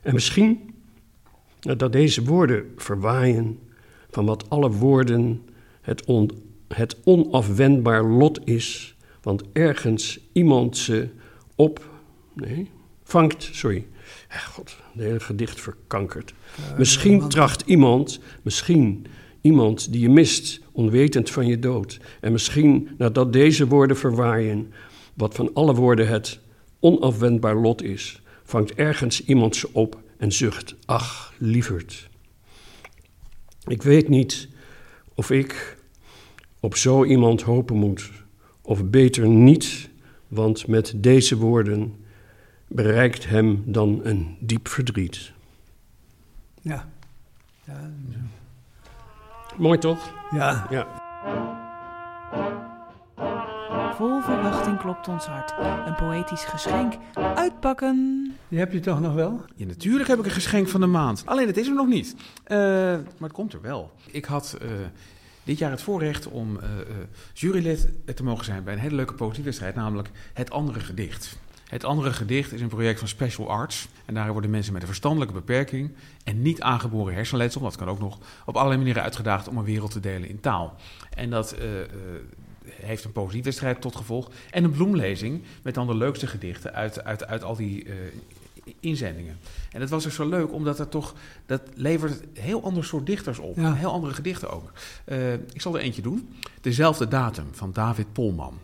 En 0.02 0.14
misschien 0.14 0.74
dat 1.60 1.92
deze 1.92 2.24
woorden 2.24 2.74
verwaaien 2.76 3.60
van 4.10 4.26
wat 4.26 4.50
alle 4.50 4.72
woorden 4.72 5.42
het, 5.82 6.06
on, 6.06 6.32
het 6.68 6.98
onafwendbaar 7.04 8.04
lot 8.06 8.40
is, 8.48 8.96
want 9.22 9.44
ergens 9.54 10.20
iemand 10.32 10.78
ze 10.78 11.10
op, 11.56 11.90
nee, 12.34 12.70
vangt, 13.04 13.50
sorry, 13.52 13.88
God, 14.30 14.78
het 14.94 15.02
hele 15.04 15.20
gedicht 15.20 15.62
verkankerd. 15.62 16.34
misschien 16.78 17.30
tracht 17.30 17.64
iemand, 17.66 18.20
misschien 18.42 19.06
iemand 19.42 19.92
die 19.92 20.02
je 20.02 20.10
mist, 20.10 20.62
onwetend 20.72 21.30
van 21.30 21.48
je 21.48 21.60
dood. 21.60 22.00
En 22.20 22.32
misschien 22.32 22.90
nadat 22.98 23.34
deze 23.34 23.68
woorden 23.68 23.98
verwaaien, 23.98 24.72
wat 25.18 25.36
van 25.36 25.54
alle 25.54 25.74
woorden 25.74 26.08
het 26.08 26.40
onafwendbaar 26.80 27.56
lot 27.56 27.82
is, 27.82 28.22
vangt 28.44 28.74
ergens 28.74 29.26
iemand 29.26 29.56
ze 29.56 29.70
op 29.74 30.02
en 30.18 30.32
zucht: 30.32 30.76
Ach, 30.86 31.34
lieverd. 31.38 32.10
Ik 33.66 33.84
weet 33.84 34.10
niet 34.10 34.48
of 35.14 35.32
ik 35.32 35.78
op 36.60 36.76
zo 36.76 37.06
iemand 37.06 37.42
hopen 37.42 37.76
moet, 37.76 38.12
of 38.62 38.86
beter 38.86 39.28
niet, 39.28 39.90
want 40.28 40.68
met 40.68 40.94
deze 40.96 41.38
woorden 41.38 42.06
bereikt 42.68 43.30
hem 43.30 43.64
dan 43.66 44.00
een 44.04 44.38
diep 44.40 44.68
verdriet. 44.68 45.32
Ja. 46.62 46.90
ja. 47.64 47.92
Mooi 49.58 49.78
toch? 49.78 50.14
Ja. 50.32 50.68
ja. 50.70 51.07
Vol 53.98 54.22
verwachting 54.22 54.78
klopt 54.78 55.08
ons 55.08 55.26
hart. 55.26 55.54
Een 55.88 55.96
poëtisch 55.96 56.44
geschenk. 56.44 56.94
Uitpakken. 57.36 58.32
Die 58.48 58.60
heb 58.60 58.72
je 58.72 58.80
toch 58.80 59.00
nog 59.00 59.14
wel? 59.14 59.42
Ja, 59.56 59.66
natuurlijk 59.66 60.10
heb 60.10 60.20
ik 60.20 60.26
een 60.26 60.32
geschenk 60.32 60.68
van 60.68 60.82
de 60.82 60.88
maand. 60.88 61.24
Alleen 61.26 61.48
het 61.48 61.58
is 61.58 61.68
er 61.68 61.74
nog 61.74 61.88
niet. 61.88 62.16
Uh, 62.48 62.58
maar 62.98 63.04
het 63.20 63.32
komt 63.32 63.54
er 63.54 63.62
wel. 63.62 63.92
Ik 64.12 64.26
had 64.26 64.58
uh, 64.62 64.70
dit 65.44 65.58
jaar 65.58 65.72
het 65.72 65.82
voorrecht 65.82 66.28
om 66.28 66.56
uh, 66.56 66.64
jurylid 67.34 67.90
te 68.16 68.24
mogen 68.24 68.46
zijn 68.46 68.64
bij 68.64 68.74
een 68.74 68.80
hele 68.80 68.96
leuke 68.96 69.14
poëziewedstrijd, 69.14 69.76
namelijk 69.76 70.10
Het 70.34 70.52
Andere 70.52 70.80
Gedicht. 70.80 71.38
Het 71.68 71.84
andere 71.84 72.14
gedicht 72.14 72.54
is 72.54 72.62
een 72.62 72.68
project 72.68 73.00
van 73.00 73.08
Special 73.08 73.50
Arts. 73.50 73.88
En 74.06 74.14
daarin 74.14 74.32
worden 74.32 74.52
mensen 74.52 74.74
met 74.74 74.82
een 74.82 74.88
verstandelijke 74.88 75.34
beperking 75.34 75.96
en 76.24 76.42
niet 76.42 76.62
aangeboren 76.62 77.14
hersenletsel, 77.14 77.62
dat 77.62 77.76
kan 77.76 77.88
ook 77.88 78.00
nog, 78.00 78.18
op 78.46 78.56
allerlei 78.56 78.78
manieren 78.78 79.04
uitgedaagd 79.04 79.48
om 79.48 79.58
een 79.58 79.64
wereld 79.64 79.92
te 79.92 80.00
delen 80.00 80.30
in 80.30 80.40
taal. 80.40 80.76
En 81.16 81.30
dat 81.30 81.56
uh, 81.60 81.80
uh, 81.80 81.86
heeft 82.72 83.04
een 83.04 83.12
poëziewedstrijd 83.12 83.82
tot 83.82 83.96
gevolg. 83.96 84.32
En 84.52 84.64
een 84.64 84.72
bloemlezing 84.72 85.42
met 85.62 85.74
dan 85.74 85.88
de 85.88 85.96
leukste 85.96 86.28
gedichten 86.28 86.74
uit, 86.74 87.04
uit, 87.04 87.26
uit 87.26 87.44
al 87.44 87.56
die 87.56 87.86
uh, 87.86 87.94
inzendingen. 88.80 89.38
En 89.72 89.80
dat 89.80 89.90
was 89.90 90.04
dus 90.04 90.16
zo 90.16 90.30
leuk, 90.30 90.52
omdat 90.54 90.78
dat 90.78 90.92
toch, 90.92 91.14
dat 91.46 91.62
levert 91.74 92.22
een 92.22 92.42
heel 92.42 92.64
ander 92.64 92.86
soort 92.86 93.06
dichters 93.06 93.40
op. 93.40 93.56
Ja. 93.56 93.74
Heel 93.74 93.92
andere 93.92 94.14
gedichten 94.14 94.50
ook. 94.50 94.72
ik 95.54 95.62
zal 95.62 95.76
er 95.76 95.82
eentje 95.82 96.02
doen. 96.02 96.36
Dezelfde 96.62 97.08
datum 97.08 97.48
van 97.52 97.72
David 97.72 98.14
Polman. 98.14 98.60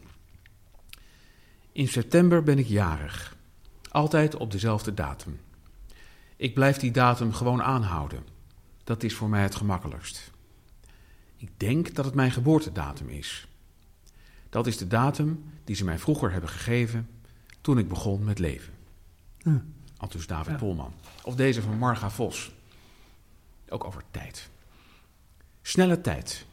In 1.71 1.87
september 1.87 2.43
ben 2.43 2.59
ik 2.59 2.67
jarig. 2.67 3.35
Altijd 3.91 4.35
op 4.35 4.51
dezelfde 4.51 4.93
datum. 4.93 5.39
Ik 6.35 6.53
blijf 6.53 6.77
die 6.77 6.91
datum 6.91 7.33
gewoon 7.33 7.63
aanhouden. 7.63 8.23
Dat 8.83 9.03
is 9.03 9.15
voor 9.15 9.29
mij 9.29 9.41
het 9.41 9.55
gemakkelijkst. 9.55 10.31
Ik 11.37 11.49
denk 11.57 11.95
dat 11.95 12.05
het 12.05 12.13
mijn 12.13 12.31
geboortedatum 12.31 13.09
is. 13.09 13.47
Dat 14.53 14.67
is 14.67 14.77
de 14.77 14.87
datum 14.87 15.43
die 15.63 15.75
ze 15.75 15.83
mij 15.83 15.99
vroeger 15.99 16.31
hebben 16.31 16.49
gegeven 16.49 17.09
toen 17.61 17.77
ik 17.77 17.87
begon 17.87 18.23
met 18.23 18.39
leven. 18.39 18.73
Hm. 19.37 19.57
Al 19.97 20.07
dus 20.07 20.27
David 20.27 20.51
Ja. 20.51 20.57
Polman. 20.57 20.93
Of 21.23 21.35
deze 21.35 21.61
van 21.61 21.77
Marga 21.77 22.09
Vos. 22.09 22.53
Ook 23.69 23.83
over 23.83 24.03
tijd. 24.11 24.49
Snelle 25.61 26.01
tijd. 26.01 26.45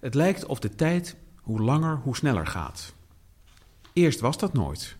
Het 0.00 0.14
lijkt 0.14 0.44
of 0.44 0.58
de 0.58 0.74
tijd 0.74 1.16
hoe 1.40 1.60
langer 1.60 1.96
hoe 1.96 2.16
sneller 2.16 2.46
gaat. 2.46 2.94
Eerst 3.92 4.20
was 4.20 4.38
dat 4.38 4.52
nooit. 4.52 4.96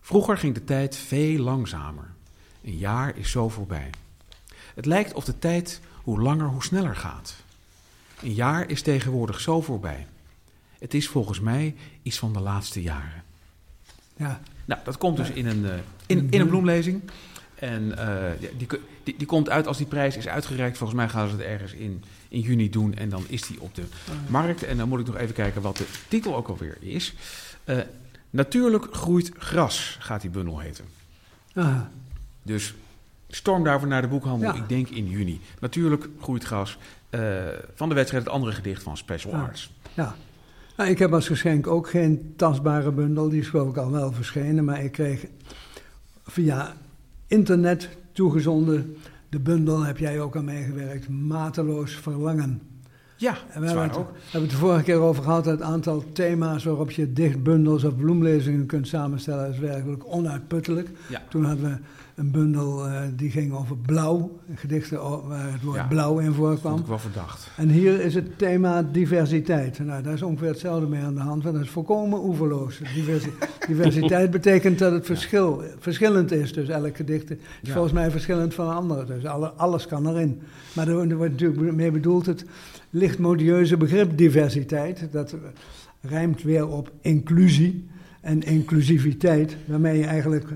Vroeger 0.00 0.38
ging 0.38 0.54
de 0.54 0.64
tijd 0.64 0.96
veel 0.96 1.38
langzamer. 1.38 2.14
Een 2.62 2.76
jaar 2.76 3.16
is 3.16 3.30
zo 3.30 3.48
voorbij. 3.48 3.90
Het 4.74 4.86
lijkt 4.86 5.14
of 5.14 5.24
de 5.24 5.38
tijd 5.38 5.80
hoe 6.02 6.20
langer 6.20 6.48
hoe 6.48 6.62
sneller 6.62 6.96
gaat. 6.96 7.36
Een 8.22 8.34
jaar 8.34 8.70
is 8.70 8.82
tegenwoordig 8.82 9.40
zo 9.40 9.60
voorbij. 9.60 10.06
Het 10.84 10.94
is 10.94 11.08
volgens 11.08 11.40
mij 11.40 11.74
iets 12.02 12.18
van 12.18 12.32
de 12.32 12.40
laatste 12.40 12.82
jaren. 12.82 13.22
Ja. 14.16 14.40
Nou, 14.64 14.80
dat 14.84 14.98
komt 14.98 15.16
dus 15.16 15.30
in 15.30 15.46
een, 15.46 15.64
eh, 15.64 15.70
in, 16.06 16.26
in 16.30 16.40
een 16.40 16.46
bloemlezing. 16.48 17.02
En 17.54 17.98
eh, 17.98 18.30
die, 18.56 18.66
die, 19.04 19.14
die 19.18 19.26
komt 19.26 19.48
uit 19.50 19.66
als 19.66 19.76
die 19.76 19.86
prijs 19.86 20.16
is 20.16 20.28
uitgereikt. 20.28 20.76
Volgens 20.78 20.98
mij 20.98 21.08
gaan 21.08 21.28
ze 21.28 21.34
het 21.36 21.44
ergens 21.44 21.72
in, 21.72 22.04
in 22.28 22.40
juni 22.40 22.70
doen. 22.70 22.94
En 22.94 23.08
dan 23.08 23.24
is 23.28 23.42
die 23.46 23.60
op 23.60 23.74
de 23.74 23.82
markt. 24.28 24.62
En 24.62 24.76
dan 24.76 24.88
moet 24.88 25.00
ik 25.00 25.06
nog 25.06 25.16
even 25.16 25.34
kijken 25.34 25.62
wat 25.62 25.76
de 25.76 25.86
titel 26.08 26.36
ook 26.36 26.48
alweer 26.48 26.76
is. 26.80 27.14
Eh, 27.64 27.78
Natuurlijk 28.30 28.86
groeit 28.94 29.30
gras, 29.38 29.96
gaat 30.00 30.20
die 30.20 30.30
bundel 30.30 30.58
heten. 30.58 30.84
Aha. 31.54 31.90
Dus 32.42 32.74
storm 33.28 33.64
daarvoor 33.64 33.88
naar 33.88 34.02
de 34.02 34.08
boekhandel, 34.08 34.54
Ja. 34.54 34.62
ik 34.62 34.68
denk 34.68 34.88
in 34.88 35.08
juni. 35.08 35.40
Natuurlijk 35.60 36.08
groeit 36.20 36.44
gras. 36.44 36.78
eh, 37.10 37.20
van 37.74 37.88
de 37.88 37.94
wedstrijd 37.94 38.24
het 38.24 38.32
andere 38.32 38.52
gedicht 38.52 38.82
van 38.82 38.96
Special 38.96 39.32
Ja. 39.32 39.40
Arts. 39.42 39.70
Ja. 39.94 40.16
Nou, 40.76 40.90
ik 40.90 40.98
heb 40.98 41.12
als 41.12 41.26
geschenk 41.26 41.66
ook 41.66 41.88
geen 41.88 42.32
tastbare 42.36 42.92
bundel. 42.92 43.28
Die 43.28 43.40
is 43.40 43.48
geloof 43.48 43.68
ik 43.68 43.76
al 43.76 43.90
wel 43.90 44.12
verschenen. 44.12 44.64
Maar 44.64 44.84
ik 44.84 44.92
kreeg 44.92 45.26
via 46.26 46.72
internet 47.26 47.88
toegezonden. 48.12 48.96
De 49.28 49.40
bundel 49.40 49.82
heb 49.82 49.98
jij 49.98 50.20
ook 50.20 50.36
aan 50.36 50.44
meegewerkt. 50.44 51.08
Mateloos 51.08 51.94
verlangen. 51.96 52.60
Ja, 53.16 53.36
En 53.48 53.60
we 53.60 53.66
hebben 53.66 53.84
het, 53.84 53.96
ook. 53.96 54.10
we 54.10 54.18
hebben 54.22 54.40
het 54.40 54.50
de 54.50 54.56
vorige 54.56 54.82
keer 54.82 54.98
over 54.98 55.22
gehad. 55.22 55.44
Het 55.44 55.62
aantal 55.62 56.04
thema's 56.12 56.64
waarop 56.64 56.90
je 56.90 57.12
dichtbundels 57.12 57.84
of 57.84 57.96
bloemlezingen 57.96 58.66
kunt 58.66 58.88
samenstellen. 58.88 59.50
is 59.52 59.58
werkelijk 59.58 60.02
onuitputtelijk. 60.06 60.88
Ja. 61.08 61.22
Toen 61.28 61.44
hadden 61.44 61.64
we 61.70 61.76
een 62.14 62.30
bundel 62.30 62.86
eh, 62.86 63.00
die 63.16 63.30
ging 63.30 63.52
over 63.52 63.76
blauw. 63.76 64.38
Gedichten 64.54 65.02
o- 65.02 65.26
waar 65.26 65.52
het 65.52 65.62
woord 65.62 65.76
Ja. 65.76 65.86
blauw 65.86 66.18
in 66.18 66.26
Dat 66.26 66.34
voorkwam. 66.34 66.78
ik 66.78 66.86
wel 66.86 66.98
verdacht. 66.98 67.50
En 67.56 67.68
hier 67.68 68.00
is 68.00 68.14
het 68.14 68.38
thema 68.38 68.82
diversiteit. 68.82 69.78
Nou, 69.78 70.02
daar 70.02 70.12
is 70.12 70.22
ongeveer 70.22 70.48
hetzelfde 70.48 70.86
mee 70.86 71.02
aan 71.02 71.14
de 71.14 71.20
hand, 71.20 71.42
want 71.42 71.54
dat 71.54 71.64
is 71.64 71.70
volkomen 71.70 72.24
oeverloos. 72.24 72.80
Diversi- 72.94 73.32
diversiteit 73.68 74.30
betekent 74.30 74.78
dat 74.78 74.92
het 74.92 75.06
verschil, 75.06 75.62
verschillend 75.78 76.32
is. 76.32 76.52
Dus 76.52 76.68
elk 76.68 76.96
gedicht 76.96 77.30
is 77.30 77.36
Ja. 77.62 77.72
volgens 77.72 77.92
mij 77.94 78.10
verschillend 78.10 78.54
van 78.54 78.66
een 78.68 78.74
ander. 78.74 79.06
Dus 79.06 79.24
alle, 79.26 79.48
alles 79.52 79.86
kan 79.86 80.08
erin. 80.08 80.40
Maar 80.74 80.88
er, 80.88 81.10
er 81.10 81.16
wordt 81.16 81.32
natuurlijk 81.40 81.72
mee 81.74 81.90
bedoeld 81.90 82.26
het 82.26 82.44
licht 82.90 83.18
modieuze 83.18 83.76
begrip 83.76 84.18
diversiteit. 84.18 85.08
Dat 85.10 85.34
rijmt 86.00 86.42
weer 86.42 86.68
op 86.68 86.90
inclusie 87.00 87.88
en 88.20 88.42
inclusiviteit, 88.42 89.56
waarmee 89.66 89.98
je 89.98 90.04
eigenlijk 90.06 90.46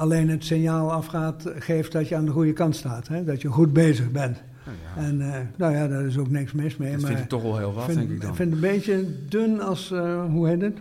alleen 0.00 0.28
het 0.28 0.44
signaal 0.44 0.92
afgaat, 0.92 1.44
geeft 1.58 1.92
dat 1.92 2.08
je 2.08 2.16
aan 2.16 2.24
de 2.24 2.30
goede 2.30 2.52
kant 2.52 2.76
staat. 2.76 3.08
Hè? 3.08 3.24
Dat 3.24 3.42
je 3.42 3.48
goed 3.48 3.72
bezig 3.72 4.10
bent. 4.10 4.42
Nou 4.64 4.76
ja, 4.84 5.02
En 5.02 5.34
eh, 5.34 5.40
nou 5.56 5.74
ja, 5.74 5.88
daar 5.88 6.06
is 6.06 6.18
ook 6.18 6.30
niks 6.30 6.52
mis 6.52 6.76
mee. 6.76 6.92
dat 6.92 7.00
maar 7.00 7.10
vind 7.10 7.22
ik 7.22 7.28
toch 7.28 7.42
wel 7.42 7.58
heel 7.58 7.72
wat, 7.72 7.84
vind, 7.84 7.96
denk 7.96 8.10
ik 8.10 8.20
dan. 8.20 8.36
vind 8.36 8.54
het 8.54 8.62
een 8.62 8.70
beetje 8.70 9.06
dun 9.28 9.60
als, 9.60 9.90
eh, 9.90 10.24
hoe 10.24 10.48
heet 10.48 10.60
het? 10.60 10.78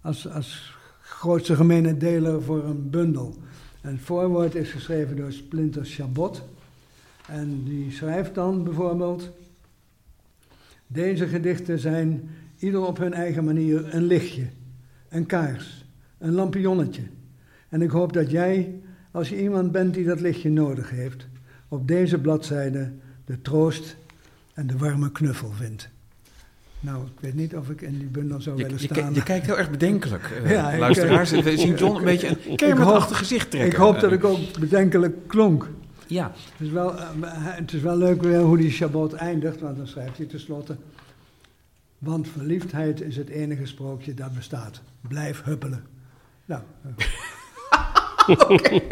Als, 0.00 0.28
als 0.28 0.76
grootste 1.00 1.56
gemene 1.56 1.96
deler 1.96 2.42
voor 2.42 2.64
een 2.64 2.90
bundel. 2.90 3.36
En 3.80 3.90
het 3.90 4.00
voorwoord 4.00 4.54
is 4.54 4.70
geschreven 4.70 5.16
door 5.16 5.32
Splinter 5.32 5.84
Chabot. 5.84 6.42
En 7.28 7.64
die 7.64 7.92
schrijft 7.92 8.34
dan 8.34 8.64
bijvoorbeeld... 8.64 9.30
Deze 10.86 11.26
gedichten 11.26 11.78
zijn 11.78 12.30
ieder 12.58 12.86
op 12.86 12.98
hun 12.98 13.12
eigen 13.12 13.44
manier 13.44 13.94
een 13.94 14.04
lichtje, 14.04 14.46
een 15.08 15.26
kaars, 15.26 15.86
een 16.18 16.32
lampionnetje. 16.32 17.02
En 17.74 17.82
ik 17.82 17.90
hoop 17.90 18.12
dat 18.12 18.30
jij 18.30 18.80
Als 19.10 19.28
je 19.28 19.42
iemand 19.42 19.72
bent 19.72 19.94
die 19.94 20.04
dat 20.04 20.20
lichtje 20.20 20.50
nodig 20.50 20.90
heeft, 20.90 21.26
op 21.68 21.88
deze 21.88 22.18
bladzijde 22.18 22.92
de 23.24 23.42
troost 23.42 23.96
en 24.52 24.66
de 24.66 24.76
warme 24.76 25.12
knuffel 25.12 25.52
vindt. 25.52 25.88
Nou, 26.80 27.06
ik 27.06 27.20
weet 27.20 27.34
niet 27.34 27.56
of 27.56 27.70
ik 27.70 27.80
in 27.80 27.98
die 27.98 28.06
bundel 28.06 28.40
zou 28.40 28.56
willen 28.56 28.80
staan. 28.80 29.14
je 29.14 29.22
kijkt 29.22 29.46
heel 29.46 29.58
erg 29.58 29.70
bedenkelijk. 29.70 30.22
eh, 30.44 30.50
Ja, 30.50 30.78
luisteraars, 30.78 31.30
we 31.40 31.56
zien 31.56 31.74
John 31.74 31.96
een 31.96 32.04
beetje 32.04 32.36
een 32.48 32.56
kermitachtig 32.56 33.18
gezicht 33.18 33.50
trekken. 33.50 33.70
ik 33.70 33.76
hoop 33.76 34.00
dat 34.00 34.12
ik 34.12 34.24
ook 34.24 34.58
bedenkelijk 34.58 35.28
klonk. 35.28 35.68
Ja, 36.06 36.32
Het 36.52 36.66
is 36.66 36.72
wel, 36.72 36.98
eh, 36.98 37.06
het 37.32 37.72
is 37.72 37.80
wel 37.80 37.96
leuk 37.96 38.22
weer 38.22 38.40
hoe 38.40 38.56
die 38.56 38.70
Chabot 38.70 39.12
eindigt, 39.12 39.60
want 39.60 39.76
dan 39.76 39.86
schrijft 39.86 40.16
hij 40.16 40.26
tenslotte... 40.26 40.76
Want 41.98 42.28
verliefdheid 42.28 43.00
is 43.00 43.16
het 43.16 43.28
enige 43.28 43.66
sprookje 43.66 44.14
dat 44.14 44.34
bestaat. 44.34 44.80
Blijf 45.00 45.42
huppelen. 45.42 45.84
Nou. 46.44 46.62
Eh. 48.26 48.78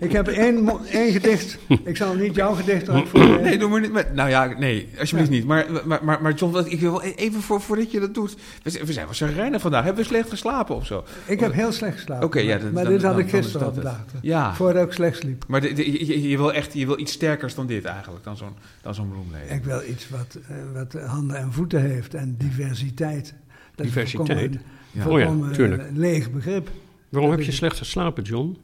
Ik 0.00 0.12
heb 0.12 0.28
één, 0.28 0.70
één 0.92 1.12
gedicht. 1.12 1.58
Ik 1.84 1.96
zal 1.96 2.14
niet 2.14 2.34
jouw 2.34 2.54
gedicht 2.54 2.88
eruit 2.88 3.08
voorlezen. 3.08 3.42
Nee, 3.42 3.58
doe 3.58 3.68
maar 3.70 3.80
niet. 3.80 3.92
maar- 3.92 4.10
nou 4.14 4.28
ja, 4.30 4.54
nee, 4.58 4.88
alsjeblieft 4.98 5.30
niet. 5.30 5.44
Maar, 5.46 5.66
maar, 5.84 6.04
maar, 6.04 6.22
maar 6.22 6.32
John, 6.34 6.58
ik 6.68 6.80
wil 6.80 6.90
wel 6.90 7.02
even 7.02 7.40
voor, 7.42 7.60
voordat 7.60 7.90
je 7.90 8.00
dat 8.00 8.14
doet. 8.14 8.36
We 8.62 8.70
zijn, 8.70 8.84
we 8.86 8.92
zijn 8.92 9.04
wel 9.04 9.14
zagrijnig 9.14 9.60
vandaag. 9.60 9.84
Hebben 9.84 10.02
we 10.02 10.08
slecht 10.08 10.28
geslapen 10.30 10.74
of 10.76 10.86
zo? 10.86 11.04
Ik 11.26 11.40
heb 11.40 11.52
heel 11.52 11.72
slecht 11.72 11.94
geslapen. 11.94 12.26
Oké, 12.26 12.38
ja, 12.40 12.58
dan- 12.58 12.72
maar 12.72 12.84
dan- 12.84 12.92
dit 12.92 13.02
had 13.02 13.12
dan- 13.12 13.20
ik 13.20 13.28
gisteren 13.30 13.66
al 13.66 13.72
bedacht. 13.72 14.12
Ja, 14.22 14.54
Voordat 14.54 14.86
ik 14.86 14.92
slecht 14.92 15.16
sliep. 15.18 15.44
maar 15.48 15.60
de- 15.60 15.72
de- 15.72 16.06
je, 16.06 16.28
je 16.28 16.36
wil 16.36 16.52
echt 16.52 16.74
je 16.74 16.86
wil 16.86 16.98
iets 16.98 17.12
sterkers 17.12 17.54
dan 17.54 17.66
dit 17.66 17.84
eigenlijk. 17.84 18.24
Dan 18.24 18.36
zo'n 18.36 18.56
zo'n 18.90 19.08
bloemleden. 19.10 19.56
Ik 19.56 19.64
wil 19.64 19.80
iets 19.88 20.08
wat, 20.08 20.38
eh, 20.48 20.56
wat 20.74 21.02
handen 21.02 21.36
en 21.36 21.52
voeten 21.52 21.80
heeft 21.82 22.14
en 22.14 22.34
diversiteit. 22.38 23.34
Dat 23.74 23.86
Diversiteit? 23.86 24.28
volkomen- 24.38 24.62
Ja. 24.92 25.06
Oh 25.08 25.18
ja, 25.18 25.26
eh, 25.48 25.54
tuurlijk. 25.54 25.82
leeg 25.94 26.30
begrip. 26.30 26.68
Waarom 27.08 27.30
heb 27.30 27.40
je 27.40 27.52
slecht 27.52 27.78
geslapen, 27.78 28.22
John? 28.22 28.56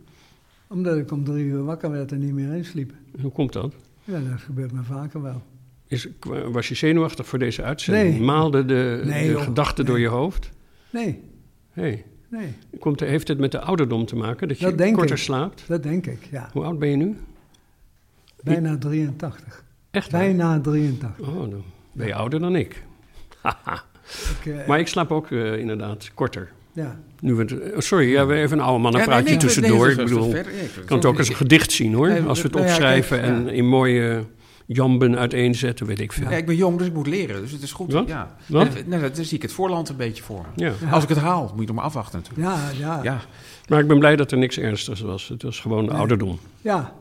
Omdat 0.67 0.97
ik 0.97 1.11
om 1.13 1.25
drie 1.25 1.45
uur 1.45 1.65
wakker 1.65 1.91
werd 1.91 2.13
en 2.13 2.19
niet 2.19 2.33
meer 2.33 2.55
insliep. 2.55 2.93
Hoe 3.21 3.33
komt 3.33 3.53
dat? 3.53 3.75
Ja, 4.05 4.21
dat 4.21 4.41
gebeurt 4.41 4.73
me 4.73 4.83
vaker 4.83 5.23
wel. 5.23 5.43
Is, 5.87 6.09
was 6.53 6.69
je 6.69 6.75
zenuwachtig 6.75 7.27
voor 7.27 7.39
deze 7.39 7.63
uitzending? 7.63 8.11
Nee. 8.11 8.21
Maalde 8.21 8.65
de, 8.65 9.03
Nee, 9.05 9.33
de 9.33 9.39
gedachten 9.39 9.85
door 9.85 9.99
je 9.99 10.09
hoofd? 10.09 10.51
Nee, 10.91 11.21
Hey. 11.71 12.05
nee, 12.29 12.55
Komt, 12.79 13.01
heeft 13.01 13.29
het 13.29 13.39
met 13.39 13.53
de 13.53 13.61
ouderdom 13.61 14.07
te 14.07 14.17
maken, 14.17 14.49
dat 14.49 14.59
je 14.59 14.75
Dat 14.75 14.93
korter 14.93 15.17
ik. 15.17 15.23
slaapt? 15.23 15.65
dat 15.69 15.83
denk 15.83 16.07
ik, 16.07 16.29
ja. 16.31 16.49
Hoe 16.53 16.65
oud 16.65 16.79
ben 16.79 16.89
je 16.89 16.97
nu? 16.97 17.17
Bijna 18.43 18.79
83. 18.79 19.65
Echt? 19.91 20.11
Bijna 20.11 20.61
83. 20.61 21.27
Oh, 21.29 21.51
dan 21.51 21.63
ben 21.93 22.07
je 22.07 22.15
ouder 22.15 22.41
dan 22.41 22.57
ik. 22.57 22.83
Ik, 24.41 24.47
eh, 24.53 24.67
maar 24.67 24.79
ik 24.79 24.87
slaap 24.89 25.11
ook 25.13 25.31
eh, 25.31 25.59
inderdaad 25.59 26.11
korter. 26.15 26.53
Ja. 26.75 27.01
Nu 27.21 27.35
we 27.35 27.43
het, 27.43 27.53
oh, 27.53 27.79
sorry, 27.79 28.11
ja, 28.11 28.27
we 28.27 28.35
even 28.35 28.59
een 28.59 28.65
oude 28.65 28.83
mannen 28.83 29.01
Ja, 29.01 29.07
nee, 29.07 29.15
praatje 29.17 29.31
nee, 29.35 29.41
tussendoor. 29.45 29.87
nee, 29.87 29.97
ik 29.97 30.05
bedoel, 30.05 30.31
verder. 30.31 30.53
Nee, 30.53 30.63
ik- 30.63 30.87
kan 30.87 30.97
het 30.97 31.07
ook 31.07 31.19
als 31.19 31.29
een 31.29 31.35
gedicht 31.35 31.73
zien 31.73 31.95
hoor. 31.95 32.09
Als 32.27 32.39
we 32.43 32.45
het 32.49 32.57
nou 32.57 32.67
opschrijven 32.67 33.21
kijk, 33.21 33.31
en 33.33 33.49
in 33.49 33.67
mooie 33.67 34.25
jamben 34.67 35.19
uiteenzetten, 35.19 35.87
weet 35.87 36.01
ik 36.01 36.13
veel. 36.13 36.31
Ja, 36.31 36.37
ik 36.37 36.47
ben 36.47 36.57
jong, 36.57 36.79
dus 36.79 36.87
ik 36.87 36.93
moet 36.95 37.07
leren. 37.07 37.41
Dus 37.43 37.53
het 37.53 37.63
is 37.63 37.73
goed. 37.73 37.93
Wat? 37.93 38.09
Ja. 38.09 38.37
Wat? 38.47 38.87
Nou, 38.87 39.11
dan 39.13 39.25
zie 39.25 39.37
ik 39.37 39.43
het 39.43 39.53
voorland 39.53 39.89
een 39.89 39.97
beetje 39.97 40.23
voor. 40.23 40.45
Ja. 40.57 40.73
Als 40.91 41.03
ik 41.03 41.09
het 41.09 41.19
haal, 41.19 41.43
moet 41.53 41.61
je 41.61 41.67
nog 41.67 41.77
maar 41.77 41.85
afwachten 41.85 42.21
natuurlijk. 42.23 42.49
Ja, 42.49 42.71
ja, 42.79 43.01
ja. 43.03 43.21
Maar 43.69 43.81
ik 43.81 43.87
ben 43.87 43.99
blij 43.99 44.17
dat 44.17 44.33
er 44.33 44.39
niks 44.39 44.59
ernstigs 44.59 45.01
was. 45.01 45.29
Het 45.29 45.43
was 45.43 45.61
gewoon 45.61 45.89
ouderdom. 45.91 46.39
ja. 46.61 46.93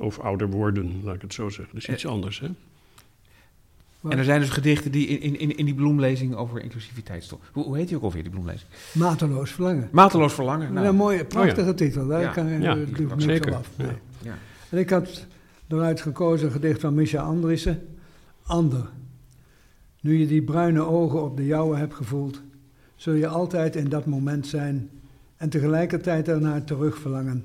Of 0.00 0.18
ouder 0.18 0.50
worden, 0.50 1.00
laat 1.04 1.14
ik 1.14 1.20
het 1.22 1.34
zo 1.34 1.48
zeggen. 1.48 1.68
Dat 1.74 1.82
is 1.82 1.88
iets 1.94 2.04
Eh. 2.04 2.10
anders, 2.10 2.40
hè? 2.40 2.46
Wat? 4.00 4.12
En 4.12 4.18
er 4.18 4.24
zijn 4.24 4.40
dus 4.40 4.48
gedichten 4.50 4.92
die 4.92 5.06
in, 5.06 5.38
in, 5.38 5.56
in 5.56 5.64
die 5.64 5.74
bloemlezing 5.74 6.34
over 6.34 6.62
inclusiviteit 6.62 7.24
stonden. 7.24 7.48
Hoe, 7.52 7.64
hoe 7.64 7.76
heet 7.76 7.88
die 7.88 7.96
ook 7.96 8.02
alweer, 8.02 8.22
die 8.22 8.30
bloemlezing? 8.30 8.70
Mateloos 8.92 9.50
verlangen. 9.50 9.88
Mateloos 9.92 10.32
verlangen. 10.32 10.72
Nou, 10.72 10.86
een 10.86 10.96
mooie, 10.96 11.24
prachtige 11.24 11.74
titel. 11.74 12.06
Daar 12.06 12.20
Ja. 12.20 12.30
kan 12.30 12.46
je 12.46 12.58
Ja, 12.58 12.74
ik 12.74 12.98
niks 12.98 13.24
zeker. 13.24 13.54
af. 13.54 13.68
Ja. 13.76 13.84
Nee. 13.84 13.94
ja. 14.22 14.34
En 14.68 14.78
ik 14.78 14.90
had 14.90 15.26
eruit 15.68 16.00
gekozen 16.00 16.46
een 16.46 16.52
gedicht 16.52 16.80
van 16.80 16.94
Misha 16.94 17.22
Andriessen. 17.22 17.82
Ander. 18.42 18.88
Nu 20.00 20.18
je 20.18 20.26
die 20.26 20.42
bruine 20.42 20.80
ogen 20.80 21.22
op 21.22 21.36
de 21.36 21.46
jouwe 21.46 21.76
hebt 21.76 21.94
gevoeld, 21.94 22.40
zul 22.96 23.12
je 23.14 23.26
altijd 23.26 23.76
in 23.76 23.88
dat 23.88 24.06
moment 24.06 24.46
zijn 24.46 24.90
en 25.36 25.48
tegelijkertijd 25.48 26.28
ernaar 26.28 26.64
terug 26.64 26.98
verlangen. 26.98 27.44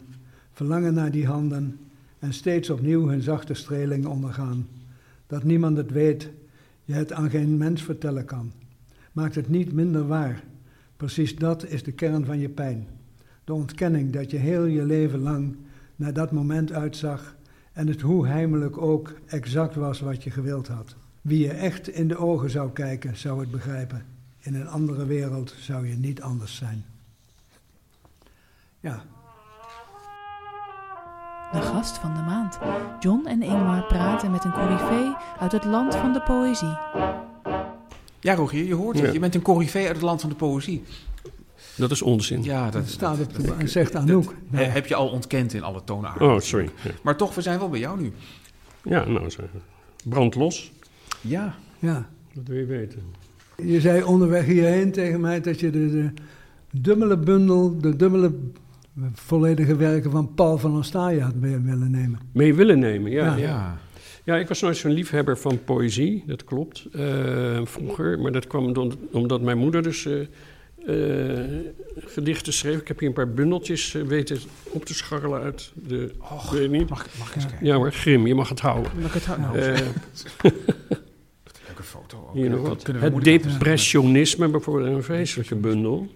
Verlangen 0.54 0.94
naar 0.94 1.12
die 1.12 1.26
handen 1.28 1.80
en 2.20 2.34
steeds 2.34 2.70
opnieuw 2.70 3.08
hun 3.08 3.22
zachte 3.22 3.54
streling 3.54 4.06
ondergaan. 4.06 4.68
Dat 5.28 5.44
niemand 5.44 5.78
het 5.78 5.92
weet, 5.92 6.30
je 6.86 6.94
het 6.94 7.14
aan 7.14 7.30
geen 7.30 7.58
mens 7.58 7.84
vertellen 7.84 8.26
kan. 8.26 8.52
Maakt 9.12 9.36
het 9.36 9.50
niet 9.50 9.72
minder 9.72 10.08
waar. 10.08 10.44
Precies 10.98 11.36
dat 11.36 11.66
is 11.66 11.84
de 11.84 11.92
kern 11.92 12.26
van 12.26 12.40
je 12.40 12.50
pijn. 12.50 12.88
De 13.44 13.54
ontkenning 13.54 14.12
dat 14.12 14.32
je 14.32 14.38
heel 14.38 14.66
je 14.66 14.86
leven 14.86 15.20
lang 15.20 15.56
naar 15.96 16.14
dat 16.14 16.32
moment 16.32 16.72
uitzag 16.72 17.36
en 17.74 17.88
het 17.88 18.02
hoe 18.02 18.28
heimelijk 18.28 18.78
ook 18.78 19.14
exact 19.26 19.76
was 19.76 20.00
wat 20.00 20.24
je 20.24 20.32
gewild 20.32 20.68
had. 20.68 20.96
Wie 21.22 21.40
je 21.40 21.52
echt 21.52 21.88
in 21.88 22.08
de 22.08 22.18
ogen 22.18 22.50
zou 22.50 22.72
kijken, 22.72 23.18
zou 23.18 23.40
het 23.40 23.52
begrijpen. 23.52 24.06
In 24.40 24.56
een 24.56 24.68
andere 24.68 25.06
wereld 25.06 25.56
zou 25.60 25.88
je 25.88 25.96
niet 25.96 26.22
anders 26.22 26.56
zijn. 26.56 26.86
Ja, 28.80 29.04
De 31.56 31.62
gast 31.62 31.98
van 31.98 32.14
de 32.14 32.22
maand. 32.22 32.58
John 33.00 33.26
en 33.28 33.42
Ingmar 33.42 33.84
praten 33.88 34.32
met 34.32 34.44
een 34.44 34.52
coryfee 34.52 35.14
uit 35.40 35.52
het 35.52 35.64
land 35.66 35.96
van 35.96 36.14
de 36.14 36.22
poëzie. 36.22 36.78
ja, 38.20 38.36
Rogier, 38.36 38.66
je 38.66 38.74
hoort 38.76 38.96
het. 38.98 39.06
Ja. 39.06 39.12
Je 39.14 39.20
bent 39.20 39.36
een 39.36 39.42
coryfee 39.42 39.86
uit 39.86 39.96
het 39.96 40.02
land 40.06 40.22
van 40.22 40.30
de 40.30 40.36
poëzie. 40.36 40.84
Dat 41.78 41.92
is 41.92 42.02
onzin. 42.02 42.44
Ja, 42.44 42.64
dat 42.64 42.74
dat, 42.74 42.88
staat 42.92 43.18
de, 43.18 43.44
dat- 43.44 43.70
zegt 43.70 43.92
dat- 43.94 44.02
Anouk. 44.02 44.34
he- 44.52 44.64
heb 44.64 44.86
je 44.86 44.96
al 44.96 45.08
ontkend 45.10 45.54
in 45.54 45.64
alle 45.64 45.82
toonaarden. 45.84 46.28
Oh, 46.34 46.40
sorry. 46.40 46.70
Ja, 46.84 46.92
Maar 47.02 47.16
toch, 47.18 47.36
we 47.36 47.42
zijn 47.42 47.60
wel 47.60 47.70
bij 47.70 47.80
jou 47.80 48.02
nu. 48.02 48.14
ja 48.84 49.06
nou, 49.06 49.30
zo. 49.30 49.44
brand 50.04 50.36
los. 50.36 50.72
Ja. 51.22 51.56
Ja. 51.80 52.06
Dat 52.34 52.44
wil 52.48 52.58
je 52.58 52.66
weten. 52.66 53.02
Je 53.58 53.82
zei 53.82 54.04
onderweg 54.04 54.46
hierheen 54.46 54.92
tegen 54.92 55.20
mij 55.22 55.42
dat 55.42 55.60
je 55.60 55.70
de, 55.70 55.90
de 55.92 56.12
dubbele 56.82 57.18
bundel, 57.18 57.78
de 57.80 57.96
dubbele 57.96 58.32
volledige 59.14 59.76
werken 59.76 60.12
van 60.12 60.34
Paul 60.34 60.58
van 60.58 60.78
Ostaaien 60.78 61.22
had 61.22 61.36
mee 61.36 61.58
willen 61.58 61.92
nemen. 61.92 62.20
Mee 62.34 62.54
willen 62.54 62.80
nemen, 62.80 63.12
ja. 63.12 63.36
Ja. 63.36 63.78
ja. 64.24 64.36
ik 64.36 64.48
was 64.48 64.62
nooit 64.62 64.78
zo'n 64.78 64.92
liefhebber 64.92 65.38
van 65.38 65.64
poëzie, 65.64 66.24
dat 66.28 66.44
klopt, 66.44 66.86
eh, 66.94 67.60
vroeger. 67.64 68.20
Maar 68.20 68.32
dat 68.32 68.48
kwam 68.48 68.74
don- 68.74 68.94
omdat 69.12 69.42
mijn 69.42 69.58
moeder 69.58 69.84
dus 69.84 70.06
eh, 70.06 70.22
eh, 70.86 71.40
gedichten 71.96 72.54
schreef. 72.54 72.80
Ik 72.82 72.88
heb 72.88 73.00
hier 73.00 73.08
een 73.08 73.14
paar 73.14 73.30
bundeltjes 73.34 73.92
weten 73.92 74.38
op 74.64 74.86
te 74.86 74.94
scharrelen 74.94 75.42
uit 75.42 75.72
de... 75.88 76.12
Och, 76.20 76.52
weet 76.52 76.72
niet? 76.72 76.90
Mag, 76.90 77.06
ik- 77.06 77.12
mag 77.20 77.30
ik 77.30 77.36
eens 77.36 77.44
Ja. 77.44 77.50
kijken? 77.50 77.68
Ja 77.68 77.76
hoor, 77.76 77.92
Grim, 77.92 78.28
je 78.28 78.36
mag 78.36 78.50
het 78.50 78.60
houden. 78.60 78.92
Mag 79.00 79.08
ik 79.08 79.14
het 79.14 79.26
houden? 79.26 79.48
Nou, 79.62 79.74
Eh, 79.74 79.80
leuke 81.68 81.84
foto. 81.84 82.18
ook. 82.18 82.34
hier 82.34 82.50
nog 82.50 82.68
wat. 82.68 82.88
Het 82.88 83.24
depressionisme 83.24 84.48
bijvoorbeeld, 84.50 84.96
een 84.96 85.04
vreselijke 85.04 85.56
bundel. 85.56 86.08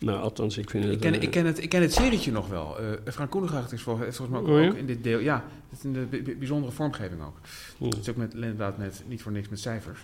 Nou, 0.00 0.20
althans, 0.20 0.58
ik 0.58 0.70
vind 0.70 0.84
het... 0.84 0.92
Ik 0.92 1.00
ken, 1.00 1.14
eh, 1.14 1.22
ik, 1.22 1.30
ken 1.30 1.46
het, 1.46 1.62
ik 1.62 1.68
ken 1.68 1.82
het 1.82 1.92
serietje 1.92 2.32
nog 2.32 2.48
wel. 2.48 2.78
Eh 2.78 3.12
Frank 3.12 3.30
Koenegracht 3.30 3.72
is 3.72 3.82
volgens 3.82 4.18
mij 4.18 4.40
ook, 4.40 4.48
Oh 4.48 4.60
ja? 4.62 4.68
ook 4.68 4.74
in 4.76 4.86
dit 4.86 5.02
deel. 5.04 5.18
Ja, 5.18 5.44
het 5.70 5.78
is 5.78 5.84
in 5.84 5.92
de 5.92 6.00
bij- 6.10 6.22
bij- 6.22 6.36
bijzondere 6.38 6.72
vormgeving 6.72 7.20
ook. 7.22 7.36
hm. 7.78 7.84
Het 7.84 7.98
is 7.98 8.08
ook 8.08 8.16
met, 8.16 8.34
inderdaad 8.34 8.78
met, 8.78 9.02
niet 9.08 9.22
voor 9.22 9.32
niks 9.32 9.48
met 9.48 9.60
cijfers. 9.60 10.00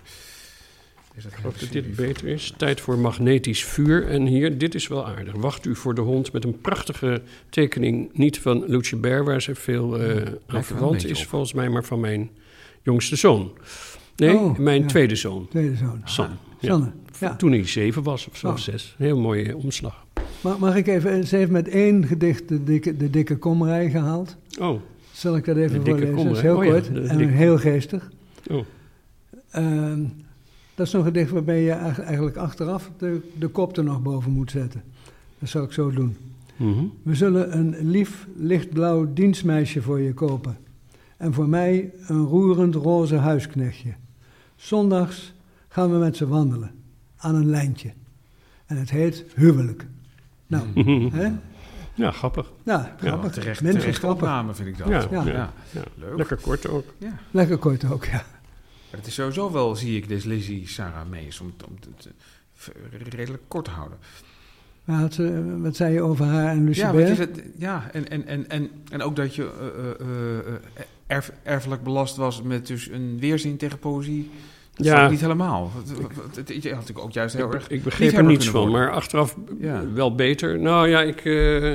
Is 1.15 1.23
dat 1.23 1.31
Ik 1.31 1.37
geloof 1.37 1.57
dat 1.57 1.71
dit 1.71 1.95
beter 1.95 2.27
is. 2.27 2.53
Tijd 2.57 2.81
voor 2.81 2.97
magnetisch 2.97 3.63
vuur. 3.65 4.07
En 4.07 4.25
hier, 4.25 4.57
dit 4.57 4.75
is 4.75 4.87
wel 4.87 5.07
aardig. 5.07 5.33
Wacht 5.35 5.65
u 5.65 5.75
voor 5.75 5.93
de 5.95 6.01
hond 6.01 6.31
met 6.31 6.43
een 6.43 6.61
prachtige 6.61 7.21
tekening. 7.49 8.09
Niet 8.13 8.39
van 8.39 8.63
Lucie 8.67 8.97
Baer, 8.97 9.23
waar 9.23 9.41
ze 9.41 9.55
veel 9.55 9.97
eh, 9.97 9.99
wel 10.15 10.15
aan 10.47 10.55
een 10.55 10.63
verwant 10.63 11.05
is, 11.05 11.21
op. 11.21 11.27
volgens 11.27 11.53
mij, 11.53 11.69
maar 11.69 11.83
van 11.83 11.99
mijn 11.99 12.29
jongste 12.81 13.15
zoon. 13.15 13.51
Nee, 14.15 14.35
Oh, 14.35 14.57
mijn 14.57 14.81
ja. 14.81 14.87
tweede 14.87 15.15
zoon, 15.15 15.47
Tweede 15.49 15.75
zoon. 15.75 16.01
Sam. 16.05 16.37
Ja. 16.59 16.69
Sanne. 16.69 16.91
Ja. 17.19 17.35
Toen 17.35 17.51
hij 17.51 17.67
zeven 17.67 18.03
was 18.03 18.27
of 18.27 18.37
zo, 18.37 18.47
Oh. 18.47 18.53
of 18.53 18.59
zes. 18.59 18.95
Heel 18.97 19.19
mooie 19.19 19.57
omslag. 19.57 20.05
Mag, 20.41 20.59
mag 20.59 20.75
ik 20.75 20.87
even, 20.87 21.27
ze 21.27 21.35
heeft 21.35 21.51
met 21.51 21.67
één 21.67 22.05
gedicht 22.05 22.47
de 22.49 22.63
dikke, 22.63 22.97
de 22.97 23.09
dikke 23.09 23.37
komrij 23.37 23.89
gehaald. 23.89 24.35
Oh, 24.59 24.79
Zal 25.11 25.35
ik 25.35 25.45
dat 25.45 25.55
even 25.57 25.85
voorlezen? 25.85 26.15
Dat 26.25 26.35
is 26.35 26.41
heel 26.41 26.55
Oh 26.57 26.63
kort 26.63 26.87
en 26.87 27.17
dikke- 27.17 27.33
heel 27.33 27.57
geestig. 27.57 28.11
oh. 28.51 28.65
Ehm, 29.51 30.01
dat 30.75 30.85
is 30.85 30.91
zo'n 30.91 31.03
gedicht 31.03 31.31
waarbij 31.31 31.61
je 31.61 31.71
eigenlijk 31.71 32.37
achteraf 32.37 32.91
de, 32.97 33.19
de 33.39 33.47
kop 33.47 33.77
er 33.77 33.83
nog 33.83 34.01
boven 34.01 34.31
moet 34.31 34.51
zetten. 34.51 34.83
Dat 35.39 35.49
zal 35.49 35.63
ik 35.63 35.71
zo 35.71 35.91
doen. 35.91 36.15
Mhm. 36.55 36.83
We 37.03 37.15
zullen 37.15 37.57
een 37.57 37.75
lief 37.89 38.27
lichtblauw 38.35 39.13
dienstmeisje 39.13 39.81
voor 39.81 39.99
je 39.99 40.13
kopen. 40.13 40.57
En 41.17 41.33
voor 41.33 41.49
mij 41.49 41.91
een 42.07 42.23
roerend 42.25 42.75
roze 42.75 43.15
huisknechtje. 43.15 43.93
Zondags 44.55 45.33
gaan 45.67 45.91
we 45.91 45.97
met 45.97 46.17
ze 46.17 46.27
wandelen. 46.27 46.71
Aan 47.17 47.35
een 47.35 47.49
lijntje. 47.49 47.91
En 48.65 48.77
het 48.77 48.89
heet 48.89 49.25
huwelijk. 49.35 49.85
Nou, 50.47 50.67
hè? 51.21 51.31
Ja, 51.93 52.11
grappig. 52.11 52.51
Nou, 52.63 52.85
grappig. 52.99 53.31
Terecht, 53.31 53.59
grappig. 53.59 54.03
opname 54.03 54.53
vind 54.55 54.67
ik 54.67 54.77
dat. 54.77 54.87
Ja, 54.87 55.07
Ja. 55.11 55.25
ja. 55.25 55.53
ja. 55.71 55.81
Leuk. 55.95 56.17
Lekker 56.17 56.37
kort 56.37 56.67
ook. 56.67 56.85
Ja. 56.97 57.13
Lekker 57.31 57.57
kort 57.57 57.91
ook, 57.91 58.05
ja. 58.05 58.11
Maar 58.91 58.99
het 58.99 59.07
is 59.07 59.13
sowieso 59.13 59.51
wel, 59.51 59.75
zie 59.75 59.97
ik, 59.97 60.07
deze 60.07 60.27
Lizzie 60.27 60.67
Sarah 60.67 61.07
Mees 61.09 61.39
om, 61.39 61.53
om 61.67 61.75
het 61.95 62.09
eh, 62.91 63.01
redelijk 63.09 63.43
kort 63.47 63.65
te 63.65 63.71
houden. 63.71 63.97
Had 64.85 65.13
ze, 65.13 65.57
wat 65.61 65.75
zei 65.75 65.93
je 65.93 66.01
over 66.01 66.25
haar 66.25 66.47
en 66.47 66.57
Ja, 66.57 66.63
want 66.63 66.75
je 66.75 66.91
Lucebert? 66.93 67.15
zegt- 67.17 67.41
ja 67.57 67.89
en, 67.93 68.09
en, 68.09 68.27
en, 68.27 68.49
en, 68.49 68.69
en 68.89 69.01
ook 69.01 69.15
dat 69.15 69.35
je 69.35 69.43
eh, 69.59 70.05
eh, 70.07 70.39
eh, 70.39 70.53
erf, 71.07 71.31
erfelijk 71.43 71.83
belast 71.83 72.15
was 72.15 72.41
met 72.41 72.67
dus 72.67 72.87
een 72.89 73.17
weerzin 73.19 73.57
tegen 73.57 73.79
poëzie. 73.79 74.29
Dat 74.77 74.85
Ja. 74.85 75.09
niet 75.09 75.19
helemaal. 75.21 75.71
Het- 75.75 76.47
had 76.47 76.47
natuurlijk 76.63 76.99
ook 76.99 77.11
juist 77.11 77.35
heel 77.35 77.47
Ik, 77.47 77.53
erg... 77.53 77.67
ik 77.69 77.83
begreep 77.83 78.11
er 78.13 78.23
niets 78.23 78.49
van, 78.49 78.61
worden. 78.61 78.79
maar 78.79 78.91
achteraf 78.91 79.35
Ja. 79.59 79.91
wel 79.93 80.15
beter. 80.15 80.59
Nou 80.59 80.87
ja, 80.87 81.01
ik, 81.01 81.25
eh, 81.25 81.73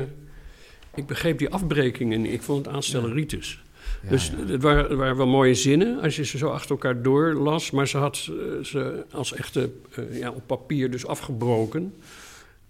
ik 0.95 1.07
begreep 1.07 1.39
die 1.39 1.49
afbrekingen. 1.49 2.21
niet. 2.23 2.33
Ik 2.33 2.43
vond 2.43 2.67
het 2.67 2.75
aanstelleritis. 2.75 3.63
Ja, 4.03 4.09
dus 4.09 4.33
ja. 4.47 4.53
Het, 4.53 4.63
waren, 4.63 4.85
het 4.89 4.99
waren 4.99 5.17
wel 5.17 5.27
mooie 5.27 5.55
zinnen 5.55 6.01
als 6.01 6.17
je 6.17 6.25
ze 6.25 6.39
zo 6.39 6.49
achter 6.49 6.71
elkaar 6.71 7.03
doorlas. 7.03 7.71
Maar 7.71 7.89
ze 7.89 7.99
had 7.99 8.29
eh, 8.31 8.65
ze 8.65 9.05
als 9.13 9.35
echte 9.35 9.71
eh, 9.95 10.19
ja, 10.19 10.31
op 10.31 10.43
papier 10.47 10.91
dus 10.91 11.07
afgebroken. 11.07 11.95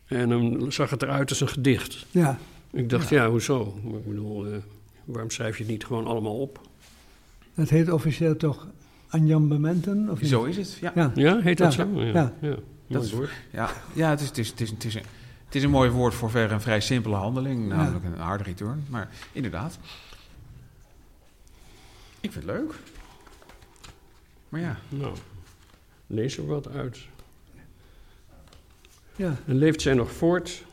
En 0.07 0.28
dan 0.28 0.72
zag 0.72 0.91
het 0.91 1.03
eruit 1.03 1.30
als 1.30 1.41
een 1.41 1.49
gedicht. 1.49 2.07
Ja, 2.11 2.39
Ik 2.72 2.89
dacht, 2.89 3.09
ja, 3.09 3.30
hoezo? 3.30 3.78
Maar 3.85 3.99
ik 3.99 4.07
bedoel, 4.09 4.47
eh, 4.47 4.53
waarom 5.05 5.30
schrijf 5.30 5.57
je 5.57 5.62
het 5.62 5.72
niet 5.72 5.85
gewoon 5.85 6.07
allemaal 6.07 6.39
op? 6.41 6.61
dat 7.55 7.68
heet 7.68 7.91
officieel 7.93 8.37
toch 8.37 8.66
Anjambementen? 9.13 10.09
Of? 10.11 10.19
Zo 10.23 10.45
is 10.45 10.57
het, 10.57 10.77
ja. 10.81 10.93
Ja, 10.95 11.11
Ja, 11.15 11.41
heet 11.41 11.59
dat 11.59 11.75
Ja, 11.75 11.85
zo? 11.85 12.03
Ja. 12.03 12.13
ja. 12.13 12.33
ja. 12.41 12.55
Dat 12.87 13.05
is- 13.05 13.13
woord. 13.13 13.31
Ja, 13.51 13.71
ja 13.93 14.11
het, 14.11 14.21
is, 14.21 14.27
het, 14.29 14.39
is, 14.39 14.49
het, 14.51 14.61
is, 14.61 14.71
het, 14.71 14.85
is 14.85 14.95
een, 14.95 15.03
het 15.47 15.55
is 15.55 15.63
een 15.63 15.71
mooi 15.71 15.91
woord 15.91 16.15
voor 16.15 16.31
ver 16.31 16.53
een 16.53 16.61
vrij 16.61 16.81
simpele 16.81 17.15
handeling, 17.15 17.69
namelijk 17.69 18.05
een 18.05 18.19
harde 18.19 18.45
return. 18.45 18.85
Maar 18.89 19.09
inderdaad. 19.33 19.79
Ik 22.21 22.33
vind 22.33 22.35
het 22.35 22.45
leuk. 22.45 22.73
Maar 24.49 24.61
ja, 24.61 24.77
Nou, 24.89 25.15
lees 26.07 26.37
er 26.39 26.47
wat 26.47 26.69
uit. 26.69 26.99
ja, 29.17 29.37
En 29.47 29.57
leeft 29.57 29.81
zij 29.83 29.95
nog 29.95 30.13
voort? 30.13 30.65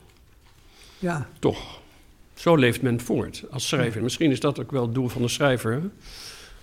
ja. 1.00 1.28
Toch. 1.40 1.80
Zo 2.34 2.56
leeft 2.56 2.82
men 2.82 3.00
voort 3.02 3.44
als 3.52 3.68
schrijver. 3.68 4.02
Misschien 4.02 4.32
is 4.32 4.40
dat 4.40 4.60
ook 4.60 4.72
wel 4.72 4.82
het 4.86 4.94
doel 4.94 5.08
van 5.08 5.22
de 5.22 5.28
schrijver. 5.28 5.72
Hè? 5.72 5.80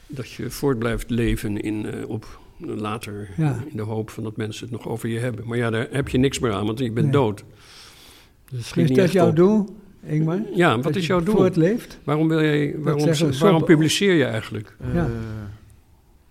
Dat 0.07 0.31
je 0.31 0.51
voort 0.51 0.79
blijft 0.79 1.11
leven 1.11 1.61
in, 1.61 1.87
eh, 1.87 2.09
op, 2.09 2.41
later 2.59 3.29
Ja. 3.37 3.65
in 3.71 3.77
de 3.77 3.83
hoop 3.83 4.11
van 4.11 4.23
dat 4.23 4.37
mensen 4.37 4.63
het 4.69 4.73
nog 4.77 4.89
over 4.89 5.09
je 5.09 5.19
hebben. 5.19 5.47
Maar 5.47 5.57
ja, 5.59 5.71
daar 5.71 5.87
heb 5.91 6.09
je 6.09 6.19
niks 6.19 6.39
meer 6.39 6.53
aan, 6.53 6.67
want 6.67 6.79
je 6.79 6.85
bent 6.93 7.07
Nee. 7.07 7.15
dood. 7.15 7.45
Dus 8.51 8.73
Is 8.73 8.91
dat 8.91 9.13
jouw 9.13 9.29
op. 9.29 9.37
doel, 9.37 9.77
Ingmar? 10.03 10.41
Ja, 10.55 10.75
Dat 10.75 10.85
wat 10.85 10.97
is 10.97 11.07
jouw 11.07 11.21
doel? 11.23 11.35
Voortleeft? 11.37 11.99
Waarom, 12.05 12.29
wil 12.29 12.43
jij, 12.43 12.75
waarom, 12.79 13.05
we, 13.05 13.65
publiceer 13.65 14.15
je 14.15 14.25
eigenlijk? 14.25 14.77
eh, 14.81 14.95
Ja. 14.95 15.09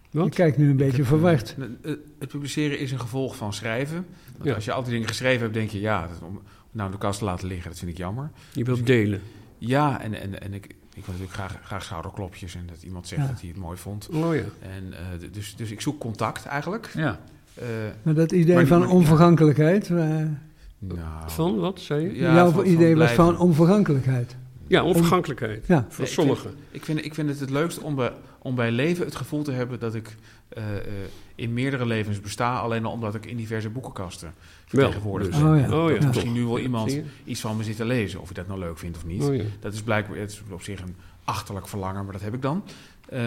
Je 0.10 0.22
Wat? 0.22 0.36
kijkt 0.36 0.58
nu 0.58 0.64
een 0.66 0.72
ik 0.72 0.78
beetje 0.78 0.98
heb, 0.98 1.06
verward. 1.06 1.56
eh, 1.60 1.92
eh, 1.92 1.98
het 2.20 2.30
publiceren 2.30 2.80
is 2.80 2.92
een 2.92 3.00
gevolg 3.00 3.36
van 3.36 3.54
schrijven. 3.54 4.06
Want 4.34 4.50
Ja. 4.50 4.54
als 4.56 4.66
je 4.66 4.72
al 4.72 4.84
die 4.84 4.92
dingen 4.92 5.08
geschreven 5.08 5.42
hebt, 5.42 5.54
denk 5.54 5.70
je, 5.70 5.80
ja, 5.80 6.08
dat, 6.08 6.20
om 6.22 6.42
nou 6.72 6.92
de 6.92 6.98
kast 6.98 7.20
te 7.20 7.26
laten 7.26 7.48
liggen, 7.48 7.70
dat 7.70 7.80
vind 7.80 7.92
ik 7.92 7.98
jammer. 7.98 8.32
Je 8.54 8.64
wilt 8.64 8.86
delen. 8.86 9.22
Ja, 9.58 10.02
en, 10.02 10.14
en, 10.22 10.42
en 10.42 10.54
ik, 10.54 10.68
ik 10.96 11.06
wil 11.06 11.14
natuurlijk 11.14 11.34
graag, 11.34 11.60
graag 11.64 11.84
schouderklopjes 11.84 12.56
en 12.56 12.64
dat 12.68 12.84
iemand 12.84 13.08
zegt 13.08 13.22
Ja. 13.22 13.28
dat 13.28 13.40
hij 13.40 13.50
het 13.50 13.58
mooi 13.58 13.78
vond. 13.78 14.10
Oh 14.10 14.36
ja. 14.36 14.42
En, 14.60 14.94
eh, 14.94 15.30
dus, 15.32 15.56
dus 15.56 15.72
ik 15.72 15.82
zoek 15.82 16.00
contact 16.00 16.46
eigenlijk. 16.46 16.92
Ja. 16.94 17.20
Eh, 17.54 17.66
Maar 18.04 18.14
dat 18.14 18.32
idee 18.32 18.56
Maar- 18.56 18.66
van 18.68 18.80
maar- 18.80 18.90
onvergankelijkheid, 18.90 19.90
eh, 19.90 19.96
nou, 20.80 21.00
Van 21.28 21.56
wat, 21.60 21.80
zei 21.80 22.02
je? 22.06 22.16
Ja, 22.16 22.34
jouw 22.34 22.46
van- 22.52 22.64
van 22.64 22.66
idee 22.74 22.96
was 22.96 23.12
van 23.12 23.38
onvergankelijkheid. 23.40 24.36
Ja, 24.68 24.84
onvergankelijkheid. 24.84 25.66
Ja, 25.68 25.86
Voor 25.90 26.08
sommigen. 26.08 26.52
Ik 26.72 26.86
vind, 26.86 27.06
ik 27.06 27.14
vind 27.14 27.30
het 27.30 27.40
het 27.40 27.50
leukst 27.50 27.80
om 27.80 27.96
bij, 27.96 28.12
om 28.40 28.56
bij 28.56 28.72
leven 28.72 29.06
het 29.06 29.16
gevoel 29.16 29.44
te 29.44 29.52
hebben 29.52 29.80
dat 29.80 29.96
ik 29.96 30.16
in 31.36 31.54
meerdere 31.54 31.86
levens 31.86 32.20
besta, 32.22 32.58
alleen 32.60 32.86
al 32.86 32.92
omdat 32.92 33.16
ik 33.16 33.26
in 33.26 33.38
diverse 33.38 33.70
boekenkasten 33.70 34.34
vertegenwoordigd 34.66 35.32
dus. 35.32 35.42
ben. 35.42 35.50
Oh 35.52 35.60
ja. 35.60 35.84
Oh 35.84 35.90
ja, 35.90 35.96
Ja. 36.00 36.08
misschien 36.08 36.32
nu 36.34 36.46
wel 36.46 36.60
iemand 36.60 37.00
iets 37.24 37.42
van 37.42 37.58
me 37.58 37.64
zit 37.64 37.76
te 37.76 37.86
lezen, 37.86 38.22
of 38.22 38.28
je 38.28 38.34
dat 38.34 38.48
nou 38.48 38.60
leuk 38.60 38.78
vindt 38.78 38.98
of 38.98 39.06
niet. 39.06 39.24
Oh 39.24 39.36
ja. 39.36 39.44
Dat 39.60 39.74
is 39.74 39.82
blijkbaar 39.82 40.18
het 40.18 40.32
is 40.32 40.42
op 40.52 40.62
zich 40.62 40.82
een 40.82 40.96
achterlijk 41.24 41.68
verlangen, 41.68 42.04
maar 42.04 42.14
dat 42.14 42.22
heb 42.22 42.34
ik 42.34 42.42
dan. 42.42 42.64
Eh, 43.10 43.26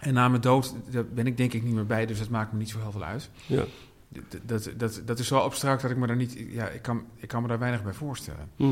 en 0.00 0.14
na 0.14 0.28
mijn 0.28 0.40
dood 0.42 0.74
daar 0.90 1.04
ben 1.06 1.26
ik 1.26 1.36
denk 1.36 1.52
ik 1.52 1.62
niet 1.62 1.74
meer 1.74 1.86
bij, 1.86 2.06
dus 2.06 2.18
dat 2.18 2.28
maakt 2.28 2.52
me 2.52 2.58
niet 2.58 2.68
zo 2.70 2.78
heel 2.80 2.92
veel 2.92 3.04
uit. 3.04 3.30
Ja. 3.46 3.64
Dat, 4.08 4.40
dat, 4.46 4.70
dat, 4.76 5.02
dat 5.04 5.18
is 5.18 5.26
zo 5.26 5.38
abstract 5.38 5.82
dat 5.82 5.90
ik 5.90 5.96
me 5.96 6.06
daar 6.06 6.16
niet... 6.16 6.44
Ja, 6.50 6.68
ik 6.68 6.82
kan, 6.82 7.04
ik 7.16 7.28
kan 7.28 7.42
me 7.42 7.48
daar 7.48 7.58
weinig 7.58 7.82
bij 7.82 7.92
voorstellen. 7.92 8.48
Hm. 8.56 8.64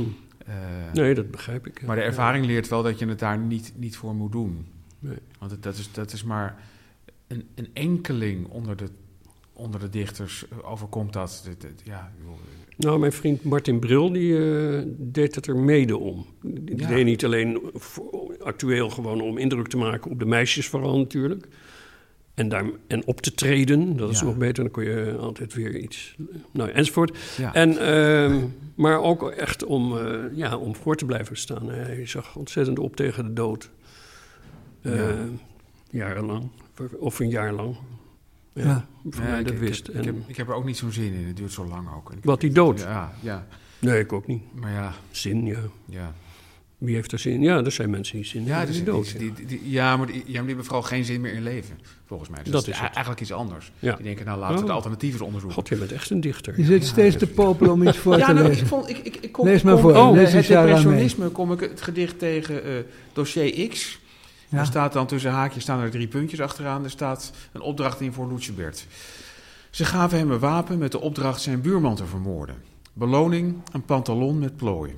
Eh, 0.47 0.55
Nee, 0.93 1.15
dat 1.15 1.31
begrijp 1.31 1.67
ik. 1.67 1.83
maar 1.87 1.97
de 1.97 2.03
ervaring 2.03 2.47
leert 2.47 2.69
wel 2.69 2.83
dat 2.83 2.99
je 2.99 3.07
het 3.07 3.19
daar 3.19 3.39
niet, 3.39 3.73
niet 3.77 3.97
voor 3.97 4.15
moet 4.15 4.33
doen. 4.33 4.67
Nee. 4.99 5.19
Want 5.39 5.51
het, 5.51 5.63
dat, 5.63 5.77
is, 5.77 5.93
dat 5.93 6.13
is 6.13 6.25
maar 6.25 6.57
een, 7.35 7.49
een 7.55 7.69
enkeling 7.73 8.49
onder 8.49 8.77
de, 8.77 8.89
onder 9.53 9.81
de 9.81 9.89
dichters 9.91 10.45
eh, 10.49 10.71
overkomt 10.71 11.13
dat. 11.13 11.49
Ja, 11.85 12.13
joh, 12.25 12.33
Nou, 12.77 12.99
mijn 12.99 13.13
vriend 13.13 13.45
Martin 13.45 13.79
Bril, 13.79 14.13
die 14.13 14.39
eh, 14.39 14.83
deed 14.87 15.35
het 15.35 15.47
er 15.47 15.57
mede 15.57 15.97
om. 15.99 16.27
Die 16.43 16.79
Ja. 16.79 16.89
deed 16.89 17.05
niet 17.05 17.25
alleen 17.25 17.61
voor- 17.75 18.37
actueel 18.43 18.91
gewoon 18.91 19.21
om 19.21 19.39
indruk 19.39 19.67
te 19.69 19.77
maken 19.77 20.11
op 20.11 20.19
de 20.19 20.25
meisjes 20.27 20.67
vooral 20.69 20.99
natuurlijk. 20.99 21.49
En, 22.35 22.49
daar, 22.49 22.65
en 22.87 23.07
op 23.07 23.21
te 23.21 23.35
treden, 23.35 23.97
dat 23.97 24.11
is 24.11 24.19
Ja. 24.21 24.25
nog 24.25 24.37
beter, 24.37 24.63
dan 24.65 24.73
kon 24.73 24.85
je 24.85 25.17
altijd 25.21 25.55
weer 25.55 25.77
iets... 25.77 26.17
Nou, 26.51 26.71
enzovoort. 26.71 27.19
ja. 27.37 27.55
En, 27.55 27.79
ehm, 27.79 28.45
maar 28.75 29.03
ook 29.03 29.31
echt 29.31 29.65
om, 29.65 29.99
eh, 29.99 30.15
ja, 30.33 30.57
om 30.57 30.75
voor 30.77 30.97
te 30.97 31.05
blijven 31.05 31.37
staan. 31.37 31.69
Hij 31.69 32.07
zag 32.07 32.37
ontzettend 32.37 32.79
op 32.79 32.97
tegen 32.97 33.25
de 33.25 33.33
dood. 33.33 33.71
Eh, 34.83 34.95
Ja. 34.97 35.15
Jarenlang, 35.91 36.49
of 36.99 37.19
een 37.19 37.29
jaar 37.29 37.53
lang. 37.53 37.77
Ja, 38.53 38.63
Ja. 38.63 38.87
voor 39.11 39.23
Ja, 39.25 39.31
mij 39.31 39.39
ik, 39.41 39.45
dat 39.47 39.55
ik, 39.55 39.61
wist. 39.61 39.89
ik, 39.89 39.95
En- 39.95 40.05
heb, 40.05 40.15
ik 40.27 40.37
heb 40.37 40.49
er 40.49 40.55
ook 40.55 40.65
niet 40.65 40.77
zo'n 40.77 40.93
zin 40.93 41.13
in. 41.13 41.27
Het 41.27 41.37
duurt 41.37 41.53
zo 41.53 41.67
lang 41.67 41.89
ook. 41.97 42.13
Wat, 42.23 42.41
die 42.41 42.53
dood? 42.53 42.81
Ja, 42.81 43.13
ja, 43.21 43.47
Nee, 43.79 43.99
ik 44.01 44.13
ook 44.13 44.27
niet. 44.27 44.43
maar 44.55 44.71
ja, 44.73 44.93
Zin, 45.11 45.47
ja. 45.47 45.59
ja. 45.87 46.15
Wie 46.79 46.95
heeft 46.95 47.13
er 47.13 47.19
zin? 47.19 47.41
Ja, 47.43 47.65
er 47.65 47.73
zijn 47.73 47.91
mensen 47.91 48.17
die 48.17 48.25
zin 48.25 48.45
Ja, 48.45 48.49
hebben, 48.49 48.67
dus 48.67 48.77
die 48.77 48.85
dood 48.85 49.19
die, 49.19 49.33
die, 49.33 49.47
die- 49.47 49.71
ja, 49.71 49.97
maar 49.97 50.07
die, 50.07 50.15
ja, 50.17 50.23
maar 50.23 50.33
die 50.33 50.47
hebben 50.47 50.65
vooral 50.65 50.83
geen 50.83 51.05
zin 51.05 51.21
meer 51.21 51.33
in 51.33 51.43
leven, 51.43 51.79
volgens 52.07 52.29
mij. 52.31 52.43
Dus 52.43 52.53
Dat 52.53 52.65
dat, 52.65 52.75
is 52.75 52.81
het. 52.81 52.91
eigenlijk 52.91 53.21
iets 53.21 53.33
anders. 53.33 53.73
Ja. 53.79 53.95
Die 53.95 54.05
denken, 54.05 54.25
nou 54.27 54.39
laten 54.39 54.55
we 54.57 54.61
Oh. 54.63 54.67
de 54.67 54.73
alternatieven 54.73 55.19
eens 55.19 55.27
onderzoeken. 55.27 55.59
God, 55.59 55.69
je 55.69 55.77
bent 55.77 55.93
echt 55.93 56.11
een 56.11 56.21
dichter. 56.21 56.55
Je 56.59 56.65
zit 56.65 56.85
steeds 56.85 57.17
te 57.17 57.27
popelen 57.27 57.73
om 57.73 57.89
iets 57.89 57.99
voor 57.99 58.17
ja, 58.19 58.27
te 58.27 58.33
nou, 58.33 58.47
lezen. 58.49 58.63
ik 58.63 58.69
vond, 58.69 58.89
ik, 58.89 58.99
ik, 58.99 59.17
ik 59.17 59.33
kom, 59.33 59.47
Lees 59.47 59.63
maar 59.63 59.73
kom- 59.73 59.83
voor, 59.83 59.95
Oh, 59.97 60.13
lees 60.13 60.33
het 60.33 60.47
depressionisme 60.47 61.29
kom 61.29 61.53
ik 61.53 61.61
het 61.61 61.81
gedicht 61.81 62.19
tegen 62.19 62.65
eh, 62.65 62.71
dossier 63.13 63.69
X. 63.69 64.01
Er 64.55 64.67
staat 64.67 64.93
dan 64.93 65.07
tussen 65.07 65.31
haakjes 65.31 65.63
staan 65.63 65.81
er 65.81 65.91
drie 65.91 66.09
puntjes 66.09 66.41
achteraan. 66.41 66.85
Er 66.85 66.91
staat 66.91 67.33
een 67.53 67.61
opdracht 67.61 68.01
in 68.01 68.13
voor 68.13 68.33
Lucebert. 68.33 68.87
Ze 69.71 69.85
gaven 69.85 70.19
hem 70.19 70.31
een 70.31 70.39
wapen 70.39 70.79
met 70.79 70.93
de 70.93 71.01
opdracht 71.01 71.41
zijn 71.41 71.61
buurman 71.61 71.95
te 71.95 72.07
vermoorden. 72.07 72.63
Beloning 72.93 73.57
een 73.73 73.85
pantalon 73.85 74.39
met 74.39 74.57
plooien. 74.57 74.97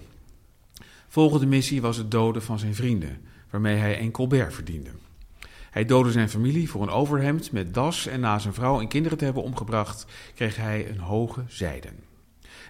Volgende 1.09 1.47
missie 1.47 1.81
was 1.81 1.97
het 1.97 2.11
doden 2.11 2.43
van 2.43 2.59
zijn 2.59 2.75
vrienden, 2.75 3.21
waarmee 3.51 3.77
hij 3.77 4.01
een 4.01 4.11
colbert 4.11 4.55
verdiende. 4.55 4.91
Hij 5.71 5.85
doodde 5.85 6.11
zijn 6.11 6.29
familie 6.29 6.71
voor 6.71 6.83
een 6.83 6.89
overhemd 6.89 7.53
met 7.53 7.75
das 7.75 8.07
en 8.07 8.21
na 8.21 8.39
zijn 8.39 8.55
vrouw 8.55 8.81
en 8.81 8.89
kinderen 8.89 9.19
te 9.19 9.25
hebben 9.25 9.43
omgebracht, 9.43 10.07
kreeg 10.35 10.57
hij 10.57 10.91
een 10.91 10.99
hoge 10.99 11.45
zijden. 11.49 11.95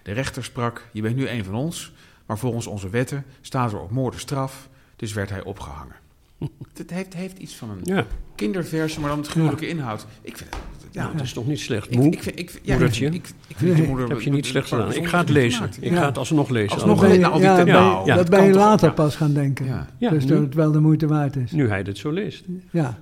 De 0.03 0.11
rechter 0.11 0.43
sprak: 0.43 0.87
Je 0.91 1.01
bent 1.01 1.15
nu 1.15 1.27
een 1.27 1.43
van 1.43 1.55
ons, 1.55 1.93
maar 2.25 2.37
volgens 2.37 2.67
onze 2.67 2.89
wetten 2.89 3.25
staat 3.41 3.71
er 3.71 3.79
op 3.79 3.91
moorden 3.91 4.19
straf, 4.19 4.69
dus 4.95 5.13
werd 5.13 5.29
hij 5.29 5.43
opgehangen. 5.43 6.06
Het 6.77 6.89
heeft, 6.91 7.13
heeft 7.13 7.37
iets 7.37 7.55
van 7.55 7.69
een 7.69 7.79
Ja, 7.83 8.05
kinderversie, 8.35 8.99
maar 8.99 9.09
dan 9.09 9.17
met 9.19 9.27
gruwelijke 9.27 9.67
inhoud. 9.67 10.05
Ik 10.21 10.37
vind, 10.37 10.49
ja, 10.91 11.01
nou, 11.03 11.15
dat 11.15 11.25
is 11.25 11.33
toch 11.33 11.47
niet 11.47 11.59
slecht. 11.59 11.91
ik, 11.91 11.97
Moe, 11.97 12.11
ik, 12.11 12.23
vind, 12.23 12.39
ik, 12.39 12.59
ja, 12.63 12.71
Moedertje. 12.73 13.05
ik, 13.05 13.13
ik, 13.13 13.27
ik 13.47 13.57
vind 13.57 13.77
Nee. 13.77 13.87
moeder... 13.87 14.09
heb 14.09 14.21
je 14.21 14.29
niet 14.29 14.45
slecht 14.45 14.67
gedaan. 14.67 14.93
Ik 14.93 15.07
ga 15.07 15.17
het 15.17 15.29
lezen. 15.29 15.69
Ik 15.79 15.91
Ja. 15.91 15.97
ga 15.99 16.05
het 16.05 16.17
alsnog 16.17 16.49
lezen. 16.49 16.71
Alsnog 16.71 16.99
Dat 16.99 17.05
ben 17.09 17.13
je- 17.15 17.21
nou, 17.21 17.33
al 17.33 17.39
die 17.39 17.47
ja, 17.47 18.15
dat 18.15 18.29
ben 18.29 18.43
je 18.43 18.53
later 18.53 18.93
pas 18.93 19.15
gaan 19.15 19.33
denken. 19.33 19.65
Ja. 19.65 19.87
Ja, 19.97 20.09
dus 20.09 20.23
nu, 20.23 20.29
dat 20.29 20.39
het 20.39 20.53
wel 20.53 20.71
de 20.71 20.79
moeite 20.79 21.07
waard 21.07 21.35
is. 21.35 21.51
nu 21.51 21.67
hij 21.69 21.83
dit 21.83 21.97
zo 21.97 22.09
leest. 22.11 22.43
Ja, 22.71 22.99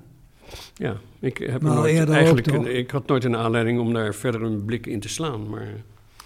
Ja, 0.76 0.96
ik 1.20 1.38
heb 1.38 1.62
nooit, 1.62 2.10
eigenlijk, 2.10 2.48
een- 2.48 2.76
ik 2.78 2.92
had 2.92 3.08
nooit 3.08 3.24
een 3.24 3.36
aanleiding 3.36 3.80
om 3.80 3.94
daar 3.94 4.14
verder 4.16 4.42
een 4.42 4.66
blik 4.66 4.86
in 4.88 5.00
te 5.00 5.10
slaan. 5.10 5.50
Maar 5.50 5.68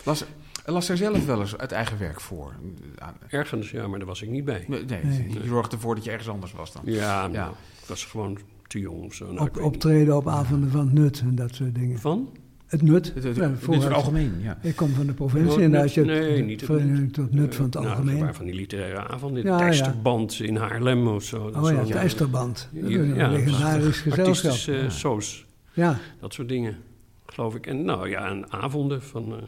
Las, 0.04 0.24
las 0.72 0.88
hij 0.88 0.98
zelf 0.98 1.26
wel 1.26 1.40
eens 1.40 1.58
uit 1.58 1.72
eigen 1.72 2.00
werk 2.00 2.22
voor? 2.22 2.54
Aan- 2.98 3.16
ergens, 3.28 3.72
ja, 3.72 3.88
maar 3.88 4.00
daar 4.00 4.08
was 4.08 4.22
ik 4.22 4.30
niet 4.30 4.46
bij. 4.46 4.66
Nee, 4.68 4.86
Nee. 4.86 5.30
je 5.30 5.48
zorgde 5.48 5.76
ervoor 5.76 5.96
dat 5.96 6.04
je 6.04 6.10
ergens 6.12 6.30
anders 6.30 6.52
was 6.52 6.74
dan. 6.74 6.82
Ja, 6.86 6.94
Ja. 7.22 7.28
nou, 7.28 7.52
ik 7.82 7.88
was 7.88 8.06
gewoon 8.06 8.38
te 8.68 8.80
jong 8.80 9.04
of 9.04 9.14
zo. 9.14 9.32
Nou, 9.32 9.48
op, 9.48 9.62
optreden 9.62 10.16
op 10.16 10.28
avonden 10.28 10.70
van 10.72 10.80
het 10.86 10.94
nut 10.94 11.20
en 11.20 11.36
dat 11.36 11.56
soort 11.56 11.76
dingen. 11.76 12.00
Van? 12.00 12.30
Het 12.68 12.82
nut, 12.82 13.12
Het, 13.16 13.24
het, 13.24 13.36
ja, 13.36 13.52
het, 13.72 13.92
algemeen, 13.94 14.34
ja. 14.42 14.58
Ik 14.62 14.76
kom 14.76 14.90
van 14.94 15.06
de 15.06 15.14
provincie 15.14 15.62
en 15.64 15.76
als 15.76 15.94
je 15.94 16.00
het 16.00 16.10
Nee, 16.10 16.44
niet 16.44 16.62
het 16.62 16.70
vereniging 16.70 17.00
nut. 17.00 17.14
tot 17.14 17.32
nut 17.34 17.56
van 17.56 17.66
het 17.66 17.74
nou, 17.74 17.88
algemeen. 17.88 18.34
van 18.34 18.46
die 18.46 18.54
literaire 18.56 19.08
avonden. 19.08 19.44
Ja, 19.44 19.58
de 19.70 19.76
ja. 19.76 20.46
In 20.46 20.56
Haarlem 20.56 21.08
of 21.08 21.24
zo. 21.24 21.52
Dat 21.52 21.64
oh 21.72 21.88
ja, 21.88 21.96
IJsterband. 21.96 22.70
Dat 22.72 22.84
is 22.90 22.96
ja, 22.96 23.00
een 23.02 23.32
legendarisch 23.32 24.00
gezelschap. 24.00 24.90
Soos, 24.90 25.46
Ja, 25.74 25.98
dat 26.20 26.34
soort 26.34 26.50
dingen, 26.50 26.78
geloof 27.26 27.56
ik. 27.56 27.68
En 27.68 27.84
nou 27.86 28.10
ja, 28.10 28.30
en 28.30 28.52
avonden 28.52 29.04
van, 29.04 29.34
eh, 29.36 29.44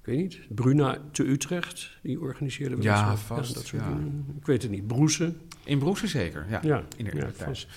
ik 0.00 0.06
weet 0.06 0.16
niet, 0.16 0.38
Bruna 0.48 0.98
te 1.12 1.28
Utrecht, 1.28 1.90
die 2.02 2.20
organiseerde 2.20 2.74
wel 2.74 2.84
Ja, 2.84 3.10
eens 3.10 3.20
vast, 3.20 3.54
dat 3.54 3.66
soort 3.66 3.82
ja. 3.82 3.88
dingen. 3.88 4.26
Ik 4.38 4.46
weet 4.46 4.62
het 4.62 4.70
niet, 4.70 4.86
Broesen. 4.86 5.40
In 5.64 5.78
Broesen 5.78 6.08
zeker, 6.08 6.46
ja. 6.48 6.60
Ja, 6.62 6.84
in 6.96 7.04
de 7.04 7.16
ja, 7.16 7.30
vast. 7.32 7.68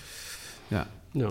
Ja. 0.68 0.90
Ja. 1.12 1.30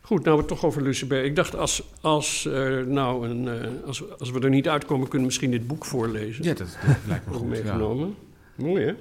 Goed, 0.00 0.24
nou 0.24 0.34
we 0.34 0.42
het 0.42 0.48
toch 0.48 0.64
over 0.64 0.82
Lucebert. 0.82 1.24
Ik 1.24 1.36
dacht, 1.36 1.56
als, 1.56 1.82
als, 2.00 2.46
eh, 2.46 2.78
nou 2.78 3.28
een, 3.28 3.48
eh, 3.48 3.86
als, 3.86 4.18
als 4.18 4.30
we 4.30 4.40
er 4.40 4.50
niet 4.50 4.68
uitkomen, 4.68 5.02
kunnen 5.02 5.20
we 5.20 5.26
misschien 5.26 5.50
dit 5.50 5.66
boek 5.66 5.84
voorlezen. 5.84 6.44
Ja, 6.44 6.54
dat, 6.54 6.78
dat 6.86 6.96
lijkt 7.06 7.26
me 7.26 7.32
goed. 7.32 7.48
Meegenomen. 7.48 8.14
Mooi, 8.54 8.84
hè? 8.84 8.94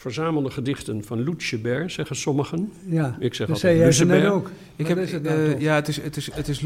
Verzamelde 0.00 0.50
gedichten 0.50 1.04
van 1.04 1.20
Lucebert, 1.22 1.92
zeggen 1.92 2.16
sommigen. 2.16 2.72
Ja, 2.86 3.16
Ik 3.20 3.34
zeg 3.34 3.46
dat 3.46 3.56
altijd 3.56 4.26
ook. 4.32 4.50
Ik 4.76 4.86
heb, 4.86 4.98
is 4.98 5.12
het 5.12 5.22
nou 5.22 5.44
eh, 5.44 5.50
toch? 5.52 5.60
ja, 5.60 5.74
het 5.74 5.88
is, 5.88 6.00
het, 6.02 6.16
is, 6.16 6.32
het 6.34 6.48
is 6.48 6.60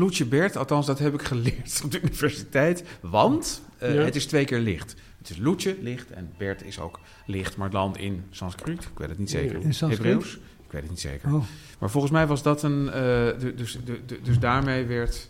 althans 0.57 0.87
dat 0.87 0.99
heb 0.99 1.15
ik 1.15 1.23
geleerd 1.33 1.81
op 1.85 1.91
de 1.91 2.01
universiteit. 2.01 2.85
Want 3.01 3.63
eh, 3.79 3.95
Ja. 3.95 4.01
het 4.03 4.17
is 4.17 4.27
twee 4.27 4.45
keer 4.45 4.59
licht. 4.59 4.95
Het 5.19 5.31
is 5.31 5.39
Loetje, 5.39 5.77
licht, 5.81 6.11
en 6.11 6.31
Bert 6.39 6.65
is 6.65 6.79
ook 6.81 7.01
licht, 7.27 7.57
maar 7.57 7.67
het 7.67 7.77
land 7.77 7.99
in 7.99 8.23
Sanskriet. 8.31 8.83
Ik 8.83 8.89
weet 8.99 9.09
het 9.09 9.19
niet 9.19 9.31
zeker. 9.31 9.61
In 9.61 9.75
Sanskriet? 9.75 10.05
Hebreeuws? 10.07 10.35
Ik 10.67 10.71
weet 10.73 10.81
het 10.83 10.91
niet 10.91 11.01
zeker. 11.01 11.35
Oh, 11.35 11.45
Maar 11.79 11.91
volgens 11.91 12.13
mij 12.13 12.27
was 12.27 12.43
dat 12.43 12.63
een... 12.63 12.91
eh, 12.91 13.29
dus, 13.57 13.79
de, 13.85 13.99
de- 14.07 14.21
dus 14.23 14.39
daarmee 14.39 14.85
werd... 14.85 15.29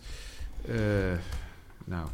eh, 0.67 0.75
nou, 1.85 2.05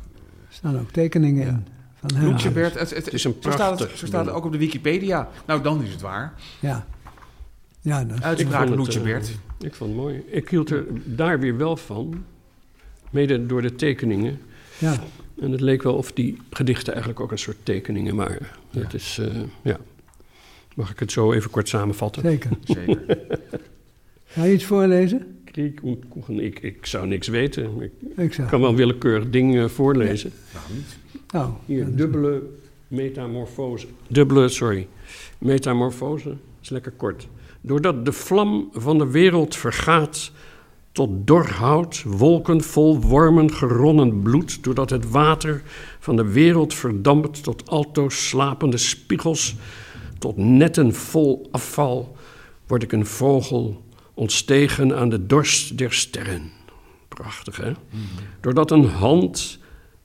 er 0.50 0.54
staan 0.56 0.80
ook 0.80 0.92
tekeningen 0.92 1.46
Ja. 1.46 1.50
in. 1.52 1.68
Van 2.00 2.16
hem. 2.16 2.26
Loetje 2.26 2.52
Bert... 2.52 2.80
Het, 2.80 2.90
het, 2.90 3.06
Het 3.06 3.14
is 3.14 3.24
een 3.24 3.36
zo 3.40 3.52
staat 3.52 3.70
het, 3.70 3.78
prachtig 3.78 3.98
zo 3.98 4.06
staat 4.06 4.26
het 4.26 4.36
ook 4.36 4.46
op 4.46 4.52
de 4.52 4.58
Wikipedia. 4.58 5.30
Nou, 5.46 5.62
dan 5.62 5.84
is 5.84 5.92
het 5.92 6.02
waar. 6.02 6.34
Ja. 6.60 6.88
Ja, 7.82 8.04
dat, 8.04 8.22
Uitspraak 8.22 8.70
Loetje 8.70 9.00
eh, 9.00 9.06
Bert. 9.06 9.32
Ik 9.60 9.76
vond 9.76 9.90
het 9.90 10.00
mooi. 10.00 10.24
Ik 10.28 10.50
hield 10.50 10.70
er 10.70 10.86
daar 11.04 11.40
weer 11.40 11.58
wel 11.58 11.78
van. 11.78 12.26
Mede 13.10 13.46
door 13.46 13.62
de 13.62 13.76
tekeningen. 13.76 14.40
ja. 14.78 14.96
En 15.42 15.52
het 15.52 15.62
leek 15.62 15.84
wel 15.84 15.96
of 15.96 16.12
die 16.12 16.38
gedichten 16.50 16.94
eigenlijk 16.94 17.22
ook 17.22 17.32
een 17.32 17.40
soort 17.40 17.58
tekeningen 17.64 18.16
waren. 18.16 18.48
Het 18.70 18.94
is, 18.94 19.18
eh, 19.18 19.42
ja. 19.62 19.78
Mag 20.76 20.92
ik 20.92 21.00
het 21.00 21.12
zo 21.12 21.34
even 21.34 21.50
kort 21.50 21.68
samenvatten? 21.68 22.22
zeker. 22.22 22.52
Zeker. 22.64 23.18
Ga 24.26 24.44
je 24.44 24.54
iets 24.54 24.64
voorlezen? 24.64 25.40
Kriek 25.44 25.84
und 25.84 26.06
Kuchen. 26.10 26.40
Ik, 26.40 26.60
ik 26.60 26.86
zou 26.86 27.08
niks 27.08 27.28
weten. 27.28 27.92
Ik 28.16 28.38
kan 28.50 28.62
wel 28.62 28.76
willekeurig 28.76 29.30
ding 29.30 29.58
eh, 29.58 29.66
voorlezen. 29.66 30.32
Waarom 30.54 30.72
niet? 30.74 31.19
Nou, 31.32 31.50
Hier, 31.66 31.96
dubbele 31.96 32.42
metamorfose. 32.88 33.88
Dubbele, 34.08 34.50
sorry. 34.50 34.88
Metamorfose 35.38 36.38
is 36.62 36.70
lekker 36.70 36.92
kort. 36.92 37.28
Doordat 37.62 38.06
de 38.06 38.12
vlam 38.12 38.70
van 38.74 38.98
de 38.98 39.08
wereld 39.08 39.56
vergaat 39.56 40.32
tot 40.92 41.28
dor 41.28 41.48
hout, 41.48 42.04
wolken 42.04 42.62
vol 42.62 43.00
wormen 43.02 43.54
geronnen 43.54 44.22
bloed, 44.22 44.64
doordat 44.64 44.90
het 44.90 45.10
water 45.10 45.62
van 46.00 46.16
de 46.16 46.26
wereld 46.26 46.74
verdampt 46.74 47.44
tot 47.44 47.70
altoos 47.70 48.28
slapende 48.28 48.78
spiegels, 48.78 49.56
tot 50.18 50.38
netten 50.38 50.94
vol 50.94 51.48
afval, 51.52 52.16
word 52.68 52.84
ik 52.84 52.92
een 52.92 53.06
vogel 53.06 53.84
ontstegen 54.14 54.96
aan 54.98 55.10
de 55.10 55.26
dorst 55.26 55.78
der 55.78 55.94
sterren. 55.94 56.52
Prachtig, 57.08 57.58
hè? 57.58 57.72
Doordat 58.42 58.72
een 58.72 58.86
hand 58.86 59.59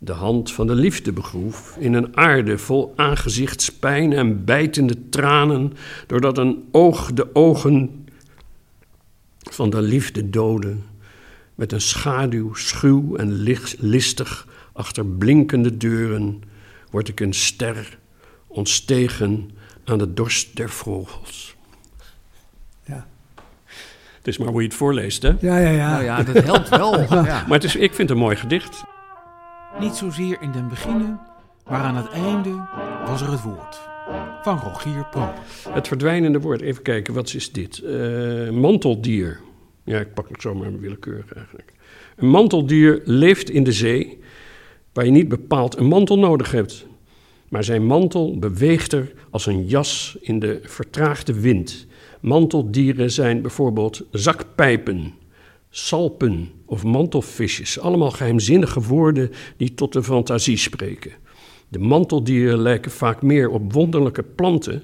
de 0.04 0.12
hand 0.12 0.52
van 0.52 0.66
de 0.66 0.74
liefde 0.74 1.12
begroef, 1.12 1.76
in 1.78 1.94
een 1.94 2.16
aarde 2.16 2.58
vol 2.58 2.92
aangezichtspijn 2.96 4.12
en 4.12 4.44
bijtende 4.44 5.08
tranen, 5.08 5.72
doordat 6.06 6.38
een 6.38 6.64
oog 6.70 7.12
de 7.12 7.34
ogen 7.34 8.06
van 9.38 9.70
de 9.70 9.82
liefde 9.82 10.30
doodde, 10.30 10.76
met 11.54 11.72
een 11.72 11.80
schaduw 11.80 12.54
schuw 12.54 13.16
en 13.16 13.32
listig 13.78 14.48
achter 14.72 15.06
blinkende 15.06 15.76
deuren, 15.76 16.42
word 16.90 17.08
ik 17.08 17.20
een 17.20 17.34
ster 17.34 17.98
ontstegen 18.46 19.50
aan 19.84 19.98
de 19.98 20.14
dorst 20.14 20.56
der 20.56 20.70
vogels. 20.70 21.56
Ja. 22.84 23.06
Het 24.16 24.28
is 24.28 24.38
maar 24.38 24.48
hoe 24.48 24.60
je 24.60 24.66
het 24.66 24.76
voorleest, 24.76 25.22
hè? 25.22 25.32
Ja, 25.40 25.58
ja, 25.58 25.70
ja. 25.70 25.90
Nou 25.90 26.04
ja, 26.04 26.22
dat 26.22 26.44
helpt 26.44 26.68
wel. 26.68 27.00
ja. 27.10 27.24
Maar 27.24 27.58
het 27.58 27.64
is, 27.64 27.76
ik 27.76 27.94
vind 27.94 28.08
het 28.08 28.10
een 28.10 28.24
mooi 28.24 28.36
gedicht. 28.36 28.84
Niet 29.80 29.94
zozeer 29.94 30.36
in 30.40 30.52
den 30.52 30.68
beginnen, 30.68 31.20
maar 31.68 31.80
aan 31.80 31.96
het 31.96 32.08
einde 32.08 32.50
was 33.06 33.22
er 33.22 33.30
het 33.30 33.42
woord. 33.42 33.80
Van 34.42 34.58
Rogier 34.58 35.06
Proper. 35.10 35.42
Het 35.68 35.88
verdwijnende 35.88 36.40
woord, 36.40 36.60
even 36.60 36.82
kijken, 36.82 37.14
wat 37.14 37.34
is 37.34 37.52
dit? 37.52 37.78
Eh, 37.78 38.50
manteldier. 38.50 39.40
Ja, 39.84 40.00
ik 40.00 40.14
pak 40.14 40.28
het 40.28 40.42
zomaar 40.42 40.78
willekeurig 40.78 41.32
eigenlijk. 41.32 41.72
Een 42.16 42.28
manteldier 42.28 43.00
leeft 43.04 43.50
in 43.50 43.64
de 43.64 43.72
zee, 43.72 44.18
waar 44.92 45.04
je 45.04 45.10
niet 45.10 45.28
bepaald 45.28 45.76
een 45.76 45.86
mantel 45.86 46.18
nodig 46.18 46.50
hebt. 46.50 46.86
Maar 47.48 47.64
zijn 47.64 47.86
mantel 47.86 48.38
beweegt 48.38 48.92
er 48.92 49.12
als 49.30 49.46
een 49.46 49.66
jas 49.66 50.16
in 50.20 50.38
de 50.38 50.60
vertraagde 50.62 51.40
wind. 51.40 51.86
Manteldieren 52.20 53.10
zijn 53.10 53.42
bijvoorbeeld 53.42 54.02
zakpijpen, 54.10 55.14
salpen 55.70 56.50
of 56.74 56.84
mantelvisjes. 56.84 57.80
Allemaal 57.80 58.10
geheimzinnige 58.10 58.80
woorden 58.80 59.30
die 59.56 59.74
tot 59.74 59.92
de 59.92 60.02
fantasie 60.02 60.56
spreken. 60.56 61.12
De 61.68 61.78
manteldieren 61.78 62.58
lijken 62.58 62.90
vaak 62.90 63.22
meer 63.22 63.48
op 63.48 63.72
wonderlijke 63.72 64.22
planten 64.22 64.82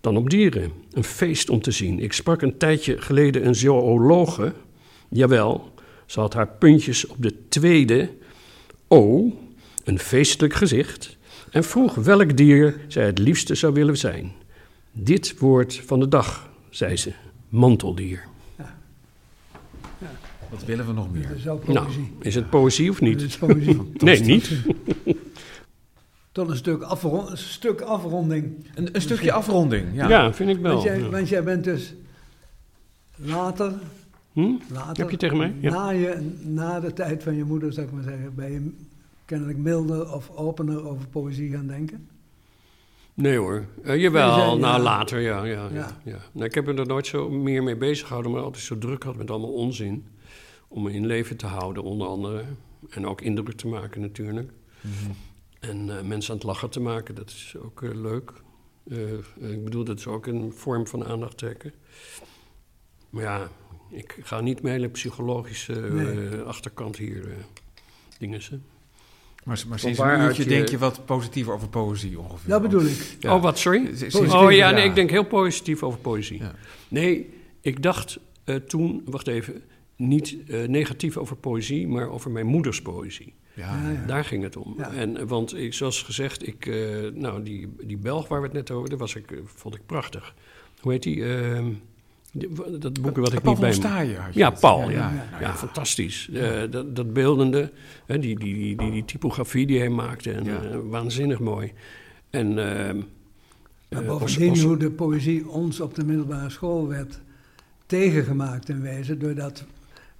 dan 0.00 0.16
op 0.16 0.30
dieren. 0.30 0.72
Een 0.92 1.04
feest 1.04 1.50
om 1.50 1.60
te 1.60 1.70
zien. 1.70 2.00
Ik 2.00 2.12
sprak 2.12 2.42
een 2.42 2.58
tijdje 2.58 3.00
geleden 3.02 3.46
een 3.46 3.54
zoologe. 3.54 4.52
Jawel, 5.08 5.72
ze 6.06 6.20
had 6.20 6.34
haar 6.34 6.48
puntjes 6.48 7.06
op 7.06 7.16
de 7.18 7.48
tweede 7.48 8.10
O, 8.88 9.32
een 9.84 9.98
feestelijk 9.98 10.54
gezicht, 10.54 11.16
en 11.50 11.64
vroeg 11.64 11.94
welk 11.94 12.36
dier 12.36 12.80
zij 12.88 13.06
het 13.06 13.18
liefste 13.18 13.54
zou 13.54 13.72
willen 13.72 13.96
zijn. 13.96 14.32
Dit 14.92 15.38
woord 15.38 15.82
van 15.86 16.00
de 16.00 16.08
dag, 16.08 16.50
zei 16.70 16.96
ze, 16.96 17.12
manteldier. 17.48 18.32
Wat 20.54 20.64
willen 20.64 20.86
we 20.86 20.92
nog 20.92 21.04
Dat 21.04 21.14
meer? 21.14 21.30
is 21.36 21.44
wel 21.44 21.60
Nou, 21.66 21.88
is 22.20 22.34
het 22.34 22.50
poëzie 22.50 22.90
of 22.90 22.98
Dat 22.98 23.08
niet? 23.08 23.20
is 23.22 23.36
poëzie. 23.38 23.80
Nee, 23.98 24.20
niet. 24.20 24.50
Tot 26.32 26.48
een 26.50 26.56
stuk, 26.56 26.82
afro- 26.82 27.26
een 27.30 27.38
stuk 27.38 27.80
afronding. 27.80 28.66
Een, 28.74 28.88
een 28.94 29.00
stukje 29.00 29.32
afronding. 29.32 29.86
Ja. 29.92 30.08
Ja, 30.08 30.32
vind 30.32 30.50
ik 30.50 30.58
wel. 30.58 30.72
Want 30.72 30.84
jij, 30.84 30.98
ja. 30.98 31.08
want 31.08 31.28
jij 31.28 31.42
bent 31.44 31.64
dus 31.64 31.94
later, 33.16 33.72
Hm? 34.32 34.52
later 34.72 34.96
Heb 35.02 35.10
je 35.10 35.16
tegen 35.16 35.36
mij? 35.36 35.54
Ja. 35.60 35.70
na, 35.70 35.90
je, 35.90 36.30
na 36.42 36.80
de 36.80 36.92
tijd 36.92 37.22
van 37.22 37.36
je 37.36 37.44
moeder, 37.44 37.72
zou 37.72 37.86
ik 37.86 37.92
maar 37.92 38.02
zeggen, 38.02 38.34
ben 38.34 38.52
je 38.52 38.70
kennelijk 39.24 39.58
milder 39.58 40.12
of 40.12 40.30
opener 40.34 40.88
over 40.88 41.06
poëzie 41.08 41.50
gaan 41.50 41.66
denken? 41.66 42.08
Nee 43.14 43.36
hoor. 43.36 43.64
Nee, 43.84 43.98
jawel, 44.00 44.34
zei- 44.34 44.58
nou 44.58 44.76
ja. 44.76 44.78
later, 44.82 45.20
ja. 45.20 45.44
ja, 45.44 45.52
ja. 45.52 45.68
Ja. 45.72 45.88
ja. 46.04 46.16
Nou, 46.32 46.44
ik 46.46 46.54
heb 46.54 46.66
me 46.66 46.74
er 46.74 46.86
nooit 46.86 47.06
zo 47.06 47.30
meer 47.30 47.62
mee 47.62 47.76
bezig 47.76 48.06
gehouden, 48.06 48.32
maar 48.32 48.42
altijd 48.42 48.64
zo 48.64 48.78
druk 48.78 49.02
had 49.02 49.16
met 49.16 49.30
allemaal 49.30 49.52
onzin. 49.52 50.04
Om 50.74 50.82
me 50.82 50.92
in 50.92 51.06
leven 51.06 51.36
te 51.36 51.46
houden, 51.46 51.82
onder 51.82 52.06
andere. 52.06 52.44
En 52.90 53.06
ook 53.06 53.20
indruk 53.20 53.56
te 53.56 53.66
maken 53.66 54.00
natuurlijk. 54.00 54.50
Mhm. 54.80 55.10
En 55.60 55.96
eh, 55.98 56.02
mensen 56.04 56.30
aan 56.30 56.36
het 56.38 56.46
lachen 56.46 56.70
te 56.70 56.80
maken, 56.80 57.14
dat 57.14 57.28
is 57.30 57.54
ook 57.64 57.82
eh, 57.82 57.94
leuk. 57.94 58.32
Eh, 58.88 59.50
ik 59.52 59.64
bedoel, 59.64 59.84
dat 59.84 59.98
is 59.98 60.06
ook 60.06 60.26
een 60.26 60.52
vorm 60.56 60.86
van 60.86 61.04
aandacht 61.04 61.38
trekken. 61.38 61.72
Maar 63.10 63.22
ja, 63.22 63.48
ik 63.90 64.18
ga 64.22 64.40
niet 64.40 64.62
mijn 64.62 64.74
hele 64.74 64.88
psychologische 64.88 65.72
Nee. 65.80 66.38
achterkant 66.40 66.96
hier 66.96 67.28
eh 67.28 67.36
dingen 68.18 68.42
ze. 68.42 68.58
Maar, 69.44 69.64
maar 69.68 69.78
sinds 69.78 69.98
een 69.98 70.20
uurtje 70.20 70.42
je- 70.42 70.48
denk 70.48 70.68
je 70.68 70.78
wat 70.78 71.04
positiever 71.06 71.52
over 71.54 71.68
poëzie 71.68 72.18
ongeveer. 72.18 72.50
Dat 72.50 72.62
bedoel 72.62 72.84
ik. 72.84 73.16
Ja. 73.20 73.34
Oh, 73.34 73.42
wat, 73.42 73.58
sorry? 73.58 73.96
Sinds- 73.96 74.14
Oh 74.16 74.30
ja, 74.42 74.48
ja. 74.50 74.70
nee, 74.70 74.84
ik 74.84 74.94
denk 74.94 75.10
heel 75.10 75.24
positief 75.26 75.82
over 75.82 75.98
poëzie. 76.00 76.38
Ja. 76.38 76.54
Nee, 76.88 77.32
ik 77.60 77.82
dacht 77.82 78.18
eh, 78.44 78.56
toen, 78.56 79.02
wacht 79.04 79.26
even, 79.26 79.62
niet 79.96 80.36
eh, 80.48 80.68
negatief 80.68 81.16
over 81.16 81.36
poëzie, 81.36 81.88
maar 81.88 82.08
over 82.08 82.30
mijn 82.30 82.46
moeders 82.46 82.82
poëzie. 82.82 83.34
Ja, 83.54 83.82
Ja, 83.82 83.90
ja. 83.90 84.06
Daar 84.06 84.24
ging 84.24 84.42
het 84.42 84.56
om. 84.56 84.74
Ja. 84.78 84.92
En, 84.92 85.16
eh, 85.16 85.24
want 85.26 85.56
ik, 85.56 85.74
zoals 85.74 86.02
gezegd, 86.02 86.46
ik, 86.46 86.66
eh, 86.66 86.76
nou, 87.14 87.42
die, 87.42 87.68
die 87.82 87.96
Belg 87.96 88.28
waar 88.28 88.40
we 88.40 88.46
het 88.46 88.54
net 88.54 88.70
over 88.70 88.80
hadden, 88.80 88.98
was 88.98 89.14
ik, 89.14 89.32
vond 89.44 89.74
ik 89.74 89.80
prachtig. 89.86 90.34
Hoe 90.80 90.92
heet 90.92 91.02
die? 91.02 91.24
Ehm, 91.24 91.66
die- 92.32 92.48
dat 92.78 93.00
boek 93.02 93.16
wat 93.16 93.32
ik 93.32 93.40
Paul 93.40 93.52
niet 93.52 93.62
bij. 93.62 93.72
Staaien 93.72 94.22
Ja. 94.32 94.50
Paul, 94.50 94.80
ja. 94.80 94.88
Ja, 94.90 95.12
Ja, 95.14 95.26
ja, 95.32 95.46
Nou 95.46 95.56
fantastisch. 95.56 96.28
Eh, 96.30 96.62
dat, 96.70 96.96
dat 96.96 97.12
beeldende, 97.12 97.72
hè, 98.06 98.18
die, 98.18 98.38
die, 98.38 98.54
die, 98.54 98.76
die, 98.76 98.90
die 98.90 99.04
typografie 99.04 99.66
die 99.66 99.78
hij 99.78 99.88
maakte, 99.88 100.32
en, 100.32 100.44
Ja. 100.44 100.78
waanzinnig 100.80 101.38
mooi. 101.38 101.72
En... 102.30 102.46
ehm, 102.58 103.00
Maar 103.88 104.02
eh, 104.02 104.08
bovendien 104.08 104.48
als- 104.48 104.58
als- 104.58 104.66
hoe 104.68 104.76
de 104.76 104.90
poëzie 104.90 105.48
ons 105.48 105.80
op 105.80 105.94
de 105.94 106.04
middelbare 106.04 106.50
school 106.50 106.88
werd 106.88 107.20
tegengemaakt 107.86 108.68
in 108.68 108.80
wezen, 108.80 109.18
doordat, 109.18 109.64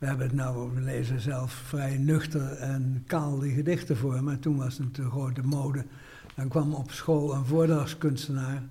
we 0.05 0.11
hebben 0.11 0.27
het 0.27 0.37
nou, 0.37 0.71
we 0.75 0.81
lezen 0.81 1.21
zelf 1.21 1.53
vrij 1.53 1.97
nuchter 1.99 2.53
en 2.53 3.03
kaal 3.07 3.39
die 3.39 3.55
gedichten 3.55 3.97
voor, 3.97 4.23
maar 4.23 4.39
toen 4.39 4.57
was 4.57 4.79
het 4.79 4.95
de 4.95 5.05
grote 5.11 5.43
mode. 5.43 5.85
Dan 6.35 6.49
kwam 6.49 6.75
op 6.75 6.91
school 6.91 7.35
een 7.35 7.45
voordrachtskunstenaar, 7.45 8.63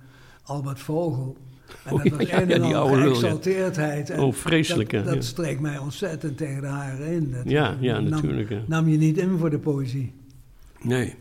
Albert 0.42 0.78
Vogel. 0.80 1.36
En 1.84 1.92
Oh, 1.92 2.02
dat 2.04 2.12
was 2.12 2.26
ja, 2.28 2.40
een 2.42 2.48
ja, 2.48 2.54
en 2.54 2.68
ja. 2.68 2.86
geëxalteerdheid. 3.02 4.10
En 4.10 4.18
Oh, 4.20 4.34
vreselijk, 4.34 4.90
dat, 4.90 5.00
hè, 5.00 5.06
dat 5.06 5.14
ja. 5.14 5.20
streek 5.28 5.60
mij 5.60 5.78
ontzettend 5.78 6.36
tegen 6.36 6.60
de 6.60 6.66
haren 6.68 7.06
in. 7.06 7.30
Dat 7.30 7.48
Ja, 7.50 7.76
ja, 7.80 8.00
nam, 8.00 8.08
natuurlijk. 8.10 8.48
hè. 8.50 8.62
Nam 8.66 8.88
je 8.88 8.96
niet 8.96 9.18
in 9.18 9.38
voor 9.38 9.50
de 9.50 9.58
poëzie. 9.58 10.12
Nee. 10.82 11.14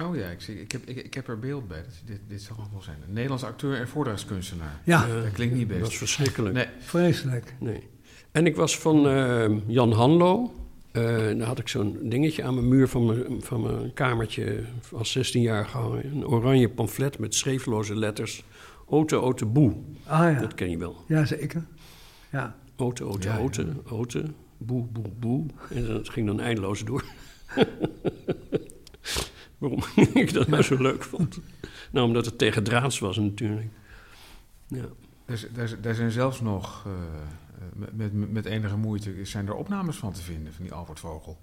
Oh 0.00 0.16
ja, 0.16 0.28
ik, 0.28 0.40
zie, 0.40 0.60
ik, 0.60 0.72
heb, 0.72 0.82
ik, 0.84 0.96
ik 0.96 1.14
heb 1.14 1.28
er 1.28 1.38
beeld 1.38 1.68
bij. 1.68 1.82
Dat, 1.82 1.94
dit, 2.04 2.20
dit 2.28 2.42
zal 2.42 2.56
nog 2.56 2.70
wel 2.72 2.82
zijn. 2.82 2.96
Een 3.06 3.12
Nederlands 3.12 3.44
acteur 3.44 3.76
en 3.80 3.88
voordrachtskunstenaar. 3.88 4.80
Ja, 4.84 5.06
Eh, 5.06 5.22
dat 5.22 5.32
klinkt 5.32 5.54
niet 5.54 5.66
best. 5.66 5.80
Dat 5.80 5.88
was 5.88 5.98
verschrikkelijk. 5.98 6.54
Nee, 6.54 6.66
vreselijk. 6.80 7.54
Nee. 7.60 7.88
En 8.32 8.46
ik 8.46 8.56
was 8.56 8.78
van 8.78 9.08
eh, 9.08 9.50
Jan 9.66 9.92
Hanlo. 9.92 10.52
Uh, 10.92 11.02
daar 11.38 11.42
had 11.46 11.58
ik 11.58 11.68
zo'n 11.68 11.98
dingetje 12.02 12.42
aan 12.42 12.54
mijn 12.54 12.68
muur 12.68 12.88
van 12.88 13.06
mijn, 13.06 13.42
van 13.42 13.62
mijn 13.62 13.92
kamertje 13.92 14.64
als 14.92 15.10
16 15.12 15.42
jaar 15.42 15.66
gehangen. 15.66 16.06
Een 16.06 16.26
oranje 16.26 16.68
pamflet 16.68 17.18
met 17.18 17.34
schreefloze 17.34 17.96
letters. 17.96 18.44
Ote, 18.86 19.16
ote, 19.16 19.46
boe. 19.46 19.72
Ah 20.06 20.32
ja, 20.32 20.40
Dat 20.40 20.54
ken 20.54 20.70
je 20.70 20.78
wel. 20.78 20.96
ja 21.06 21.24
zeker. 21.24 21.64
Ja. 22.32 22.56
Ote, 22.76 23.04
ote, 23.04 23.28
Ja, 23.28 23.34
ja. 23.36 23.40
ote, 23.40 23.66
ote, 23.88 24.24
boe, 24.58 24.84
boe, 24.86 25.04
boe. 25.18 25.46
En 25.74 25.86
dat 25.86 26.08
ging 26.08 26.26
dan 26.26 26.40
eindeloos 26.40 26.84
door. 26.84 27.04
Waarom 29.58 29.82
ik 30.14 30.32
dat 30.32 30.48
nou 30.48 30.62
zo 30.62 30.76
leuk 30.82 31.02
vond? 31.04 31.38
Nou, 31.90 32.06
omdat 32.06 32.24
het 32.24 32.38
tegen 32.38 32.62
draads 32.64 32.98
was 32.98 33.16
natuurlijk. 33.16 33.68
Ja. 34.66 34.84
Daar, 35.26 35.44
daar, 35.54 35.76
daar 35.80 35.94
zijn 35.94 36.10
zelfs 36.10 36.40
nog, 36.40 36.84
eh, 36.86 36.92
met, 37.74 37.96
met, 38.12 38.30
met 38.32 38.44
enige 38.46 38.76
moeite, 38.76 39.14
zijn 39.24 39.46
er 39.46 39.54
opnames 39.54 39.96
van 39.96 40.12
te 40.12 40.22
vinden, 40.22 40.52
van 40.54 40.64
die 40.64 40.72
Albert 40.74 41.00
Vogel. 41.00 41.38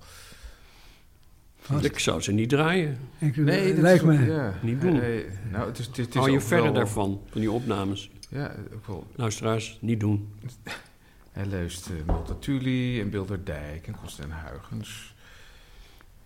Vast. 1.59 1.83
Ik 1.85 1.99
zou 1.99 2.21
ze 2.21 2.31
niet 2.31 2.49
draaien. 2.49 2.97
Ik, 3.17 3.35
Nee, 3.37 3.73
dat 3.73 3.81
lijkt 3.81 4.03
me. 4.03 4.25
Ja. 4.25 4.53
Niet 4.61 4.81
doen. 4.81 5.01
Eh, 5.01 5.23
nou, 5.51 5.67
het 5.67 5.79
is, 5.79 5.85
het 5.85 5.97
is, 5.97 6.05
het 6.05 6.13
is 6.15 6.19
Hou 6.21 6.31
je 6.31 6.41
verder 6.41 6.65
wel- 6.65 6.73
daarvan, 6.73 7.21
van 7.29 7.39
die 7.41 7.51
opnames. 7.51 8.09
Ja, 8.29 8.55
ook 8.73 8.87
wel. 8.87 9.07
Luisteraars, 9.15 9.77
niet 9.81 9.99
doen. 9.99 10.33
Hij 11.31 11.45
leest 11.45 11.89
uh, 11.89 11.95
Multatuli 12.05 13.01
en 13.01 13.09
Bilderdijk 13.09 13.87
en 13.87 13.95
Constantijn 13.95 14.39
Huygens. 14.41 15.15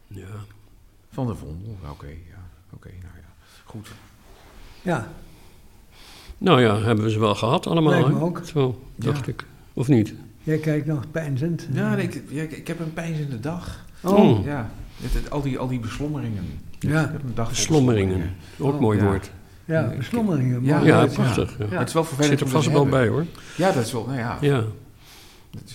Ja. 0.08 0.28
Van 1.10 1.26
der 1.28 1.36
Vondel, 1.38 1.78
oké, 1.92 2.06
ja. 2.08 2.50
Oké, 2.74 2.88
nou 2.90 3.16
ja. 3.16 3.34
Goed. 3.66 3.92
Ja, 4.82 5.12
Nou 6.38 6.62
ja, 6.62 6.80
hebben 6.80 7.06
we 7.06 7.12
ze 7.12 7.20
wel 7.20 7.36
gehad 7.36 7.68
allemaal. 7.68 7.92
Lijkt 7.94 8.08
me 8.10 8.20
ook. 8.20 8.42
Zo, 8.46 8.84
dacht 8.96 9.26
Ja. 9.26 9.32
ik. 9.32 9.46
Of 9.74 9.88
niet? 9.88 10.14
jij 10.44 10.58
kijkt 10.58 10.86
nog 10.86 11.12
pijnzend. 11.12 11.68
Ja, 11.74 11.96
nee, 11.96 12.04
ik, 12.04 12.24
ja, 12.30 12.42
ik, 12.42 12.68
heb 12.68 12.80
een 12.80 12.94
pijnzende 12.94 13.40
dag. 13.40 13.86
Oh, 14.02 14.20
Mm. 14.38 14.44
Ja, 14.46 14.70
het, 15.02 15.14
het- 15.14 15.30
al, 15.32 15.42
die, 15.42 15.58
al 15.58 15.68
die 15.68 15.80
beslommeringen. 15.80 16.44
Ja. 16.80 17.06
Ik 17.06 17.12
heb 17.12 17.24
een 17.24 17.36
dag 17.36 17.46
vol 17.48 17.56
Slommeringen. 17.56 18.30
Ook 18.60 18.74
Oh, 18.74 18.80
mooi 18.80 18.98
ja. 19.00 19.06
woord. 19.06 19.32
ja, 19.66 19.94
beslommeringen. 19.98 20.64
Ja, 20.64 21.06
prachtig. 21.06 21.56
Ja. 21.70 21.78
Het 21.80 21.88
is 21.88 21.94
wel 21.94 22.04
Zit 22.04 22.14
vervelend 22.14 22.40
er 22.40 22.46
om 22.46 22.52
vast 22.52 22.72
wel 22.72 22.86
bij 22.86 23.08
hoor. 23.08 23.26
Ja, 23.58 23.72
dat 23.72 23.86
is 23.86 23.92
wel, 23.92 24.06
nou 24.06 24.18
ja. 24.18 24.38
Ja, 24.42 24.64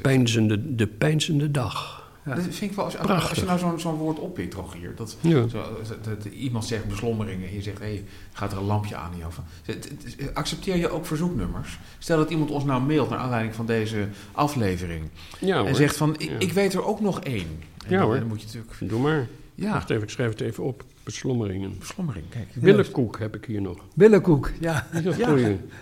pijnzende, 0.02 0.74
de 0.74 0.86
pijnzende 0.86 1.50
dag. 1.50 2.05
Ja. 2.26 2.34
Dat 2.34 2.44
vind 2.44 2.60
ik 2.70 2.72
wel, 2.72 2.84
als, 2.84 2.96
als, 2.96 3.06
Prachtig. 3.06 3.30
als 3.30 3.38
je 3.38 3.44
nou 3.44 3.58
zo'n 3.58 3.80
zo'n 3.80 3.94
woord 3.94 4.18
oppikt, 4.18 4.54
Rogier, 4.54 4.92
dat, 4.96 5.16
Ja. 5.20 5.48
zo, 5.48 5.62
dat, 5.88 6.04
dat 6.04 6.24
iemand 6.24 6.64
zegt 6.64 6.88
beslommeringen 6.88 7.48
en 7.48 7.54
je 7.54 7.62
zegt, 7.62 7.78
hé, 7.78 7.84
hey, 7.84 8.04
gaat 8.32 8.52
er 8.52 8.58
een 8.58 8.64
lampje 8.64 8.96
aan 8.96 9.10
accepteer 10.34 10.76
je 10.76 10.88
ook 10.88 11.06
verzoeknummers? 11.06 11.78
Stel 11.98 12.16
dat 12.16 12.30
iemand 12.30 12.50
ons 12.50 12.64
nou 12.64 12.82
mailt 12.82 13.10
naar 13.10 13.18
aanleiding 13.18 13.54
van 13.54 13.66
deze 13.66 14.08
aflevering 14.32 15.08
Ja 15.40 15.64
en 15.64 15.74
zegt 15.74 15.96
van, 15.96 16.14
ik, 16.38 16.52
weet 16.52 16.74
er 16.74 16.84
ook 16.84 17.00
nog 17.00 17.20
één. 17.20 17.46
En 17.84 17.90
Ja, 17.90 17.98
dan, 17.98 18.06
hoor. 18.06 18.18
dan 18.18 18.28
moet 18.28 18.40
je 18.40 18.46
natuurlijk, 18.46 18.90
Doe 18.90 19.00
maar. 19.00 19.26
ja, 19.54 19.72
Wacht 19.72 19.90
even, 19.90 20.02
ik 20.02 20.10
schrijf 20.10 20.30
het 20.30 20.40
even 20.40 20.64
op. 20.64 20.84
Beslommeringen. 21.04 21.78
beslommering, 21.78 22.24
kijk. 22.28 22.46
Billenkoek 22.54 23.18
heb 23.18 23.34
ik 23.36 23.44
hier 23.44 23.60
nog. 23.60 23.78
Billenkoek, 23.94 24.50
ja. 24.60 24.86
Ja. 25.16 25.36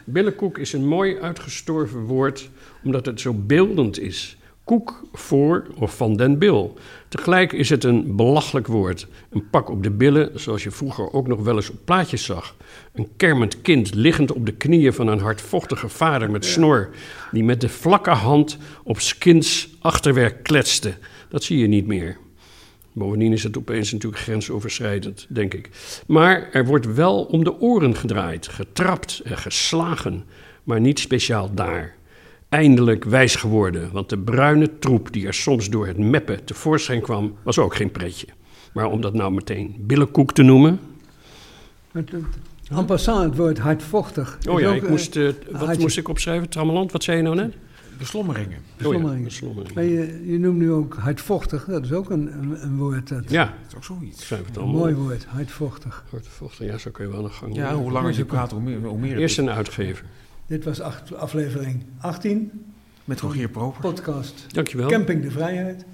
Billenkoek 0.05 0.59
is 0.59 0.73
een 0.73 0.87
mooi 0.87 1.19
uitgestorven 1.19 2.01
woord, 2.01 2.51
omdat 2.83 3.07
het 3.07 3.21
zo 3.21 3.35
beeldend 3.35 3.99
is. 3.99 4.37
Koek 4.65 5.03
voor 5.13 5.67
of 5.79 5.97
van 5.97 6.17
den 6.17 6.39
bil. 6.39 6.75
Tegelijk 7.09 7.53
is 7.53 7.69
het 7.69 7.85
een 7.85 8.17
belachelijk 8.17 8.67
woord. 8.67 9.07
Een 9.31 9.51
pak 9.51 9.71
op 9.71 9.83
de 9.83 9.91
billen, 9.91 10.41
zoals 10.41 10.63
je 10.63 10.71
vroeger 10.71 11.13
ook 11.13 11.27
nog 11.27 11.41
wel 11.41 11.57
eens 11.57 11.71
op 11.71 11.79
plaatjes 11.85 12.25
zag. 12.25 12.57
Een 12.93 13.09
kermend 13.17 13.63
kind 13.63 13.95
liggend 13.95 14.33
op 14.33 14.47
de 14.47 14.53
knieën 14.53 14.93
van 14.93 15.07
een 15.07 15.19
hardvochtige 15.21 15.89
vader 15.89 16.31
met 16.31 16.45
snor, 16.45 16.91
die 17.33 17.45
met 17.45 17.61
de 17.61 17.69
vlakke 17.69 18.11
hand 18.11 18.59
op 18.83 19.01
's 19.01 19.19
kinds 19.19 19.77
achterwerk 19.81 20.43
kletste. 20.43 20.95
Dat 21.29 21.45
zie 21.45 21.59
je 21.59 21.67
niet 21.67 21.87
meer. 21.87 22.17
Bovendien 22.93 23.33
is 23.33 23.43
het 23.43 23.59
opeens 23.59 23.93
natuurlijk 23.93 24.23
grensoverschrijdend, 24.23 25.27
denk 25.29 25.55
ik. 25.55 25.71
Maar 26.07 26.49
er 26.53 26.67
wordt 26.67 26.95
wel 26.95 27.25
om 27.25 27.45
de 27.45 27.61
oren 27.61 27.97
gedraaid, 27.97 28.49
getrapt 28.49 29.21
en 29.25 29.39
geslagen, 29.39 30.25
maar 30.63 30.81
niet 30.81 30.99
speciaal 30.99 31.55
daar. 31.55 31.95
Eindelijk 32.59 33.05
wijs 33.05 33.35
geworden, 33.37 33.91
want 33.93 34.09
de 34.09 34.19
bruine 34.19 34.79
troep 34.79 35.13
die 35.13 35.27
er 35.27 35.35
soms 35.35 35.71
door 35.71 35.87
het 35.87 35.99
meppen 35.99 36.45
tevoorschijn 36.45 37.01
kwam, 37.01 37.35
was 37.43 37.59
ook 37.59 37.75
geen 37.75 37.91
pretje. 37.91 38.27
Maar 38.73 38.87
om 38.87 39.01
dat 39.01 39.15
nou 39.15 39.33
meteen 39.33 39.75
billenkoek 39.79 40.33
te 40.33 40.43
noemen. 40.43 40.81
En 42.71 42.85
passant 42.87 43.25
het 43.25 43.37
woord 43.37 43.59
hardvochtig. 43.59 44.39
Oh 44.49 44.61
ja, 44.61 44.69
ook, 44.69 44.75
ik 44.75 44.83
eh, 44.83 44.89
moest, 44.91 45.17
eh, 45.17 45.29
wat 45.51 45.67
had 45.67 45.77
je- 45.77 45.81
moest 45.83 45.97
ik 45.99 46.09
opschrijven? 46.09 46.49
Trammeland, 46.49 46.93
wat 46.93 47.03
zei 47.05 47.17
je 47.17 47.23
nou 47.23 47.35
net? 47.37 47.55
Beslommeringen. 47.99 48.59
Beslommeringen. 48.77 49.11
Oh 49.13 49.19
ja, 49.19 49.25
beslommeringen. 49.25 49.75
Maar 49.75 49.85
je, 49.85 50.33
je 50.33 50.39
noemt 50.39 50.59
nu 50.59 50.73
ook 50.73 50.95
hardvochtig. 50.95 51.65
Dat 51.65 51.85
is 51.85 51.93
ook 51.93 52.11
een, 52.11 52.33
een, 52.39 52.63
een 52.63 52.77
woord. 52.77 53.09
Dat, 53.09 53.31
Ja, 53.31 53.45
Dat 53.45 53.53
is 53.71 53.77
ook 53.77 53.85
zoiets. 53.85 54.19
ik 54.19 54.25
schrijf 54.25 54.47
het 54.47 54.57
Een 54.57 54.63
allemaal. 54.63 54.81
mooi 54.81 54.95
woord, 54.95 55.25
hardvochtig. 55.25 56.05
Hartvochtig, 56.11 56.67
Ja, 56.67 56.79
zo 56.79 56.91
kun 56.91 57.07
je 57.07 57.13
wel 57.13 57.25
een 57.25 57.31
gang. 57.31 57.55
Ja, 57.55 57.75
hoe 57.75 57.91
langer 57.93 58.17
je 58.17 58.25
praat, 58.25 58.51
hoe 58.51 58.61
meer, 58.61 58.79
hoe 58.85 58.99
meer 58.99 59.11
het 59.11 59.21
Eerst 59.21 59.39
een 59.39 59.51
uitgever. 59.51 60.05
Dit 60.47 60.65
was 60.65 60.81
acht, 60.81 61.15
aflevering 61.15 61.83
18, 62.01 62.65
Met 63.05 63.21
Rogier 63.21 63.49
Proper. 63.49 63.81
podcast 63.81 64.45
Dankjewel. 64.55 64.89
Camping 64.89 65.23
de 65.23 65.31
Vrijheid. 65.31 65.85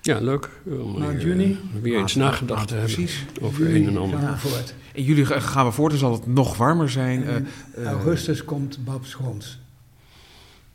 Ja, 0.00 0.18
leuk. 0.20 0.50
Om 0.66 0.98
Maand 0.98 1.12
weer, 1.22 1.26
juni. 1.36 1.52
eh, 1.74 1.80
weer 1.82 1.98
eens 1.98 2.14
nagedacht 2.14 2.68
te 2.68 2.74
hebben 2.74 2.94
precies. 2.94 3.24
over 3.40 3.66
Juli 3.66 3.80
een 3.80 3.88
en 3.88 3.96
ander. 3.96 4.18
gaan 4.18 4.32
we 4.32 4.38
voort. 4.38 4.74
In 4.92 5.02
juli 5.04 5.24
gaan 5.24 5.66
we 5.66 5.72
voort, 5.72 5.90
dan 5.90 5.98
zal 6.00 6.12
het 6.12 6.26
nog 6.26 6.56
warmer 6.56 6.90
zijn. 6.90 7.24
En 7.24 7.46
Eh, 7.74 7.80
in 7.80 7.84
eh, 7.84 7.90
augustus 7.92 8.44
komt 8.44 8.84
Bab 8.84 9.04
Schons. 9.04 9.58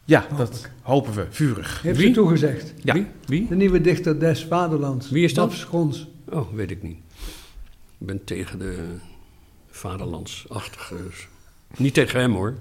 Ja, 0.06 0.26
Hoop 0.30 0.38
dat 0.38 0.56
ik. 0.56 0.72
hopen 0.82 1.14
we. 1.14 1.26
Vurig. 1.30 1.82
Heeft 1.82 1.98
Wie? 1.98 2.08
ze 2.08 2.14
toegezegd. 2.14 2.74
Ja. 2.84 2.94
Wie? 2.94 3.06
Wie? 3.26 3.48
De 3.48 3.56
nieuwe 3.56 3.82
dichter 3.82 4.20
des 4.20 4.46
Vaderlands. 4.46 5.10
Wie 5.10 5.24
is 5.24 5.34
dat? 5.34 5.48
Bab 5.48 5.58
Schons. 5.58 6.08
Oh, 6.30 6.54
weet 6.54 6.72
ik 6.72 6.84
niet. 6.84 6.98
Ik 8.00 8.08
ben 8.08 8.24
tegen 8.24 8.60
de 8.60 8.86
vaderlandsachtige... 9.70 10.96
Niet 11.78 11.94
tegen 11.94 12.20
hem 12.20 12.34
hoor. 12.34 12.56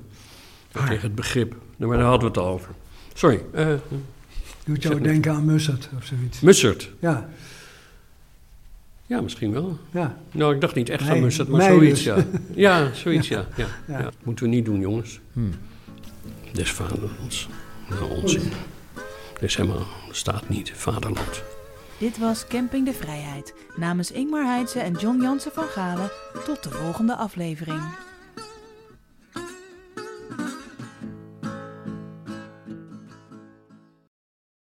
Ah. 0.73 0.87
Tegen 0.87 1.03
het 1.03 1.15
begrip. 1.15 1.55
Nou, 1.77 1.91
maar 1.91 1.99
daar 2.01 2.09
hadden 2.09 2.33
we 2.33 2.39
het 2.39 2.47
al 2.49 2.53
over. 2.53 2.71
Sorry. 3.15 3.43
eh 3.53 3.67
Doet 3.67 4.83
jou 4.83 4.95
Zeg 4.95 5.03
maar. 5.03 5.13
denken 5.13 5.33
aan 5.33 5.45
Mussert 5.45 5.89
of 5.97 6.05
zoiets. 6.05 6.41
Mussert. 6.41 6.91
Ja, 7.01 7.29
Ja, 9.07 9.21
misschien 9.21 9.53
wel. 9.53 9.79
ja. 9.91 10.17
Nou, 10.33 10.55
ik 10.55 10.61
dacht 10.61 10.75
niet 10.75 10.89
echt 10.89 11.09
aan 11.09 11.21
Mussert, 11.21 11.49
maar 11.49 11.63
zoiets, 11.63 12.03
dus. 12.03 12.15
ja. 12.15 12.25
Ja, 12.55 12.93
zoiets, 12.93 13.29
ja. 13.29 13.47
Ja, 13.57 13.67
Ja. 13.89 13.99
ja. 13.99 14.11
Moeten 14.23 14.45
we 14.45 14.51
niet 14.51 14.65
doen, 14.65 14.81
jongens. 14.81 15.21
Hmm. 15.33 15.51
Des 16.53 16.71
vaderlands. 16.73 17.49
Nou, 17.91 18.11
onzin. 18.11 18.53
Er 19.37 19.43
is 19.43 19.57
helemaal, 19.57 19.87
staat 20.11 20.49
niet 20.49 20.73
vaderland. 20.75 21.43
Dit 21.99 22.19
was 22.19 22.47
Camping 22.47 22.85
de 22.87 22.93
Vrijheid. 22.93 23.55
Namens 23.77 24.11
Ingmar 24.13 24.45
Heidse 24.45 24.81
en 24.81 24.93
John 24.93 25.23
Jansen 25.23 25.53
van 25.53 25.65
Galen. 25.69 26.11
Tot 26.45 26.63
de 26.63 26.71
volgende 26.71 27.17
aflevering. 27.17 27.81